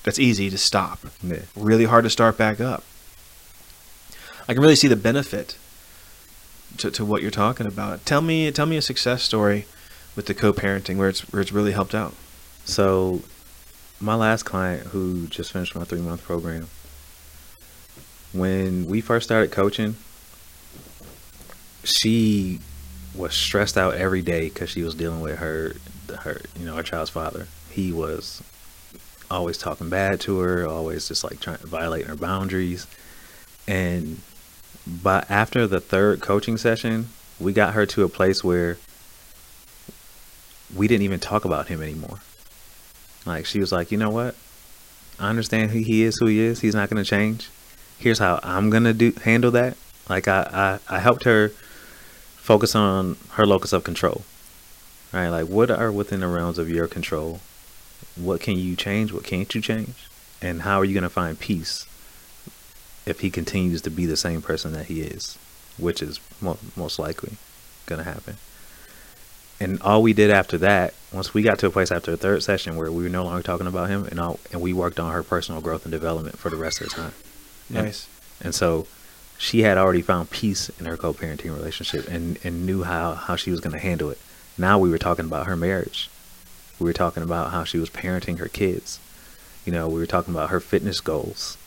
that's 0.03 0.19
easy 0.19 0.49
to 0.49 0.57
stop. 0.57 0.99
Yeah. 1.21 1.39
Really 1.55 1.85
hard 1.85 2.03
to 2.05 2.09
start 2.09 2.37
back 2.37 2.61
up. 2.61 2.83
I 4.47 4.53
can 4.53 4.61
really 4.61 4.75
see 4.75 4.87
the 4.87 4.95
benefit 4.95 5.57
to, 6.77 6.91
to 6.91 7.03
what 7.03 7.21
you're 7.21 7.31
talking 7.31 7.67
about. 7.67 8.05
Tell 8.05 8.21
me 8.21 8.49
tell 8.51 8.65
me 8.65 8.77
a 8.77 8.81
success 8.81 9.23
story 9.23 9.65
with 10.15 10.25
the 10.25 10.33
co-parenting 10.33 10.97
where 10.97 11.09
it's 11.09 11.21
where 11.31 11.41
it's 11.41 11.51
really 11.51 11.71
helped 11.71 11.93
out. 11.93 12.13
So, 12.63 13.21
my 13.99 14.15
last 14.15 14.43
client 14.43 14.87
who 14.87 15.27
just 15.27 15.51
finished 15.51 15.75
my 15.75 15.83
three 15.83 16.01
month 16.01 16.23
program, 16.23 16.67
when 18.33 18.85
we 18.85 19.01
first 19.01 19.25
started 19.25 19.51
coaching, 19.51 19.95
she 21.83 22.59
was 23.15 23.33
stressed 23.33 23.77
out 23.77 23.95
every 23.95 24.21
day 24.21 24.49
because 24.49 24.69
she 24.69 24.83
was 24.83 24.95
dealing 24.95 25.21
with 25.21 25.39
her, 25.39 25.75
her, 26.19 26.41
you 26.59 26.65
know, 26.65 26.75
her 26.75 26.83
child's 26.83 27.09
father. 27.09 27.47
He 27.77 27.91
was 27.91 28.41
always 29.29 29.59
talking 29.59 29.87
bad 29.87 30.19
to 30.21 30.39
her, 30.39 30.65
always 30.65 31.09
just 31.09 31.23
like 31.23 31.39
trying 31.39 31.59
to 31.59 31.67
violate 31.67 32.07
her 32.07 32.15
boundaries. 32.15 32.87
And 33.67 34.21
but 34.87 35.29
after 35.29 35.67
the 35.67 35.79
third 35.79 36.19
coaching 36.19 36.57
session, 36.57 37.09
we 37.39 37.53
got 37.53 37.75
her 37.75 37.85
to 37.85 38.03
a 38.03 38.09
place 38.09 38.43
where 38.43 38.79
we 40.75 40.87
didn't 40.87 41.03
even 41.03 41.19
talk 41.19 41.45
about 41.45 41.67
him 41.67 41.83
anymore. 41.83 42.17
Like 43.27 43.45
she 43.45 43.59
was 43.59 43.71
like, 43.71 43.91
you 43.91 43.99
know 43.99 44.09
what? 44.09 44.33
I 45.19 45.29
understand 45.29 45.69
who 45.69 45.77
he 45.77 46.01
is, 46.01 46.17
who 46.19 46.25
he 46.25 46.39
is. 46.39 46.61
He's 46.61 46.73
not 46.73 46.89
going 46.89 47.03
to 47.03 47.07
change. 47.07 47.51
Here's 47.99 48.17
how 48.17 48.39
I'm 48.41 48.71
going 48.71 48.85
to 48.85 48.93
do 48.95 49.13
handle 49.23 49.51
that. 49.51 49.77
Like 50.09 50.27
I, 50.27 50.79
I, 50.89 50.95
I 50.95 50.99
helped 50.99 51.25
her 51.25 51.49
focus 52.37 52.73
on 52.73 53.17
her 53.33 53.45
locus 53.45 53.71
of 53.71 53.83
control. 53.83 54.23
Right? 55.13 55.29
Like 55.29 55.45
what 55.45 55.69
are 55.69 55.91
within 55.91 56.21
the 56.21 56.27
realms 56.27 56.57
of 56.57 56.71
your 56.71 56.87
control? 56.87 57.39
What 58.15 58.41
can 58.41 58.57
you 58.57 58.75
change? 58.75 59.11
What 59.11 59.23
can't 59.23 59.53
you 59.53 59.61
change? 59.61 60.07
And 60.41 60.61
how 60.61 60.79
are 60.79 60.85
you 60.85 60.93
going 60.93 61.03
to 61.03 61.09
find 61.09 61.39
peace 61.39 61.85
if 63.05 63.21
he 63.21 63.29
continues 63.29 63.81
to 63.83 63.89
be 63.89 64.05
the 64.05 64.17
same 64.17 64.41
person 64.41 64.73
that 64.73 64.85
he 64.85 65.01
is, 65.01 65.37
which 65.77 66.01
is 66.01 66.19
mo- 66.41 66.59
most 66.75 66.99
likely 66.99 67.37
going 67.85 68.03
to 68.03 68.09
happen? 68.09 68.37
and 69.59 69.81
all 69.81 70.01
we 70.01 70.13
did 70.13 70.29
after 70.29 70.57
that, 70.59 70.93
once 71.11 71.33
we 71.33 71.41
got 71.41 71.59
to 71.59 71.67
a 71.67 71.71
place 71.71 71.91
after 71.91 72.11
the 72.11 72.17
third 72.17 72.43
session 72.43 72.75
where 72.75 72.91
we 72.91 73.03
were 73.03 73.09
no 73.09 73.23
longer 73.23 73.41
talking 73.41 73.67
about 73.67 73.89
him, 73.89 74.05
and 74.05 74.19
all, 74.19 74.39
and 74.51 74.61
we 74.61 74.71
worked 74.71 74.99
on 74.99 75.11
her 75.11 75.23
personal 75.23 75.61
growth 75.61 75.83
and 75.83 75.91
development 75.91 76.37
for 76.37 76.49
the 76.49 76.55
rest 76.55 76.81
of 76.81 76.89
the 76.89 76.95
time. 76.95 77.13
Nice. 77.69 78.07
And, 78.39 78.47
and 78.47 78.55
so, 78.55 78.85
she 79.39 79.61
had 79.61 79.77
already 79.77 80.01
found 80.01 80.29
peace 80.29 80.69
in 80.79 80.85
her 80.85 80.97
co-parenting 80.97 81.55
relationship 81.55 82.07
and 82.07 82.39
and 82.43 82.65
knew 82.65 82.83
how 82.83 83.13
how 83.13 83.35
she 83.35 83.51
was 83.51 83.59
going 83.59 83.73
to 83.73 83.79
handle 83.79 84.09
it. 84.09 84.19
Now 84.57 84.79
we 84.79 84.89
were 84.89 84.97
talking 84.97 85.25
about 85.25 85.47
her 85.47 85.55
marriage. 85.55 86.09
We 86.79 86.85
were 86.85 86.93
talking 86.93 87.23
about 87.23 87.51
how 87.51 87.63
she 87.63 87.77
was 87.77 87.89
parenting 87.89 88.39
her 88.39 88.47
kids. 88.47 88.99
You 89.65 89.73
know, 89.73 89.87
we 89.87 89.99
were 89.99 90.05
talking 90.05 90.33
about 90.33 90.49
her 90.49 90.59
fitness 90.59 91.01
goals. 91.01 91.57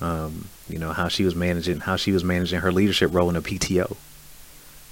Um, 0.00 0.48
you 0.68 0.78
know 0.78 0.92
how 0.92 1.08
she 1.08 1.24
was 1.24 1.34
managing 1.34 1.80
how 1.80 1.96
she 1.96 2.12
was 2.12 2.24
managing 2.24 2.60
her 2.60 2.72
leadership 2.72 3.12
role 3.12 3.28
in 3.28 3.36
a 3.36 3.42
PTO. 3.42 3.96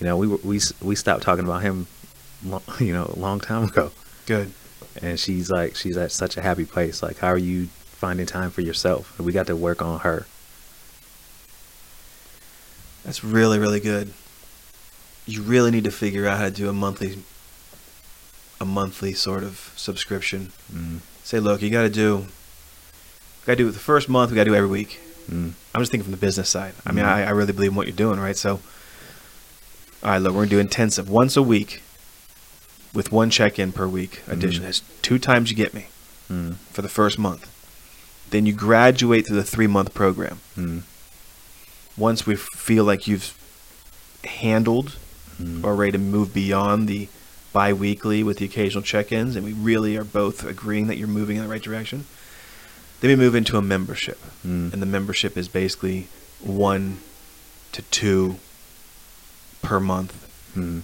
You 0.00 0.06
know, 0.06 0.16
we 0.16 0.26
we 0.26 0.60
we 0.82 0.94
stopped 0.94 1.22
talking 1.22 1.44
about 1.44 1.62
him 1.62 1.86
you 2.80 2.92
know, 2.92 3.12
a 3.14 3.18
long 3.18 3.40
time 3.40 3.64
ago. 3.64 3.90
Good. 4.26 4.52
And 5.00 5.18
she's 5.18 5.50
like, 5.50 5.76
she's 5.76 5.96
at 5.96 6.12
such 6.12 6.36
a 6.36 6.42
happy 6.42 6.64
place. 6.64 7.02
Like, 7.02 7.18
how 7.18 7.28
are 7.28 7.38
you 7.38 7.66
finding 7.66 8.26
time 8.26 8.50
for 8.50 8.60
yourself? 8.60 9.16
And 9.18 9.26
we 9.26 9.32
got 9.32 9.46
to 9.46 9.56
work 9.56 9.82
on 9.82 10.00
her. 10.00 10.26
That's 13.04 13.24
really 13.24 13.58
really 13.58 13.80
good. 13.80 14.12
You 15.26 15.42
really 15.42 15.70
need 15.70 15.84
to 15.84 15.90
figure 15.90 16.26
out 16.26 16.38
how 16.38 16.44
to 16.44 16.50
do 16.50 16.68
a 16.68 16.72
monthly 16.72 17.18
a 18.60 18.64
monthly 18.64 19.12
sort 19.12 19.42
of 19.44 19.72
subscription. 19.76 20.52
Mm, 20.72 20.98
Say, 21.24 21.40
look, 21.40 21.60
you 21.62 21.70
got 21.70 21.82
to 21.82 21.90
do 21.90 22.26
got 23.46 23.52
to 23.52 23.56
do 23.56 23.68
it 23.68 23.72
the 23.72 23.78
first 23.78 24.08
month, 24.08 24.30
we 24.30 24.34
got 24.36 24.44
to 24.44 24.50
do 24.50 24.54
every 24.56 24.68
week. 24.68 25.00
mm, 25.30 25.52
I'm 25.74 25.80
just 25.82 25.90
thinking 25.90 26.04
from 26.04 26.10
the 26.12 26.16
business 26.18 26.48
side. 26.48 26.74
I 26.86 26.92
mean, 26.92 27.04
Mhm. 27.04 27.08
I, 27.08 27.24
I 27.24 27.30
really 27.30 27.52
believe 27.52 27.70
in 27.70 27.76
what 27.76 27.86
you're 27.86 27.96
doing, 27.96 28.18
right? 28.20 28.36
So, 28.36 28.60
all 30.02 30.10
right, 30.10 30.18
look, 30.18 30.32
we're 30.32 30.40
gonna 30.42 30.50
do 30.50 30.58
intensive 30.58 31.08
once 31.08 31.36
a 31.36 31.42
week, 31.42 31.82
with 32.94 33.12
one 33.12 33.28
check-in 33.30 33.72
per 33.72 33.86
week 33.86 34.22
addition. 34.28 34.62
Mhm. 34.62 34.66
That's 34.66 34.82
two 35.02 35.18
times 35.18 35.50
you 35.50 35.56
get 35.56 35.74
me 35.74 35.88
mm, 36.30 36.56
for 36.72 36.80
the 36.82 36.88
first 36.88 37.18
month. 37.18 37.46
Then 38.30 38.44
you 38.46 38.52
graduate 38.52 39.26
through 39.26 39.36
the 39.36 39.44
three-month 39.44 39.92
program. 39.94 40.40
mm, 40.56 40.82
Once 41.96 42.26
we 42.26 42.34
feel 42.36 42.84
like 42.84 43.06
you've 43.06 43.34
handled 44.24 44.96
mm, 45.42 45.62
or 45.64 45.74
ready 45.74 45.92
to 45.92 45.98
move 45.98 46.32
beyond 46.34 46.88
the 46.88 47.08
bi-weekly 47.52 48.22
with 48.22 48.38
the 48.38 48.44
occasional 48.44 48.82
check-ins, 48.82 49.36
and 49.36 49.44
we 49.44 49.52
really 49.52 49.96
are 49.96 50.04
both 50.04 50.44
agreeing 50.44 50.86
that 50.88 50.96
you're 50.98 51.08
moving 51.08 51.36
in 51.36 51.42
the 51.42 51.48
right 51.48 51.62
direction, 51.62 52.04
then 53.00 53.08
we 53.10 53.16
move 53.16 53.34
into 53.34 53.56
a 53.56 53.62
membership. 53.62 54.18
mm, 54.46 54.72
and 54.72 54.82
the 54.82 54.86
membership 54.86 55.36
is 55.36 55.48
basically 55.48 56.08
one 56.40 56.98
to 57.72 57.82
two 57.82 58.36
per 59.62 59.80
month 59.80 60.26
mm. 60.56 60.82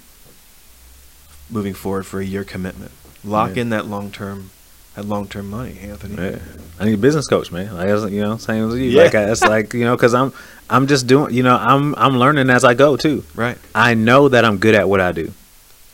moving 1.50 1.74
forward 1.74 2.04
for 2.06 2.20
a 2.20 2.24
year 2.24 2.44
commitment. 2.44 2.90
Lock 3.22 3.56
Yeah. 3.56 3.62
in 3.62 3.70
that 3.70 3.86
long 3.86 4.10
term, 4.10 4.50
that 4.96 5.04
long 5.06 5.26
term 5.28 5.48
money, 5.50 5.78
Anthony. 5.80 6.14
Yeah. 6.16 6.38
I 6.78 6.84
need 6.86 6.94
a 6.94 6.98
business 6.98 7.26
coach, 7.26 7.50
man. 7.52 7.74
Like, 7.74 7.88
was, 7.88 8.10
you 8.10 8.20
know, 8.20 8.36
same 8.36 8.68
as 8.68 8.74
you. 8.76 8.84
Yeah. 8.90 9.04
Like, 9.04 9.14
I- 9.14 9.30
it's 9.30 9.42
like, 9.54 9.72
you 9.74 9.84
know, 9.84 9.96
because 9.96 10.14
I'm, 10.14 10.32
I'm 10.68 10.86
just 10.86 11.06
doing, 11.06 11.32
you 11.34 11.42
know, 11.42 11.56
I'm, 11.56 11.94
I'm 11.96 12.18
learning 12.18 12.50
as 12.50 12.64
I 12.64 12.74
go 12.74 12.96
too. 12.96 13.24
Right. 13.34 13.58
I 13.74 13.94
know 13.94 14.28
that 14.28 14.44
I'm 14.44 14.58
good 14.58 14.74
at 14.74 14.88
what 14.88 15.00
I 15.00 15.12
do, 15.12 15.32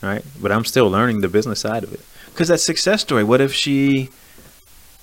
right? 0.02 0.24
But 0.40 0.52
I'm 0.52 0.64
still 0.64 0.88
learning 0.90 1.20
the 1.20 1.28
business 1.28 1.60
side 1.60 1.84
of 1.84 1.92
it. 1.92 2.00
Because 2.26 2.48
that 2.48 2.58
success 2.60 3.02
story. 3.02 3.24
What 3.24 3.40
if 3.40 3.52
she 3.52 4.08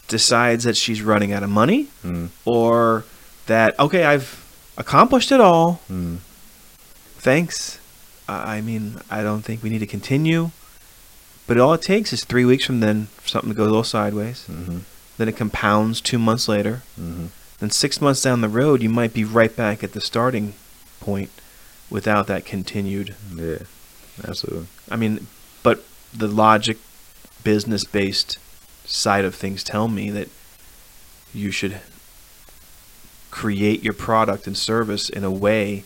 decides 0.08 0.64
that 0.64 0.78
she's 0.78 1.02
running 1.02 1.34
out 1.34 1.44
of 1.44 1.50
money, 1.50 1.88
Mm, 2.06 2.30
or 2.46 3.04
that 3.48 3.78
okay, 3.80 4.06
I've 4.06 4.44
accomplished 4.78 5.32
it 5.32 5.42
all. 5.42 5.82
mm, 5.92 6.18
Thanks. 7.20 7.80
I 8.30 8.60
mean, 8.62 9.00
I 9.10 9.24
don't 9.24 9.42
think 9.42 9.64
we 9.64 9.70
need 9.70 9.80
to 9.80 9.86
continue. 9.88 10.52
But 11.48 11.58
all 11.58 11.74
it 11.74 11.82
takes 11.82 12.12
is 12.12 12.26
three 12.26 12.44
weeks 12.44 12.66
from 12.66 12.82
then 12.82 13.06
for 13.18 13.30
something 13.30 13.50
to 13.52 13.56
go 13.56 13.64
a 13.64 13.66
little 13.72 13.84
sideways. 13.84 14.46
mm-hmm, 14.50 14.80
Then 15.18 15.30
it 15.30 15.38
compounds 15.38 16.02
two 16.02 16.20
months 16.20 16.48
later. 16.50 16.82
mm-hmm. 17.00 17.28
then 17.60 17.70
six 17.70 18.02
months 18.02 18.22
down 18.22 18.42
the 18.42 18.50
road, 18.50 18.82
you 18.84 18.90
might 18.90 19.14
be 19.14 19.24
right 19.24 19.56
back 19.56 19.82
at 19.84 19.94
the 19.94 20.02
starting 20.02 20.54
point 21.00 21.30
without 21.90 22.28
that 22.28 22.44
continued. 22.46 23.16
Yeah, 23.34 23.60
absolutely. 24.26 24.68
I 24.90 24.96
mean, 24.96 25.28
but 25.64 25.84
the 26.14 26.28
logic, 26.28 26.78
business 27.44 27.84
based 27.84 28.38
side 28.86 29.26
of 29.26 29.36
things 29.36 29.64
tell 29.64 29.88
me 29.88 30.10
that 30.12 30.30
you 31.34 31.52
should 31.52 31.82
create 33.32 33.84
your 33.84 33.94
product 33.94 34.48
and 34.48 34.58
service 34.58 35.10
in 35.10 35.24
a 35.24 35.32
way 35.32 35.84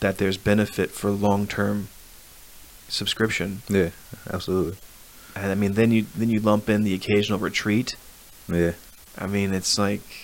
that 0.00 0.18
there's 0.18 0.36
benefit 0.36 0.90
for 0.90 1.10
long 1.10 1.46
term 1.46 1.88
subscription. 2.88 3.62
Yeah, 3.68 3.90
absolutely. 4.30 4.78
And 5.36 5.50
I 5.50 5.54
mean, 5.54 5.74
then 5.74 5.90
you 5.90 6.06
then 6.16 6.30
you 6.30 6.40
lump 6.40 6.68
in 6.68 6.84
the 6.84 6.94
occasional 6.94 7.38
retreat. 7.38 7.96
Yeah, 8.48 8.72
I 9.18 9.26
mean, 9.26 9.52
it's 9.52 9.78
like 9.78 10.23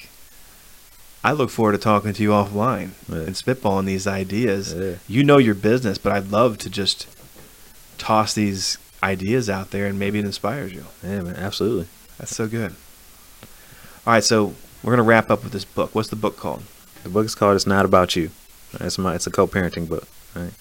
I 1.23 1.33
look 1.33 1.51
forward 1.51 1.73
to 1.73 1.79
talking 1.79 2.13
to 2.15 2.23
you 2.23 2.31
offline 2.31 2.91
Yeah. 3.09 3.17
and 3.27 3.35
spitballing 3.35 3.85
these 3.87 4.07
ideas. 4.07 4.73
Yeah. 4.75 4.95
You 5.07 5.23
know 5.23 5.37
your 5.39 5.55
business, 5.55 5.99
but 5.99 6.13
I'd 6.13 6.31
love 6.31 6.57
to 6.59 6.71
just 6.71 7.07
toss 7.99 8.33
these 8.35 8.79
ideas 9.03 9.51
out 9.51 9.71
there 9.71 9.87
and 9.87 9.99
maybe 9.99 10.19
it 10.19 10.25
inspires 10.25 10.73
you. 10.73 10.85
yeah, 11.03 11.21
man, 11.21 11.37
absolutely. 11.37 11.87
That's 12.19 12.35
so 12.35 12.47
good. 12.49 12.75
All 14.07 14.15
right, 14.15 14.25
so 14.25 14.55
we're 14.83 14.93
gonna 14.93 15.03
wrap 15.03 15.31
up 15.31 15.43
with 15.45 15.53
this 15.53 15.65
book. 15.65 15.95
What's 15.95 16.09
the 16.09 16.17
book 16.17 16.37
called? 16.39 16.63
The 17.03 17.09
book 17.11 17.27
is 17.27 17.35
called 17.35 17.57
"It's 17.57 17.67
Not 17.67 17.85
About 17.85 18.17
You." 18.17 18.31
It's 18.81 18.99
my 18.99 19.15
it's 19.15 19.27
a 19.27 19.31
co-parenting 19.31 19.89
book, 19.89 20.07
right? 20.35 20.53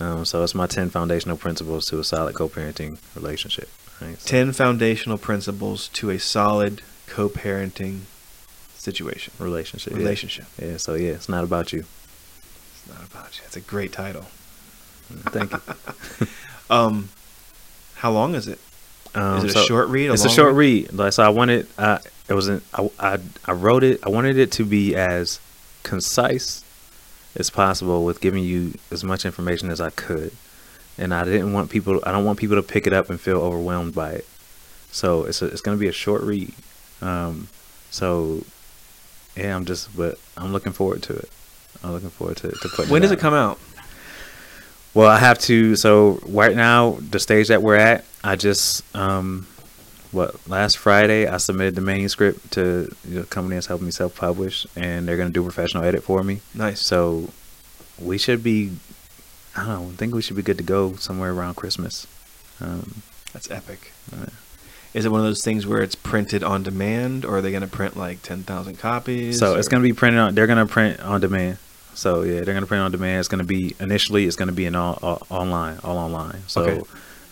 Um, 0.00 0.24
so 0.24 0.42
it's 0.42 0.54
my 0.54 0.66
ten 0.66 0.90
foundational 0.90 1.36
principles 1.36 1.86
to 1.86 1.98
a 2.00 2.04
solid 2.04 2.34
co-parenting 2.34 2.98
relationship. 3.14 3.68
Right? 4.00 4.20
So- 4.20 4.28
Ten 4.28 4.52
foundational 4.52 5.18
principles 5.18 5.88
to 5.94 6.10
a 6.10 6.18
solid 6.18 6.82
co-parenting 7.06 8.00
situation 8.78 9.32
relationship. 9.38 9.92
relationship. 9.92 10.46
Yeah. 10.60 10.76
So 10.78 10.94
yeah, 10.94 11.10
it's 11.10 11.28
not 11.28 11.44
about 11.44 11.72
you. 11.72 11.80
It's 11.80 12.88
not 12.88 13.04
about 13.10 13.36
you. 13.36 13.44
It's 13.46 13.56
a 13.56 13.60
great 13.60 13.92
title. 13.92 14.26
Thank 15.08 15.52
you. 15.52 16.26
Um, 16.70 17.08
how 17.94 18.12
long 18.12 18.34
is 18.34 18.46
it? 18.46 18.58
Um, 19.14 19.46
Is 19.46 19.56
it 19.56 19.56
a 19.56 19.64
short 19.64 19.88
read? 19.88 20.10
It's 20.10 20.24
a 20.24 20.28
short 20.28 20.54
read. 20.54 20.92
Like 20.92 21.12
so, 21.12 21.22
I 21.22 21.30
wanted. 21.30 21.66
Uh, 21.78 21.98
it 22.28 22.34
was. 22.34 22.48
not 22.48 22.62
I, 22.74 22.90
I. 22.98 23.18
I 23.46 23.52
wrote 23.52 23.82
it. 23.84 24.00
I 24.04 24.10
wanted 24.10 24.36
it 24.36 24.52
to 24.52 24.64
be 24.64 24.94
as 24.94 25.40
concise 25.82 26.62
as 27.36 27.48
possible 27.50 28.04
with 28.04 28.20
giving 28.20 28.44
you 28.44 28.74
as 28.90 29.02
much 29.02 29.24
information 29.24 29.70
as 29.70 29.80
I 29.80 29.90
could, 29.90 30.32
and 30.98 31.14
I 31.14 31.24
didn't 31.24 31.52
want 31.52 31.70
people. 31.70 32.00
I 32.04 32.12
don't 32.12 32.24
want 32.24 32.38
people 32.38 32.56
to 32.56 32.62
pick 32.62 32.86
it 32.86 32.92
up 32.92 33.08
and 33.08 33.18
feel 33.18 33.38
overwhelmed 33.38 33.94
by 33.94 34.12
it. 34.12 34.26
So 34.92 35.24
it's 35.24 35.40
a, 35.42 35.46
it's 35.46 35.60
going 35.60 35.76
to 35.76 35.80
be 35.80 35.88
a 35.88 35.92
short 35.92 36.22
read. 36.22 36.52
Um, 37.00 37.48
so 37.90 38.44
yeah, 39.38 39.56
I'm 39.56 39.64
just. 39.64 39.96
But 39.96 40.18
I'm 40.36 40.52
looking 40.52 40.72
forward 40.72 41.02
to 41.04 41.14
it. 41.14 41.30
I'm 41.82 41.92
looking 41.92 42.10
forward 42.10 42.36
to 42.38 42.50
to 42.50 42.68
putting. 42.68 42.90
When 42.90 43.02
does 43.02 43.12
out. 43.12 43.18
it 43.18 43.20
come 43.20 43.34
out? 43.34 43.58
Well, 44.94 45.08
I 45.08 45.18
have 45.18 45.38
to. 45.40 45.76
So 45.76 46.20
right 46.26 46.56
now, 46.56 46.98
the 47.10 47.20
stage 47.20 47.48
that 47.48 47.62
we're 47.62 47.76
at, 47.76 48.04
I 48.24 48.36
just 48.36 48.82
um, 48.96 49.46
what 50.12 50.48
last 50.48 50.78
Friday 50.78 51.26
I 51.26 51.36
submitted 51.36 51.74
the 51.74 51.80
manuscript 51.80 52.52
to 52.52 52.94
the 53.04 53.24
company 53.24 53.56
that's 53.56 53.66
helping 53.66 53.86
me 53.86 53.92
self 53.92 54.16
publish, 54.16 54.66
and 54.74 55.06
they're 55.06 55.16
gonna 55.16 55.30
do 55.30 55.42
a 55.42 55.44
professional 55.44 55.84
edit 55.84 56.02
for 56.02 56.22
me. 56.24 56.40
Nice. 56.54 56.80
So 56.84 57.30
we 58.00 58.18
should 58.18 58.42
be. 58.42 58.72
I 59.56 59.66
don't 59.66 59.68
know. 59.68 59.88
I 59.90 59.96
think 59.96 60.14
we 60.14 60.22
should 60.22 60.36
be 60.36 60.42
good 60.42 60.58
to 60.58 60.64
go 60.64 60.94
somewhere 60.94 61.32
around 61.32 61.54
Christmas. 61.56 62.06
Um, 62.60 63.02
That's 63.32 63.50
epic. 63.50 63.92
uh, 64.12 64.26
Is 64.94 65.04
it 65.04 65.10
one 65.10 65.20
of 65.20 65.26
those 65.26 65.44
things 65.44 65.66
where 65.66 65.82
it's 65.82 65.94
printed 65.94 66.42
on 66.42 66.62
demand, 66.62 67.24
or 67.24 67.36
are 67.38 67.40
they 67.42 67.50
going 67.50 67.62
to 67.62 67.68
print 67.68 67.96
like 67.96 68.22
ten 68.22 68.42
thousand 68.42 68.78
copies? 68.78 69.38
so 69.38 69.56
it's 69.56 69.68
gonna 69.68 69.82
be 69.82 69.92
printed 69.92 70.18
on. 70.20 70.34
They're 70.34 70.46
gonna 70.46 70.66
print 70.66 71.00
on 71.00 71.20
demand. 71.20 71.58
So 71.94 72.22
yeah, 72.22 72.40
they're 72.42 72.54
gonna 72.54 72.66
print 72.66 72.82
on 72.82 72.90
demand. 72.92 73.18
It's 73.20 73.28
gonna 73.28 73.44
be 73.44 73.74
initially. 73.80 74.26
It's 74.26 74.36
gonna 74.36 74.52
be 74.52 74.66
an 74.66 74.74
all, 74.74 74.98
all 75.02 75.26
online, 75.30 75.78
all 75.84 75.98
online. 75.98 76.42
So 76.46 76.62
Okay. 76.62 76.82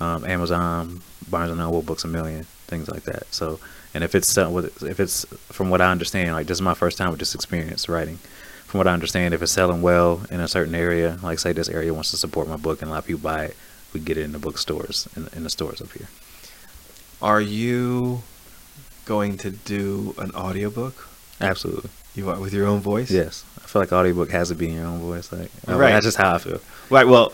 um, 0.00 0.24
Amazon, 0.26 1.00
Barnes 1.30 1.50
and 1.50 1.58
Noble, 1.60 1.82
Books 1.82 2.04
a 2.04 2.08
Million, 2.08 2.44
things 2.66 2.88
like 2.88 3.04
that. 3.04 3.32
So 3.32 3.58
and 3.94 4.04
if 4.04 4.14
it's 4.14 4.36
uh, 4.36 4.50
if 4.82 5.00
it's 5.00 5.24
from 5.50 5.70
what 5.70 5.80
I 5.80 5.90
understand, 5.90 6.32
like 6.34 6.46
this 6.48 6.58
is 6.58 6.62
my 6.62 6.74
first 6.74 6.98
time 6.98 7.10
with 7.10 7.20
this 7.20 7.34
experience 7.34 7.88
writing. 7.88 8.18
From 8.66 8.78
what 8.78 8.88
I 8.88 8.92
understand, 8.92 9.32
if 9.32 9.40
it's 9.42 9.52
selling 9.52 9.80
well 9.80 10.22
in 10.30 10.40
a 10.40 10.48
certain 10.48 10.74
area, 10.74 11.18
like 11.22 11.38
say 11.38 11.52
this 11.52 11.68
area 11.68 11.94
wants 11.94 12.10
to 12.10 12.16
support 12.16 12.48
my 12.48 12.56
book 12.56 12.82
and 12.82 12.90
a 12.90 12.92
lot 12.92 12.98
of 12.98 13.06
people 13.06 13.22
buy 13.22 13.44
it, 13.44 13.56
we 13.94 14.00
get 14.00 14.18
it 14.18 14.22
in 14.24 14.32
the 14.32 14.40
bookstores 14.40 15.08
in, 15.16 15.28
in 15.34 15.44
the 15.44 15.50
stores 15.50 15.80
up 15.80 15.92
here. 15.92 16.08
Are 17.22 17.40
you 17.40 18.22
going 19.04 19.36
to 19.38 19.50
do 19.50 20.14
an 20.18 20.30
audiobook? 20.32 21.08
Absolutely. 21.40 21.90
You 22.14 22.30
are 22.30 22.38
with 22.38 22.52
your 22.52 22.66
own 22.66 22.80
voice? 22.80 23.10
Yes. 23.10 23.44
I 23.62 23.66
feel 23.66 23.82
like 23.82 23.92
audiobook 23.92 24.30
has 24.30 24.48
to 24.48 24.54
be 24.54 24.68
in 24.68 24.74
your 24.74 24.86
own 24.86 25.00
voice. 25.00 25.32
Like 25.32 25.50
Right. 25.66 25.92
that's 25.92 26.04
just 26.06 26.16
how 26.16 26.34
I 26.34 26.38
feel. 26.38 26.60
Right. 26.90 27.06
Well, 27.06 27.32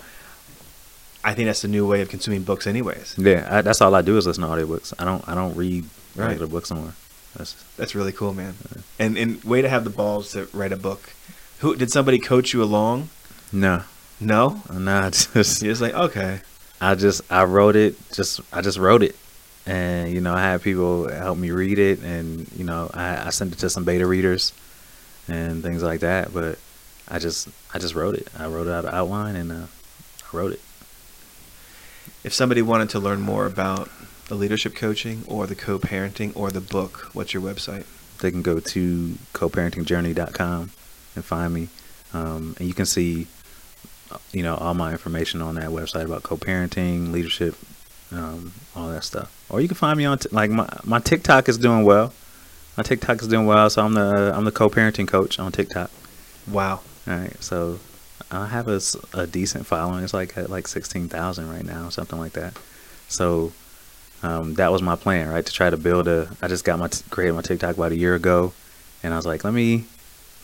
I 1.24 1.34
think 1.34 1.46
that's 1.46 1.62
the 1.62 1.68
new 1.68 1.86
way 1.86 2.00
of 2.00 2.08
consuming 2.08 2.42
books, 2.42 2.66
anyways. 2.66 3.14
Yeah, 3.16 3.46
I, 3.48 3.60
that's 3.62 3.80
all 3.80 3.94
I 3.94 4.02
do 4.02 4.16
is 4.16 4.26
listen 4.26 4.42
to 4.42 4.48
audiobooks. 4.48 4.92
I 4.98 5.04
don't 5.04 5.26
I 5.28 5.34
don't 5.34 5.56
read 5.56 5.84
Right. 6.16 6.26
regular 6.28 6.46
books 6.48 6.70
anymore. 6.72 6.94
That's 7.36 7.54
That's 7.76 7.94
really 7.94 8.12
cool, 8.12 8.34
man. 8.34 8.54
And 8.98 9.16
and 9.16 9.42
way 9.44 9.62
to 9.62 9.68
have 9.68 9.84
the 9.84 9.90
balls 9.90 10.32
to 10.32 10.48
write 10.52 10.72
a 10.72 10.76
book. 10.76 11.12
Who 11.60 11.76
did 11.76 11.90
somebody 11.92 12.18
coach 12.18 12.52
you 12.52 12.62
along? 12.62 13.08
no, 13.52 13.82
No. 14.20 14.62
no. 14.72 14.96
I 14.98 15.10
just 15.10 15.62
You're 15.62 15.72
just 15.72 15.80
like 15.82 15.94
okay. 15.94 16.40
I 16.80 16.96
just 16.96 17.22
I 17.30 17.44
wrote 17.44 17.76
it. 17.76 17.94
Just 18.12 18.40
I 18.52 18.60
just 18.60 18.78
wrote 18.78 19.04
it, 19.04 19.14
and 19.66 20.12
you 20.12 20.20
know 20.20 20.34
I 20.34 20.40
had 20.40 20.62
people 20.62 21.08
help 21.08 21.38
me 21.38 21.50
read 21.50 21.78
it, 21.78 22.00
and 22.02 22.50
you 22.52 22.64
know 22.64 22.90
I, 22.92 23.26
I 23.26 23.30
sent 23.30 23.52
it 23.52 23.58
to 23.60 23.70
some 23.70 23.84
beta 23.84 24.06
readers, 24.06 24.52
and 25.28 25.62
things 25.62 25.82
like 25.82 26.00
that. 26.00 26.32
But 26.32 26.58
I 27.08 27.18
just 27.18 27.48
I 27.72 27.78
just 27.78 27.94
wrote 27.94 28.14
it. 28.14 28.28
I 28.38 28.46
wrote 28.46 28.66
it 28.66 28.72
out 28.72 28.84
of 28.84 28.94
outline, 28.94 29.36
and 29.36 29.52
uh, 29.52 29.66
I 30.32 30.36
wrote 30.36 30.52
it. 30.52 30.60
If 32.24 32.32
somebody 32.32 32.62
wanted 32.62 32.90
to 32.90 32.98
learn 32.98 33.20
more 33.20 33.46
about 33.46 33.88
the 34.28 34.34
leadership 34.34 34.74
coaching 34.74 35.24
or 35.26 35.46
the 35.46 35.54
co-parenting 35.54 36.36
or 36.36 36.50
the 36.50 36.60
book, 36.60 37.10
what's 37.12 37.34
your 37.34 37.42
website? 37.42 37.84
They 38.20 38.30
can 38.30 38.42
go 38.42 38.60
to 38.60 39.18
coparentingjourney.com 39.34 40.70
and 41.14 41.24
find 41.24 41.52
me, 41.52 41.68
um, 42.12 42.54
and 42.58 42.66
you 42.66 42.74
can 42.74 42.86
see 42.86 43.26
uh, 44.10 44.18
you 44.32 44.42
know 44.42 44.56
all 44.56 44.74
my 44.74 44.92
information 44.92 45.42
on 45.42 45.54
that 45.56 45.70
website 45.70 46.04
about 46.04 46.22
co-parenting, 46.24 47.12
leadership, 47.12 47.54
um, 48.14 48.52
all 48.74 48.88
that 48.88 49.04
stuff. 49.04 49.30
Or 49.48 49.60
you 49.60 49.68
can 49.68 49.76
find 49.76 49.96
me 49.96 50.04
on 50.04 50.18
t- 50.18 50.28
like 50.32 50.50
my 50.50 50.68
my 50.84 50.98
TikTok 50.98 51.48
is 51.48 51.58
doing 51.58 51.84
well. 51.84 52.12
My 52.76 52.82
TikTok 52.82 53.20
is 53.20 53.28
doing 53.28 53.46
well, 53.46 53.68
so 53.68 53.84
I'm 53.84 53.94
the 53.94 54.32
I'm 54.34 54.44
the 54.44 54.52
co-parenting 54.52 55.06
coach 55.06 55.38
on 55.38 55.52
TikTok. 55.52 55.90
Wow. 56.50 56.80
All 57.06 57.14
right, 57.14 57.42
so 57.42 57.80
I 58.30 58.46
have 58.46 58.68
a, 58.68 58.80
a 59.12 59.26
decent 59.26 59.66
following. 59.66 60.04
It's 60.04 60.14
like 60.14 60.38
at 60.38 60.48
like 60.48 60.68
sixteen 60.68 61.08
thousand 61.08 61.50
right 61.50 61.64
now, 61.64 61.88
something 61.88 62.18
like 62.18 62.32
that. 62.32 62.56
So 63.08 63.52
um, 64.22 64.54
that 64.54 64.70
was 64.72 64.82
my 64.82 64.96
plan, 64.96 65.28
right? 65.28 65.44
To 65.44 65.52
try 65.52 65.68
to 65.68 65.76
build 65.76 66.08
a. 66.08 66.30
I 66.40 66.48
just 66.48 66.64
got 66.64 66.78
my 66.78 66.88
t- 66.88 67.04
created 67.10 67.34
my 67.34 67.42
TikTok 67.42 67.76
about 67.76 67.92
a 67.92 67.96
year 67.96 68.14
ago, 68.14 68.52
and 69.02 69.12
I 69.12 69.16
was 69.16 69.26
like, 69.26 69.44
let 69.44 69.52
me 69.52 69.84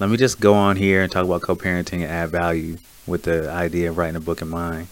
let 0.01 0.11
me 0.11 0.16
just 0.16 0.41
go 0.41 0.55
on 0.55 0.77
here 0.77 1.03
and 1.03 1.11
talk 1.11 1.25
about 1.25 1.43
co-parenting 1.43 2.03
and 2.03 2.05
add 2.05 2.31
value 2.31 2.79
with 3.07 3.23
the 3.23 3.51
idea 3.51 3.89
of 3.91 3.97
writing 3.97 4.16
a 4.16 4.21
book 4.21 4.43
in 4.43 4.49
mind, 4.49 4.89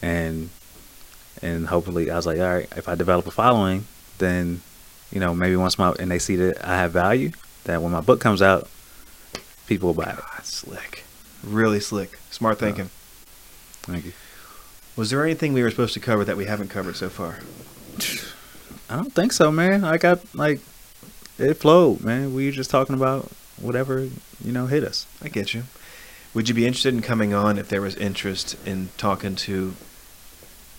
and 0.00 0.48
and 1.42 1.66
hopefully 1.66 2.10
I 2.10 2.16
was 2.16 2.26
like, 2.26 2.38
all 2.38 2.54
right, 2.54 2.68
if 2.76 2.88
I 2.88 2.94
develop 2.94 3.26
a 3.26 3.30
following, 3.30 3.86
then 4.18 4.60
you 5.10 5.20
know 5.20 5.34
maybe 5.34 5.56
once 5.56 5.78
my 5.78 5.92
and 5.98 6.10
they 6.10 6.18
see 6.18 6.36
that 6.36 6.64
I 6.64 6.76
have 6.76 6.92
value, 6.92 7.32
that 7.64 7.82
when 7.82 7.92
my 7.92 8.00
book 8.00 8.20
comes 8.20 8.42
out, 8.42 8.68
people 9.66 9.88
will 9.88 10.02
buy 10.02 10.10
it. 10.10 10.16
God, 10.16 10.44
slick. 10.44 11.04
Really 11.42 11.80
slick. 11.80 12.18
Smart 12.30 12.58
thinking. 12.58 12.90
Thank 13.82 14.04
you. 14.04 14.12
Was 14.96 15.10
there 15.10 15.24
anything 15.24 15.52
we 15.52 15.62
were 15.62 15.70
supposed 15.70 15.94
to 15.94 16.00
cover 16.00 16.24
that 16.24 16.36
we 16.36 16.44
haven't 16.44 16.68
covered 16.68 16.96
so 16.96 17.08
far? 17.08 17.38
I 18.90 18.96
don't 18.96 19.12
think 19.12 19.32
so, 19.32 19.50
man. 19.50 19.84
I 19.84 19.96
got 19.96 20.34
like 20.34 20.60
it 21.38 21.54
flowed, 21.54 22.02
man. 22.02 22.34
We 22.34 22.46
were 22.46 22.52
just 22.52 22.70
talking 22.70 22.94
about 22.94 23.30
whatever 23.58 24.08
you 24.44 24.52
know 24.52 24.66
hit 24.66 24.84
us. 24.84 25.06
I 25.22 25.28
get 25.28 25.54
you. 25.54 25.64
Would 26.34 26.48
you 26.48 26.54
be 26.54 26.66
interested 26.66 26.94
in 26.94 27.02
coming 27.02 27.34
on 27.34 27.58
if 27.58 27.68
there 27.68 27.80
was 27.80 27.96
interest 27.96 28.56
in 28.66 28.90
talking 28.96 29.34
to, 29.36 29.74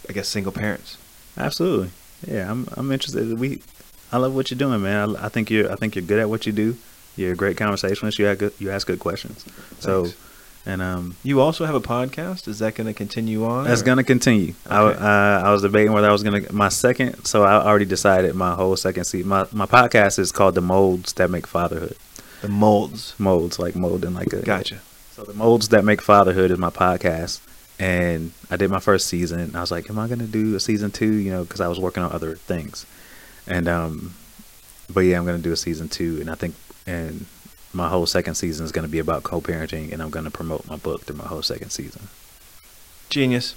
I 0.10 0.14
guess, 0.14 0.28
single 0.28 0.52
parents? 0.52 0.97
Absolutely, 1.38 1.91
yeah. 2.28 2.49
I'm 2.52 2.68
I'm 2.76 2.91
interested. 2.91 3.38
We, 3.39 3.62
I 4.12 4.18
love 4.18 4.36
what 4.36 4.52
you're 4.52 4.58
doing, 4.58 4.82
man. 4.82 5.16
I, 5.16 5.26
I 5.26 5.30
think 5.30 5.49
you're 5.49 5.72
I 5.72 5.76
think 5.76 5.95
you're 5.95 6.04
good 6.06 6.20
at 6.20 6.30
what 6.30 6.45
you 6.45 6.52
do. 6.52 6.78
You're 7.16 7.34
a 7.34 7.36
great 7.36 7.58
conversationalist. 7.58 8.20
You 8.20 8.28
ask 8.28 8.39
good, 8.39 8.54
you 8.60 8.72
ask 8.72 8.88
good 8.88 8.99
questions. 8.99 9.45
So, 9.80 10.08
and 10.66 10.82
um, 10.82 11.16
You 11.24 11.41
also 11.41 11.66
have 11.66 11.76
a 11.76 11.82
podcast. 11.82 12.47
Is 12.47 12.60
that 12.60 12.76
going 12.76 12.88
to 12.88 12.93
continue 12.93 13.43
on? 13.45 13.66
that's 13.66 13.82
gonna 13.82 14.04
continue. 14.04 14.54
I 14.70 14.82
uh, 14.82 15.41
I 15.45 15.52
was 15.52 15.62
debating 15.62 15.91
whether 15.93 16.08
I 16.08 16.12
was 16.12 16.24
gonna 16.24 16.41
my 16.52 16.70
second. 16.70 17.26
So 17.26 17.43
I 17.43 17.54
already 17.66 17.86
decided 17.86 18.34
my 18.36 18.54
whole 18.56 18.76
second 18.78 19.04
seat. 19.06 19.26
My 19.26 19.45
my 19.52 19.66
podcast 19.66 20.20
is 20.20 20.32
called 20.32 20.56
the 20.56 20.62
Molds 20.62 21.14
That 21.14 21.30
Make 21.30 21.47
Fatherhood. 21.47 21.95
the 22.41 22.47
molds. 22.49 23.14
Molds 23.20 23.60
like 23.60 23.76
molding 23.76 24.14
like 24.14 24.34
a 24.34 24.41
Gotcha. 24.41 24.80
So 25.16 25.24
the 25.24 25.34
molds 25.34 25.70
that 25.70 25.84
make 25.84 26.02
fatherhood 26.02 26.49
is 26.52 26.58
my 26.58 26.70
podcast, 26.70 27.41
and 27.80 28.32
I 28.50 28.58
did 28.58 28.70
my 28.70 28.80
first 28.80 29.08
season. 29.08 29.40
And 29.40 29.56
I 29.56 29.62
was 29.62 29.72
like, 29.72 29.90
"Am 29.90 29.98
I 30.00 30.08
gonna 30.08 30.26
do 30.28 30.56
a 30.56 30.60
season 30.60 30.92
two? 30.92 31.14
You 31.14 31.32
know, 31.32 31.44
because 31.44 31.62
I 31.62 31.68
was 31.68 31.80
working 31.80 32.04
on 32.04 32.12
other 32.12 32.36
things, 32.36 32.86
and 33.48 33.68
um, 33.68 34.14
but 34.94 35.02
yeah, 35.02 35.18
I'm 35.18 35.26
gonna 35.26 35.38
do 35.40 35.52
a 35.52 35.58
season 35.58 35.90
two, 35.90 36.20
and 36.22 36.30
I 36.30 36.36
think 36.36 36.56
and 36.86 37.26
my 37.74 37.88
whole 37.88 38.06
second 38.06 38.36
season 38.36 38.66
is 38.66 38.72
gonna 38.72 38.88
be 38.88 39.00
about 39.00 39.24
co-parenting, 39.24 39.92
and 39.94 40.02
I'm 40.02 40.10
gonna 40.10 40.32
promote 40.32 40.68
my 40.68 40.76
book 40.76 41.04
through 41.04 41.18
my 41.18 41.26
whole 41.28 41.42
second 41.42 41.70
season. 41.70 42.08
Genius. 43.10 43.56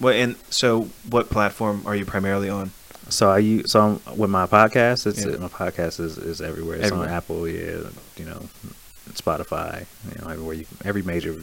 Well, 0.00 0.14
and 0.14 0.36
so 0.50 0.82
what 1.10 1.30
platform 1.30 1.82
are 1.86 1.96
you 1.96 2.04
primarily 2.04 2.48
on? 2.48 2.70
So 3.08 3.30
I 3.30 3.38
use 3.38 3.70
so 3.72 4.00
I'm, 4.06 4.18
with 4.18 4.30
my 4.30 4.46
podcast, 4.46 5.06
it's 5.06 5.24
Yeah. 5.24 5.36
my 5.36 5.48
podcast 5.48 6.00
is, 6.00 6.18
is 6.18 6.40
everywhere. 6.40 6.76
It's 6.76 6.86
Everywhere. 6.86 7.08
on 7.08 7.14
Apple, 7.14 7.48
yeah, 7.48 7.78
you 8.16 8.24
know, 8.24 8.48
Spotify, 9.12 9.86
you 10.12 10.20
know, 10.24 10.30
everywhere 10.30 10.54
you 10.54 10.66
every 10.84 11.02
major 11.02 11.42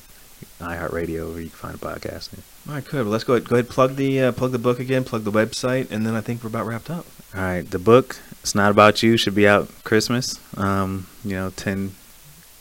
iHeartRadio 0.64 1.32
where 1.32 1.42
you 1.42 1.50
can 1.50 1.58
find 1.58 1.76
a 1.76 1.78
podcast. 1.78 2.30
All 2.68 2.76
right, 2.76 2.86
good. 2.86 3.04
Well, 3.04 3.12
let's 3.12 3.24
go 3.24 3.34
ahead, 3.34 3.48
go 3.48 3.56
ahead 3.58 3.70
plug 3.70 3.96
the 3.96 4.22
uh, 4.22 4.32
plug 4.32 4.52
the 4.52 4.60
book 4.60 4.80
again, 4.80 5.04
plug 5.04 5.24
the 5.24 5.32
website, 5.32 5.92
and 5.92 6.06
then 6.06 6.16
I 6.16 6.22
think 6.22 6.44
we're 6.44 6.50
about 6.50 6.66
wrapped 6.66 6.90
up. 6.90 7.06
All 7.36 7.42
right, 7.42 7.70
the 7.70 7.80
book 7.80 8.18
"It's 8.42 8.56
Not 8.56 8.72
About 8.72 9.04
You" 9.04 9.18
should 9.18 9.36
be 9.36 9.48
out 9.48 9.70
Christmas. 9.84 10.40
Um, 10.58 11.08
you 11.24 11.36
know, 11.36 11.50
ten 11.52 11.90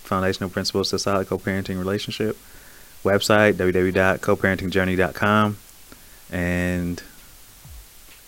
foundational 0.02 0.50
principles 0.50 0.90
to 0.90 0.98
solid 0.98 1.28
co-parenting 1.28 1.78
relationship. 1.78 2.36
Website 3.04 3.54
www.coparentingjourney.com, 3.54 5.56
and 6.30 7.02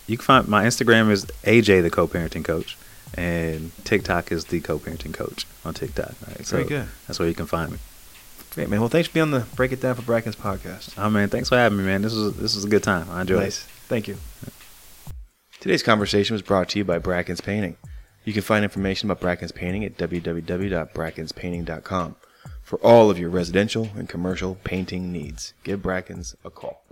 you 0.07 0.17
can 0.17 0.23
find 0.23 0.47
my 0.47 0.65
Instagram 0.65 1.09
is 1.11 1.25
AJ 1.43 1.81
the 1.81 1.89
co-parenting 1.89 2.43
coach, 2.43 2.77
and 3.15 3.71
TikTok 3.85 4.31
is 4.31 4.45
the 4.45 4.59
co-parenting 4.61 5.13
coach 5.13 5.45
on 5.63 5.73
TikTok. 5.73 6.09
All 6.09 6.29
right, 6.29 6.45
Very 6.45 6.63
good. 6.65 6.87
That's 7.07 7.19
where 7.19 7.27
you 7.27 7.35
can 7.35 7.45
find 7.45 7.73
me. 7.73 7.77
Great, 8.55 8.69
man. 8.69 8.79
Well, 8.79 8.87
thanks 8.87 9.09
for 9.09 9.15
being 9.15 9.23
on 9.23 9.31
the 9.31 9.41
Break 9.57 9.73
It 9.73 9.81
Down 9.81 9.95
for 9.95 10.01
Bracken's 10.01 10.37
podcast. 10.37 10.97
Oh 10.97 11.09
man, 11.09 11.27
thanks 11.27 11.49
for 11.49 11.57
having 11.57 11.77
me, 11.77 11.83
man. 11.83 12.01
This 12.01 12.13
was 12.13 12.37
this 12.37 12.55
was 12.55 12.63
a 12.63 12.69
good 12.69 12.83
time. 12.83 13.09
I 13.09 13.19
enjoyed 13.19 13.43
nice. 13.43 13.65
it. 13.65 13.69
Thank 13.89 14.07
you. 14.07 14.15
Today's 15.59 15.83
conversation 15.83 16.35
was 16.35 16.41
brought 16.41 16.69
to 16.69 16.79
you 16.79 16.85
by 16.85 16.97
Bracken's 16.97 17.41
Painting. 17.41 17.75
You 18.23 18.31
can 18.31 18.43
find 18.43 18.63
information 18.63 19.11
about 19.11 19.19
Bracken's 19.19 19.51
Painting 19.51 19.83
at 19.83 19.97
www.brackenspainting.com 19.97 22.15
for 22.61 22.79
all 22.79 23.11
of 23.11 23.19
your 23.19 23.29
residential 23.29 23.89
and 23.97 24.07
commercial 24.07 24.55
painting 24.63 25.11
needs. 25.11 25.53
Give 25.65 25.81
Bracken's 25.81 26.33
a 26.45 26.49
call. 26.49 26.84